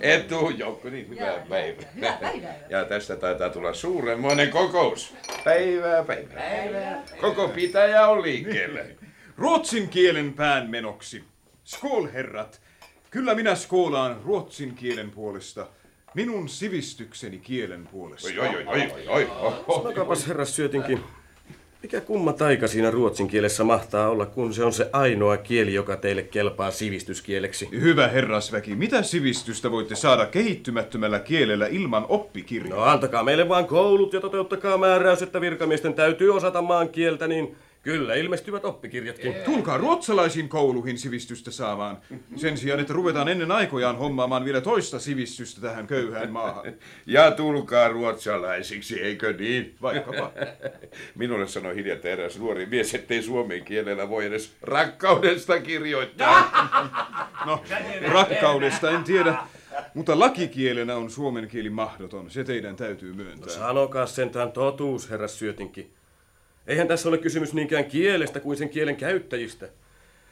Etu 0.00 0.50
Joukko, 0.50 0.88
niin 0.88 1.08
hyvää 1.08 1.46
päivää. 1.48 2.54
Ja 2.68 2.84
tästä 2.84 3.16
taitaa 3.16 3.50
tulla 3.50 3.74
suuremmoinen 3.74 4.50
kokous. 4.50 5.14
Päivää, 5.44 6.04
päivää. 6.04 7.02
Koko 7.20 7.48
pitäjä 7.48 8.06
on 8.08 8.22
liikkeellä. 8.22 8.80
Ruotsin 9.36 9.88
kielen 9.88 10.32
päänmenoksi. 10.32 11.24
Skål, 11.64 12.08
herrat. 12.12 12.60
Kyllä 13.14 13.34
minä 13.34 13.54
skoolaan 13.54 14.16
ruotsin 14.24 14.74
kielen 14.74 15.10
puolesta. 15.10 15.66
Minun 16.14 16.48
sivistykseni 16.48 17.38
kielen 17.38 17.86
puolesta. 17.92 18.28
Oi, 18.40 18.48
oi, 18.48 18.66
oi, 18.66 18.90
oi, 19.08 19.28
oi. 19.40 19.54
Sanokapas 19.76 20.28
herras 20.28 20.56
syötinkin, 20.56 21.00
mikä 21.82 22.00
kumma 22.00 22.32
taika 22.32 22.68
siinä 22.68 22.90
ruotsin 22.90 23.28
kielessä 23.28 23.64
mahtaa 23.64 24.08
olla, 24.08 24.26
kun 24.26 24.54
se 24.54 24.64
on 24.64 24.72
se 24.72 24.90
ainoa 24.92 25.36
kieli, 25.36 25.74
joka 25.74 25.96
teille 25.96 26.22
kelpaa 26.22 26.70
sivistyskieleksi? 26.70 27.68
Hyvä 27.70 28.08
herrasväki, 28.08 28.74
mitä 28.74 29.02
sivistystä 29.02 29.70
voitte 29.70 29.94
saada 29.94 30.26
kehittymättömällä 30.26 31.18
kielellä 31.18 31.66
ilman 31.66 32.06
oppikirjaa? 32.08 32.76
No 32.78 32.82
antakaa 32.84 33.22
meille 33.22 33.48
vaan 33.48 33.66
koulut 33.66 34.12
ja 34.12 34.20
toteuttakaa 34.20 34.78
määräys, 34.78 35.22
että 35.22 35.40
virkamiesten 35.40 35.94
täytyy 35.94 36.36
osata 36.36 36.62
maan 36.62 36.88
kieltä, 36.88 37.26
niin 37.26 37.56
kyllä 37.84 38.14
ilmestyvät 38.14 38.64
oppikirjatkin. 38.64 39.34
Tulkaa 39.34 39.78
ruotsalaisiin 39.78 40.48
kouluihin 40.48 40.98
sivistystä 40.98 41.50
saamaan. 41.50 41.98
Sen 42.36 42.58
sijaan, 42.58 42.80
että 42.80 42.92
ruvetaan 42.92 43.28
ennen 43.28 43.52
aikojaan 43.52 43.96
hommaamaan 43.96 44.44
vielä 44.44 44.60
toista 44.60 44.98
sivistystä 44.98 45.60
tähän 45.60 45.86
köyhään 45.86 46.32
maahan. 46.32 46.64
Ja 47.06 47.30
tulkaa 47.30 47.88
ruotsalaisiksi, 47.88 49.00
eikö 49.00 49.34
niin? 49.38 49.74
Vaikkapa. 49.82 50.32
Minulle 51.14 51.46
sanoi 51.46 51.74
hiljattain 51.74 52.12
eräs 52.12 52.38
nuori 52.38 52.66
mies, 52.66 52.94
ettei 52.94 53.22
suomen 53.22 53.64
kielellä 53.64 54.08
voi 54.08 54.26
edes 54.26 54.52
rakkaudesta 54.62 55.60
kirjoittaa. 55.60 56.44
No, 57.46 57.62
rakkaudesta 58.12 58.90
en 58.90 59.04
tiedä, 59.04 59.36
mutta 59.94 60.18
lakikielenä 60.18 60.96
on 60.96 61.10
suomen 61.10 61.48
kieli 61.48 61.70
mahdoton. 61.70 62.30
Se 62.30 62.44
teidän 62.44 62.76
täytyy 62.76 63.12
myöntää. 63.12 63.46
No 63.46 63.52
sanokaa 63.52 64.06
sentään 64.06 64.52
totuus, 64.52 65.10
herras 65.10 65.38
Syötinki. 65.38 65.90
Eihän 66.66 66.88
tässä 66.88 67.08
ole 67.08 67.18
kysymys 67.18 67.54
niinkään 67.54 67.84
kielestä 67.84 68.40
kuin 68.40 68.56
sen 68.56 68.68
kielen 68.68 68.96
käyttäjistä. 68.96 69.68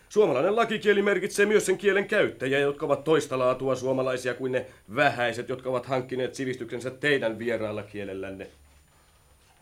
Suomalainen 0.08 0.56
lakikieli 0.56 1.02
merkitsee 1.02 1.46
myös 1.46 1.66
sen 1.66 1.78
kielen 1.78 2.08
käyttäjiä, 2.08 2.58
jotka 2.58 2.86
ovat 2.86 3.04
toista 3.04 3.38
laatua 3.38 3.74
suomalaisia 3.74 4.34
kuin 4.34 4.52
ne 4.52 4.66
vähäiset, 4.94 5.48
jotka 5.48 5.70
ovat 5.70 5.86
hankkineet 5.86 6.34
sivistyksensä 6.34 6.90
teidän 6.90 7.38
vieraalla 7.38 7.82
kielellänne. 7.82 8.46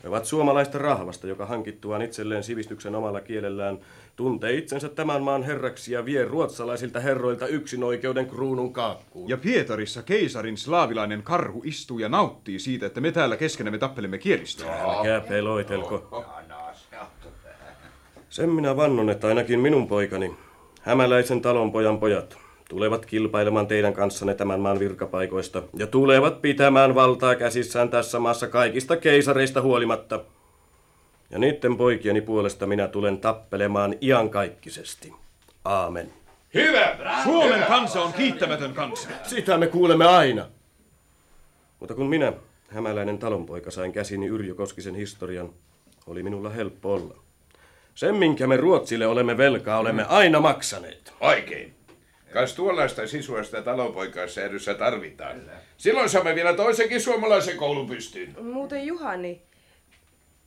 He 0.02 0.08
ovat 0.08 0.24
suomalaista 0.24 0.78
rahvasta, 0.78 1.26
joka 1.26 1.46
hankittuaan 1.46 2.02
itselleen 2.02 2.44
sivistyksen 2.44 2.94
omalla 2.94 3.20
kielellään 3.20 3.78
tuntee 4.16 4.52
itsensä 4.52 4.88
tämän 4.88 5.22
maan 5.22 5.42
herraksi 5.42 5.92
ja 5.92 6.04
vie 6.04 6.24
ruotsalaisilta 6.24 7.00
herroilta 7.00 7.46
yksin 7.46 7.84
oikeuden 7.84 8.26
kruunun 8.26 8.72
kaakkuun. 8.72 9.28
Ja 9.28 9.36
Pietarissa 9.36 10.02
keisarin 10.02 10.56
slaavilainen 10.56 11.22
karhu 11.22 11.62
istuu 11.64 11.98
ja 11.98 12.08
nauttii 12.08 12.58
siitä, 12.58 12.86
että 12.86 13.00
me 13.00 13.12
täällä 13.12 13.36
keskenämme 13.36 13.78
tappelemme 13.78 14.18
kielistä. 14.18 14.64
Älkää 14.82 15.20
peloitelko. 15.20 16.24
Sen 18.30 18.50
minä 18.50 18.76
vannon, 18.76 19.10
että 19.10 19.26
ainakin 19.26 19.60
minun 19.60 19.88
poikani, 19.88 20.34
hämäläisen 20.82 21.40
talonpojan 21.40 21.98
pojat, 21.98 22.38
tulevat 22.68 23.06
kilpailemaan 23.06 23.66
teidän 23.66 23.92
kanssanne 23.92 24.34
tämän 24.34 24.60
maan 24.60 24.78
virkapaikoista 24.78 25.62
ja 25.76 25.86
tulevat 25.86 26.42
pitämään 26.42 26.94
valtaa 26.94 27.34
käsissään 27.34 27.88
tässä 27.88 28.18
maassa 28.18 28.48
kaikista 28.48 28.96
keisareista 28.96 29.62
huolimatta. 29.62 30.24
Ja 31.30 31.38
niiden 31.38 31.76
poikieni 31.76 32.20
puolesta 32.20 32.66
minä 32.66 32.88
tulen 32.88 33.18
tappelemaan 33.18 33.94
iankaikkisesti. 34.00 35.12
Aamen. 35.64 36.12
Hyvä! 36.54 36.96
Suomen 37.24 37.62
kansa 37.68 38.02
on 38.02 38.12
kiittämätön 38.12 38.74
kansa. 38.74 39.08
Sitä 39.22 39.58
me 39.58 39.66
kuulemme 39.66 40.06
aina. 40.06 40.46
Mutta 41.80 41.94
kun 41.94 42.06
minä, 42.06 42.32
hämäläinen 42.68 43.18
talonpoika, 43.18 43.70
sain 43.70 43.92
käsini 43.92 44.26
Yrjö 44.26 44.54
Koskisen 44.54 44.94
historian, 44.94 45.50
oli 46.06 46.22
minulla 46.22 46.50
helppo 46.50 46.94
olla. 46.94 47.29
Sen, 48.00 48.14
minkä 48.14 48.46
me 48.46 48.56
Ruotsille 48.56 49.06
olemme 49.06 49.36
velkaa, 49.36 49.78
olemme 49.78 50.04
aina 50.08 50.40
maksaneet. 50.40 51.12
Oikein. 51.20 51.74
Kas 52.32 52.54
tuollaista 52.54 53.06
sisua 53.06 53.44
sitä 53.44 53.62
talonpoikaussäädössä 53.62 54.74
tarvitaan. 54.74 55.40
Silloin 55.76 56.08
saamme 56.08 56.34
vielä 56.34 56.54
toisenkin 56.54 57.00
suomalaisen 57.00 57.56
koulun 57.56 57.86
pystyyn. 57.86 58.36
Muuten 58.44 58.86
Juhani, 58.86 59.42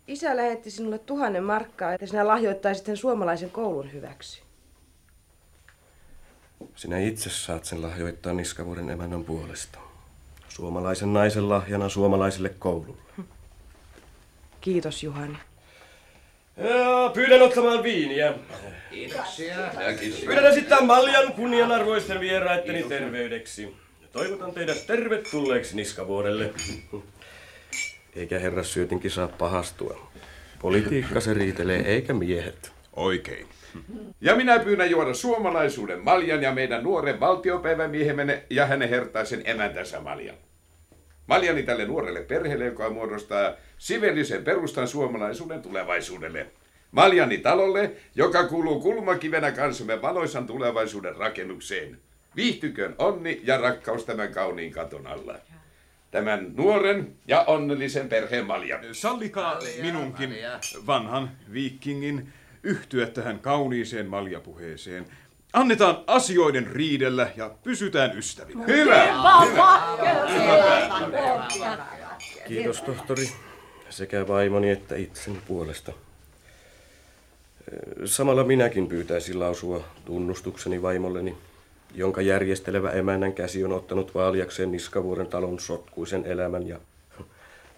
isä 0.07 0.37
lähetti 0.37 0.71
sinulle 0.71 0.99
tuhannen 0.99 1.43
markkaa, 1.43 1.93
että 1.93 2.07
sinä 2.07 2.27
lahjoittaisit 2.27 2.85
sen 2.85 2.97
suomalaisen 2.97 3.49
koulun 3.49 3.93
hyväksi. 3.93 4.41
Sinä 6.75 6.99
itse 6.99 7.29
saat 7.29 7.65
sen 7.65 7.81
lahjoittaa 7.81 8.33
Niskavuoren 8.33 8.89
emännän 8.89 9.23
puolesta. 9.23 9.79
Suomalaisen 10.49 11.13
naisen 11.13 11.49
lahjana 11.49 11.89
suomalaiselle 11.89 12.49
koululle. 12.49 13.01
Kiitos 14.61 15.03
Juhani. 15.03 15.37
Ja 16.57 17.11
pyydän 17.13 17.41
ottamaan 17.41 17.83
viiniä. 17.83 18.33
Kiitoksia. 18.89 19.55
Pyydän 20.25 20.45
esittää 20.45 20.81
Maljan 20.81 21.33
kunnianarvoisten 21.33 22.19
vieraitteni 22.19 22.83
terveydeksi. 22.83 23.75
Toivotan 24.11 24.51
teidät 24.51 24.87
tervetulleeksi 24.87 25.75
Niskavuorelle. 25.75 26.53
Eikä 28.15 28.39
herra 28.39 28.63
Syötinkin 28.63 29.11
saa 29.11 29.27
pahastua. 29.27 30.11
Politiikka 30.61 31.19
se 31.19 31.33
riitelee, 31.33 31.79
eikä 31.79 32.13
miehet. 32.13 32.71
Oikein. 32.95 33.47
Ja 34.21 34.35
minä 34.35 34.59
pyydän 34.59 34.89
juoda 34.89 35.13
suomalaisuuden 35.13 35.99
maljan 35.99 36.43
ja 36.43 36.51
meidän 36.51 36.83
nuoren 36.83 37.19
valtiopäivämiehemme 37.19 38.43
ja 38.49 38.65
hänen 38.65 38.89
hertaisen 38.89 39.41
emäntänsä 39.45 39.99
maljan. 39.99 40.35
Maljani 41.27 41.63
tälle 41.63 41.85
nuorelle 41.85 42.21
perheelle, 42.21 42.65
joka 42.65 42.89
muodostaa 42.89 43.53
sivellisen 43.77 44.43
perustan 44.43 44.87
suomalaisuuden 44.87 45.61
tulevaisuudelle. 45.61 46.47
Maljani 46.91 47.37
talolle, 47.37 47.91
joka 48.15 48.47
kuuluu 48.47 48.79
kulmakivenä 48.79 49.51
kansamme 49.51 50.01
valoisan 50.01 50.47
tulevaisuuden 50.47 51.15
rakennukseen. 51.15 51.97
Viihtyköön 52.35 52.95
onni 52.97 53.41
ja 53.43 53.57
rakkaus 53.57 54.05
tämän 54.05 54.33
kauniin 54.33 54.71
katon 54.71 55.07
alla. 55.07 55.35
Tämän 56.11 56.51
nuoren 56.55 57.15
ja 57.27 57.41
onnellisen 57.41 58.09
perheen 58.09 58.45
Maljan. 58.45 58.79
Sallikaa 58.91 59.59
minunkin, 59.81 60.35
vanhan 60.87 61.31
viikingin, 61.53 62.33
yhtyä 62.63 63.05
tähän 63.05 63.39
kauniiseen 63.39 64.07
maljapuheeseen. 64.07 65.05
Annetaan 65.53 66.03
asioiden 66.07 66.67
riidellä 66.67 67.31
ja 67.37 67.51
pysytään 67.63 68.17
ystävinä. 68.17 68.63
Hyvä! 68.67 69.07
Kiitos 72.47 72.81
tohtori 72.81 73.29
sekä 73.89 74.27
vaimoni 74.27 74.69
että 74.69 74.95
itseni 74.95 75.39
puolesta. 75.47 75.93
Samalla 78.05 78.43
minäkin 78.43 78.87
pyytäisin 78.87 79.39
lausua 79.39 79.83
tunnustukseni 80.05 80.81
vaimolleni, 80.81 81.37
jonka 81.95 82.21
järjestelevä 82.21 82.91
emännän 82.91 83.33
käsi 83.33 83.63
on 83.65 83.71
ottanut 83.71 84.15
vaaliakseen 84.15 84.71
Niskavuoren 84.71 85.27
talon 85.27 85.59
sotkuisen 85.59 86.25
elämän 86.25 86.67
ja 86.67 86.79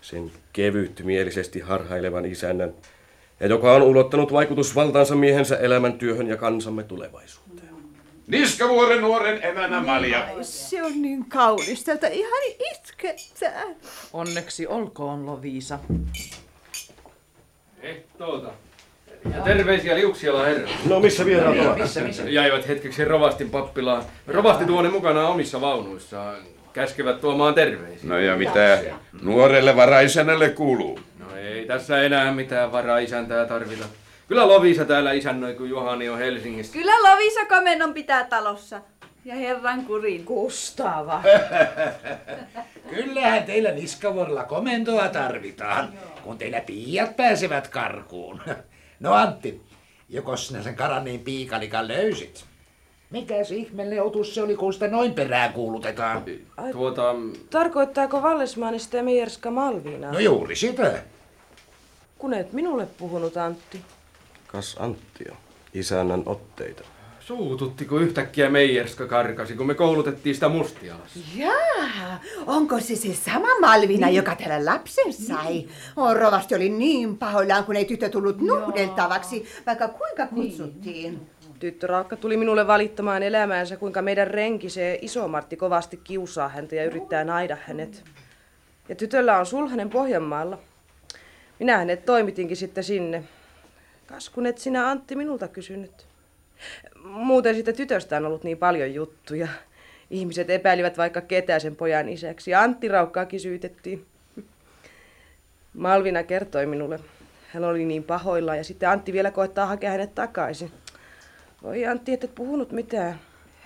sen 0.01 0.31
kevyt 0.53 1.01
mielisesti 1.03 1.59
harhailevan 1.59 2.25
isännän, 2.25 2.73
ja 3.39 3.47
joka 3.47 3.73
on 3.73 3.81
ulottanut 3.81 4.33
vaikutusvaltaansa 4.33 5.15
miehensä 5.15 5.57
elämäntyöhön 5.57 6.27
ja 6.27 6.37
kansamme 6.37 6.83
tulevaisuuteen. 6.83 7.44
Niskavuoren 8.27 9.01
nuoren 9.01 9.43
emänä 9.45 9.81
Malja. 9.81 10.27
Se 10.41 10.83
on 10.83 11.01
niin 11.01 11.25
kaunista, 11.29 11.91
että 11.91 12.07
ihan 12.07 12.41
itkettää. 12.73 13.63
Onneksi 14.13 14.67
olkoon, 14.67 15.25
Loviisa. 15.25 15.79
Ehtoota. 17.81 18.49
Ja 19.35 19.41
terveisiä 19.41 19.95
liuksiala 19.95 20.43
herra. 20.43 20.69
No 20.85 20.99
missä 20.99 21.25
vieraat 21.25 21.57
ovat? 21.59 21.77
Missä, 21.77 22.01
missä? 22.01 22.23
Jäivät 22.23 22.67
hetkeksi 22.67 23.05
rovastin 23.05 23.49
pappilaan. 23.49 24.03
Rovasti 24.27 24.65
tuonne 24.65 24.89
mukana 24.89 25.27
omissa 25.27 25.61
vaunuissaan. 25.61 26.37
Käskevät 26.73 27.21
tuomaan 27.21 27.53
terveisiä. 27.53 28.09
No 28.09 28.19
ja 28.19 28.35
mitä 28.35 28.83
nuorelle 29.21 29.75
varaisänälle 29.75 30.49
kuuluu? 30.49 30.99
No 31.19 31.35
ei 31.35 31.65
tässä 31.65 32.01
enää 32.01 32.31
mitään 32.33 32.71
varaisäntää 32.71 33.45
tarvita. 33.45 33.85
Kyllä 34.27 34.47
Lovisa 34.47 34.85
täällä 34.85 35.11
isännöi, 35.11 35.53
kun 35.53 35.69
Juhani 35.69 36.09
on 36.09 36.17
Helsingissä. 36.17 36.73
Kyllä 36.73 37.11
Lovisa 37.11 37.45
komennon 37.45 37.93
pitää 37.93 38.23
talossa. 38.23 38.81
Ja 39.25 39.35
herran 39.35 39.85
kurin. 39.85 40.25
Kustava. 40.25 41.23
Kyllähän 42.95 43.43
teillä 43.43 43.71
niskavuorella 43.71 44.43
komentoa 44.43 45.09
tarvitaan, 45.09 45.93
kun 46.23 46.37
teillä 46.37 46.61
piiat 46.61 47.15
pääsevät 47.15 47.67
karkuun. 47.67 48.41
No 48.99 49.13
Antti, 49.13 49.61
joko 50.09 50.37
sinä 50.37 50.63
sen 50.63 50.75
karanneen 50.75 51.19
piikalikan 51.19 51.87
löysit? 51.87 52.45
Mikäs 53.09 53.51
ihmeelle 53.51 54.01
otus 54.01 54.35
se 54.35 54.43
oli, 54.43 54.55
kun 54.55 54.73
sitä 54.73 54.87
noin 54.87 55.13
perään 55.13 55.53
kuulutetaan? 55.53 56.23
Tuota... 56.71 57.15
Tarkoittaako 57.49 58.21
Vallesmaani 58.21 58.79
sitä 58.79 59.03
Meijerska 59.03 59.51
Malviinaa? 59.51 60.11
No 60.11 60.19
juuri 60.19 60.55
sitä. 60.55 60.93
Kun 62.17 62.33
et 62.33 62.53
minulle 62.53 62.87
puhunut, 62.97 63.37
Antti. 63.37 63.81
Kas 64.55 64.75
Anttio, 64.79 65.33
isännän 65.73 66.23
otteita. 66.25 66.83
Suututtiko 67.19 67.97
yhtäkkiä 67.97 68.49
Meijerska 68.49 69.07
karkasi, 69.07 69.55
kun 69.55 69.67
me 69.67 69.73
koulutettiin 69.73 70.35
sitä 70.35 70.49
mustialassa? 70.49 71.19
Jaa, 71.35 72.19
onko 72.47 72.79
se 72.79 72.95
se 72.95 73.13
sama 73.13 73.47
Malvina, 73.61 74.09
joka 74.09 74.35
täällä 74.35 74.71
lapsen 74.71 75.13
sai? 75.13 75.67
Oh, 75.95 76.15
rovasti 76.15 76.55
oli 76.55 76.69
niin 76.69 77.17
pahoillaan, 77.17 77.63
kun 77.63 77.75
ei 77.75 77.85
tyttö 77.85 78.09
tullut 78.09 78.41
nuhdeltavaksi, 78.41 79.45
vaikka 79.65 79.87
kuinka 79.87 80.27
kutsuttiin. 80.27 81.27
Tyttö 81.59 81.87
Raukka 81.87 82.15
tuli 82.15 82.37
minulle 82.37 82.67
valittamaan 82.67 83.23
elämäänsä, 83.23 83.77
kuinka 83.77 84.01
meidän 84.01 84.27
renki 84.27 84.69
se 84.69 84.99
iso 85.01 85.27
Martti 85.27 85.57
kovasti 85.57 85.97
kiusaa 86.03 86.49
häntä 86.49 86.75
ja 86.75 86.85
yrittää 86.85 87.23
naida 87.23 87.57
hänet. 87.65 88.03
Ja 88.89 88.95
tytöllä 88.95 89.39
on 89.39 89.45
sulhanen 89.45 89.89
Pohjanmaalla. 89.89 90.57
Minä 91.59 91.77
hänet 91.77 92.05
toimitinkin 92.05 92.57
sitten 92.57 92.83
sinne. 92.83 93.23
Kas 94.07 94.29
kun 94.29 94.45
et 94.45 94.57
sinä 94.57 94.89
Antti 94.89 95.15
minulta 95.15 95.47
kysynyt. 95.47 96.05
Muuten 97.03 97.55
siitä 97.55 97.73
tytöstä 97.73 98.17
on 98.17 98.25
ollut 98.25 98.43
niin 98.43 98.57
paljon 98.57 98.93
juttuja. 98.93 99.47
Ihmiset 100.09 100.49
epäilivät 100.49 100.97
vaikka 100.97 101.21
ketä 101.21 101.59
sen 101.59 101.75
pojan 101.75 102.09
isäksi. 102.09 102.51
Ja 102.51 102.61
Antti 102.61 102.87
Raukkaakin 102.87 103.39
syytettiin. 103.39 104.05
Malvina 105.73 106.23
kertoi 106.23 106.65
minulle. 106.65 106.99
Hän 107.53 107.63
oli 107.63 107.85
niin 107.85 108.03
pahoilla 108.03 108.55
ja 108.55 108.63
sitten 108.63 108.89
Antti 108.89 109.13
vielä 109.13 109.31
koettaa 109.31 109.65
hakea 109.65 109.91
hänet 109.91 110.15
takaisin. 110.15 110.71
Voi 111.63 111.85
Antti, 111.85 112.13
et 112.13 112.23
et 112.23 112.35
puhunut 112.35 112.71
mitään. 112.71 113.19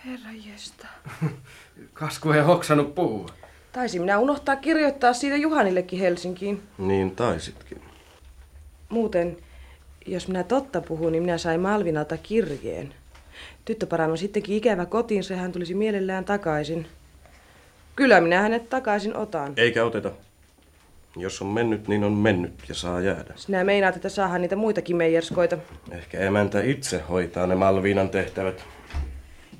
Herra 0.06 0.32
jesta. 0.52 0.88
Kasku 1.94 2.32
ei 2.32 2.42
hoksannut 2.42 2.96
puhua. 2.96 3.28
Taisin 3.72 4.02
minä 4.02 4.20
unohtaa 4.20 4.56
kirjoittaa 4.56 5.14
siitä 5.14 5.36
Juhanillekin 5.36 6.00
Helsinkiin. 6.00 6.64
Niin 6.78 7.16
taisitkin. 7.16 7.82
Muuten, 8.90 9.38
jos 10.12 10.28
minä 10.28 10.44
totta 10.44 10.82
puhun, 10.82 11.12
niin 11.12 11.24
minä 11.24 11.38
sain 11.38 11.62
Malvinalta 11.62 12.18
kirjeen. 12.18 12.94
Tyttöparan 13.66 14.12
on 14.12 14.18
sittenkin 14.18 14.56
ikävä 14.56 14.86
kotiinsa 14.86 15.34
ja 15.34 15.40
hän 15.40 15.52
tulisi 15.52 15.74
mielellään 15.74 16.26
takaisin. 16.26 16.88
Kyllä 17.96 18.22
minä 18.22 18.42
hänet 18.42 18.70
takaisin 18.70 19.18
otan. 19.18 19.54
Eikä 19.58 19.86
oteta. 19.86 20.12
Jos 21.18 21.42
on 21.42 21.48
mennyt, 21.48 21.88
niin 21.88 22.04
on 22.04 22.12
mennyt 22.12 22.54
ja 22.70 22.76
saa 22.76 23.02
jäädä. 23.02 23.34
Sinä 23.36 23.64
meinaat, 23.64 23.96
että 23.96 24.10
saahan 24.10 24.42
niitä 24.42 24.56
muitakin 24.56 24.96
meijerskoita. 24.96 25.58
Ehkä 25.92 26.20
emäntä 26.20 26.62
itse 26.62 27.02
hoitaa 27.10 27.48
ne 27.48 27.56
Malviinan 27.56 28.10
tehtävät. 28.10 28.66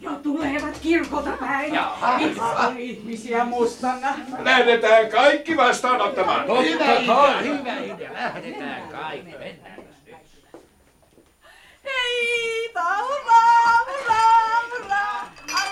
Jo 0.02 0.12
tulevat 0.24 0.78
kirkolta 0.82 1.32
päin. 1.40 1.74
Ihan 2.20 2.80
ihmisiä 2.80 3.46
mustana. 3.46 4.14
Lähdetään 4.44 5.10
kaikki 5.10 5.58
vastaanottamaan. 5.58 6.46
Hyvä 6.48 6.96
idea, 6.96 7.42
hyvä 7.42 7.78
idea. 7.78 8.14
Lähdetään 8.14 8.82
kaikki. 8.92 9.32
Mennään. 9.32 9.89
Hei. 11.90 12.40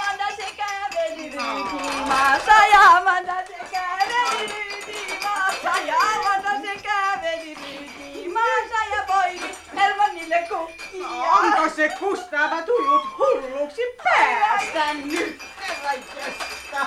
Amanda 0.08 0.26
se 0.38 0.46
käveli 0.58 1.30
ryytimaassa 1.30 2.68
ja 2.72 2.82
Amanda 2.98 3.36
se 3.48 3.58
käveli 3.72 4.48
ryytimaassa 4.48 5.80
ja 5.86 5.96
Amanda 6.16 6.52
se 6.62 6.82
käveli 6.84 7.56
ryytimaassa 7.56 8.80
ja 8.96 9.04
poiki 9.08 9.58
Hermannille 9.76 10.48
kukkia. 10.50 11.08
Onko 11.08 11.70
se 11.76 11.90
Kustava 11.90 12.62
tullut 12.62 13.04
hulluksi 13.18 13.82
päästä 14.04 14.94
nyt, 14.94 15.42
herra? 15.60 16.86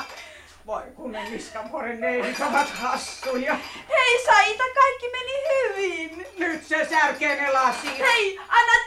Voi 0.67 0.83
kun 0.97 1.13
ne 1.13 1.31
Niskavuoren 1.31 2.01
neidit 2.01 2.41
ovat 2.41 2.69
hassuja. 2.69 3.55
Hei 3.89 4.25
Saita, 4.25 4.65
kaikki 4.75 5.07
meni 5.13 5.33
hyvin. 5.51 6.27
Nyt 6.39 6.67
se 6.67 6.87
särkee 6.91 7.43
ne 7.43 7.53
lasit. 7.53 7.99
Hei. 7.99 8.39
Anna 8.49 8.81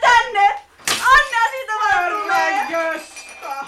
siitä 1.50 1.72
vaan 1.72 2.04
Herra 2.04 2.18
tulee. 2.18 2.66
Gösta. 2.68 3.66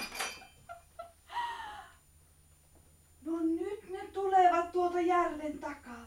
No 3.24 3.38
nyt 3.42 3.90
ne 3.90 4.06
tulevat 4.12 4.72
tuolta 4.72 5.00
järven 5.00 5.58
takaa. 5.58 6.06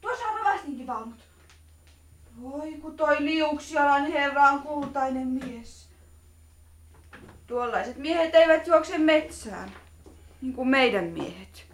Tuossa 0.00 0.24
on 0.24 0.38
rovastinkin 0.38 0.86
vaunut. 0.86 1.20
Voi 2.42 2.72
kun 2.72 2.87
toi 2.98 3.16
Liuksialan 3.24 4.06
herra 4.06 4.42
on 4.42 4.62
kultainen 4.62 5.28
mies. 5.28 5.88
Tuollaiset 7.46 7.96
miehet 7.96 8.34
eivät 8.34 8.66
juokse 8.66 8.98
metsään, 8.98 9.72
niin 10.42 10.54
kuin 10.54 10.68
meidän 10.68 11.04
miehet. 11.04 11.66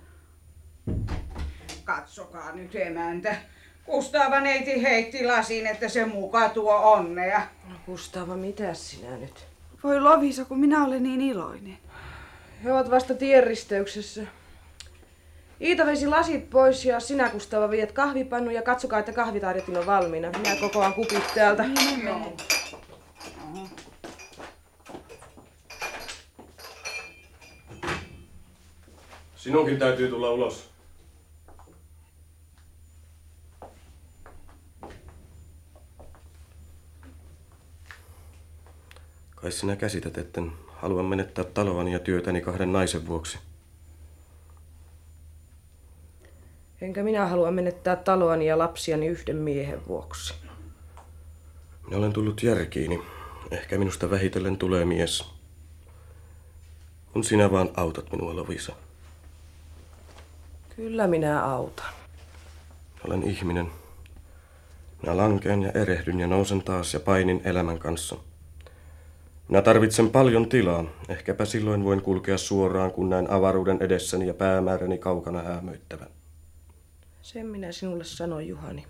Katsokaa 1.85 2.53
nyt 2.53 2.75
emäntä. 2.75 3.37
Kustava 3.85 4.41
neiti 4.41 4.83
heitti 4.83 5.27
lasin, 5.27 5.67
että 5.67 5.89
se 5.89 6.07
muka 6.07 6.49
tuo 6.49 6.77
onnea. 6.93 7.43
No 7.69 7.77
Kustava, 7.87 8.37
mitä 8.37 8.75
sinä 8.75 9.17
nyt? 9.17 9.47
Voi 9.85 10.01
Lovisa, 10.01 10.45
kun 10.45 10.61
minä 10.61 10.85
olen 10.85 11.03
niin 11.03 11.21
iloinen. 11.21 11.79
He 12.65 12.73
ovat 12.73 12.91
vasta 12.91 13.15
tienristeyksessä. 13.15 14.27
Iita 15.61 15.87
vesi 15.87 16.07
lasit 16.07 16.51
pois 16.51 16.85
ja 16.85 17.01
sinä 17.01 17.29
Kustava 17.29 17.71
viet 17.71 17.93
kahvipannu 17.93 18.51
ja 18.51 18.63
katsokaa, 18.63 18.99
että 18.99 19.13
kahvitarjotin 19.13 19.77
on 19.77 19.87
valmiina. 19.87 20.31
Minä 20.31 20.57
kokoan 20.61 20.95
kupit 20.95 21.35
täältä. 21.35 21.63
Niin, 21.63 22.09
Sinunkin 29.37 29.79
täytyy 29.79 30.09
tulla 30.09 30.31
ulos. 30.31 30.71
Kai 39.35 39.53
sinä 39.53 39.77
käsität, 39.77 40.19
etten 40.19 40.53
halua 40.69 41.03
menettää 41.03 41.45
taloani 41.45 41.93
ja 41.93 41.99
työtäni 41.99 42.41
kahden 42.41 42.73
naisen 42.73 43.07
vuoksi. 43.07 43.39
Enkä 46.85 47.03
minä 47.03 47.27
halua 47.27 47.51
menettää 47.51 47.97
taloani 47.97 48.47
ja 48.47 48.59
lapsiani 48.59 49.07
yhden 49.07 49.37
miehen 49.37 49.87
vuoksi. 49.89 50.35
Minä 51.87 51.97
olen 51.97 52.13
tullut 52.13 52.43
järkiini. 52.43 53.03
Ehkä 53.51 53.79
minusta 53.79 54.11
vähitellen 54.11 54.57
tulee 54.57 54.85
mies. 54.85 55.25
Kun 57.13 57.25
sinä 57.25 57.51
vaan 57.51 57.71
autat 57.77 58.13
minua, 58.13 58.37
Lovisa. 58.37 58.73
Kyllä 60.77 61.07
minä 61.07 61.45
autan. 61.45 61.93
Olen 63.09 63.23
ihminen. 63.23 63.67
Minä 65.03 65.17
lankeen 65.17 65.63
ja 65.63 65.71
erehdyn 65.71 66.21
ja 66.21 66.27
nousen 66.27 66.63
taas 66.63 66.95
ja 66.95 67.01
painin 67.01 67.41
elämän 67.45 67.79
kanssa. 67.79 68.17
Minä 69.49 69.63
tarvitsen 69.63 70.11
paljon 70.11 70.49
tilaa. 70.49 70.85
Ehkäpä 71.09 71.45
silloin 71.45 71.85
voin 71.85 72.03
kulkea 72.03 72.39
suoraan, 72.39 72.91
kun 72.91 73.11
näen 73.11 73.31
avaruuden 73.31 73.79
edessäni 73.81 74.27
ja 74.27 74.35
päämääräni 74.35 74.99
kaukana 74.99 75.43
häämöittävän. 75.43 76.24
Sen 77.25 77.47
minä 77.47 77.73
sinulle 77.73 78.05
sanoin, 78.05 78.49
Juhani. 78.49 78.87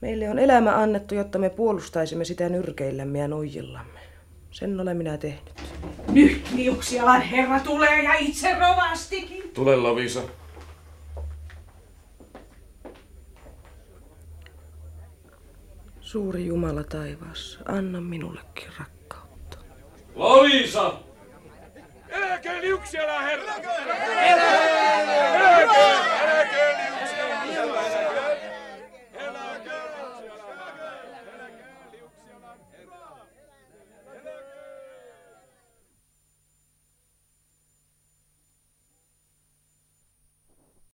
Meille 0.00 0.30
on 0.30 0.38
elämä 0.38 0.82
annettu, 0.82 1.14
jotta 1.14 1.38
me 1.38 1.50
puolustaisimme 1.50 2.24
sitä 2.24 2.48
nyrkeillämme 2.48 3.18
ja 3.18 3.28
nuijillamme. 3.28 4.00
Sen 4.50 4.80
olen 4.80 4.96
minä 4.96 5.18
tehnyt. 5.18 5.62
Nyt 6.08 6.52
Liuksialan 6.54 7.20
herra 7.20 7.60
tulee 7.60 8.02
ja 8.02 8.14
itse 8.14 8.58
rovastikin. 8.58 9.50
Tule, 9.54 9.76
Lovisa. 9.76 10.22
Suuri 16.00 16.46
Jumala 16.46 16.84
taivaassa, 16.84 17.60
anna 17.64 18.00
minullekin 18.00 18.68
rakkautta. 18.78 19.58
Lovisa! 20.14 21.05
Eläköön 22.16 22.62
Liuksiala 22.62 23.20
herra! 23.20 23.42
Eläköön! 23.42 25.08
Eläköön! 25.36 26.00
Eläköön 26.22 26.76
Liuksiala 26.78 27.82
herra! 27.82 27.95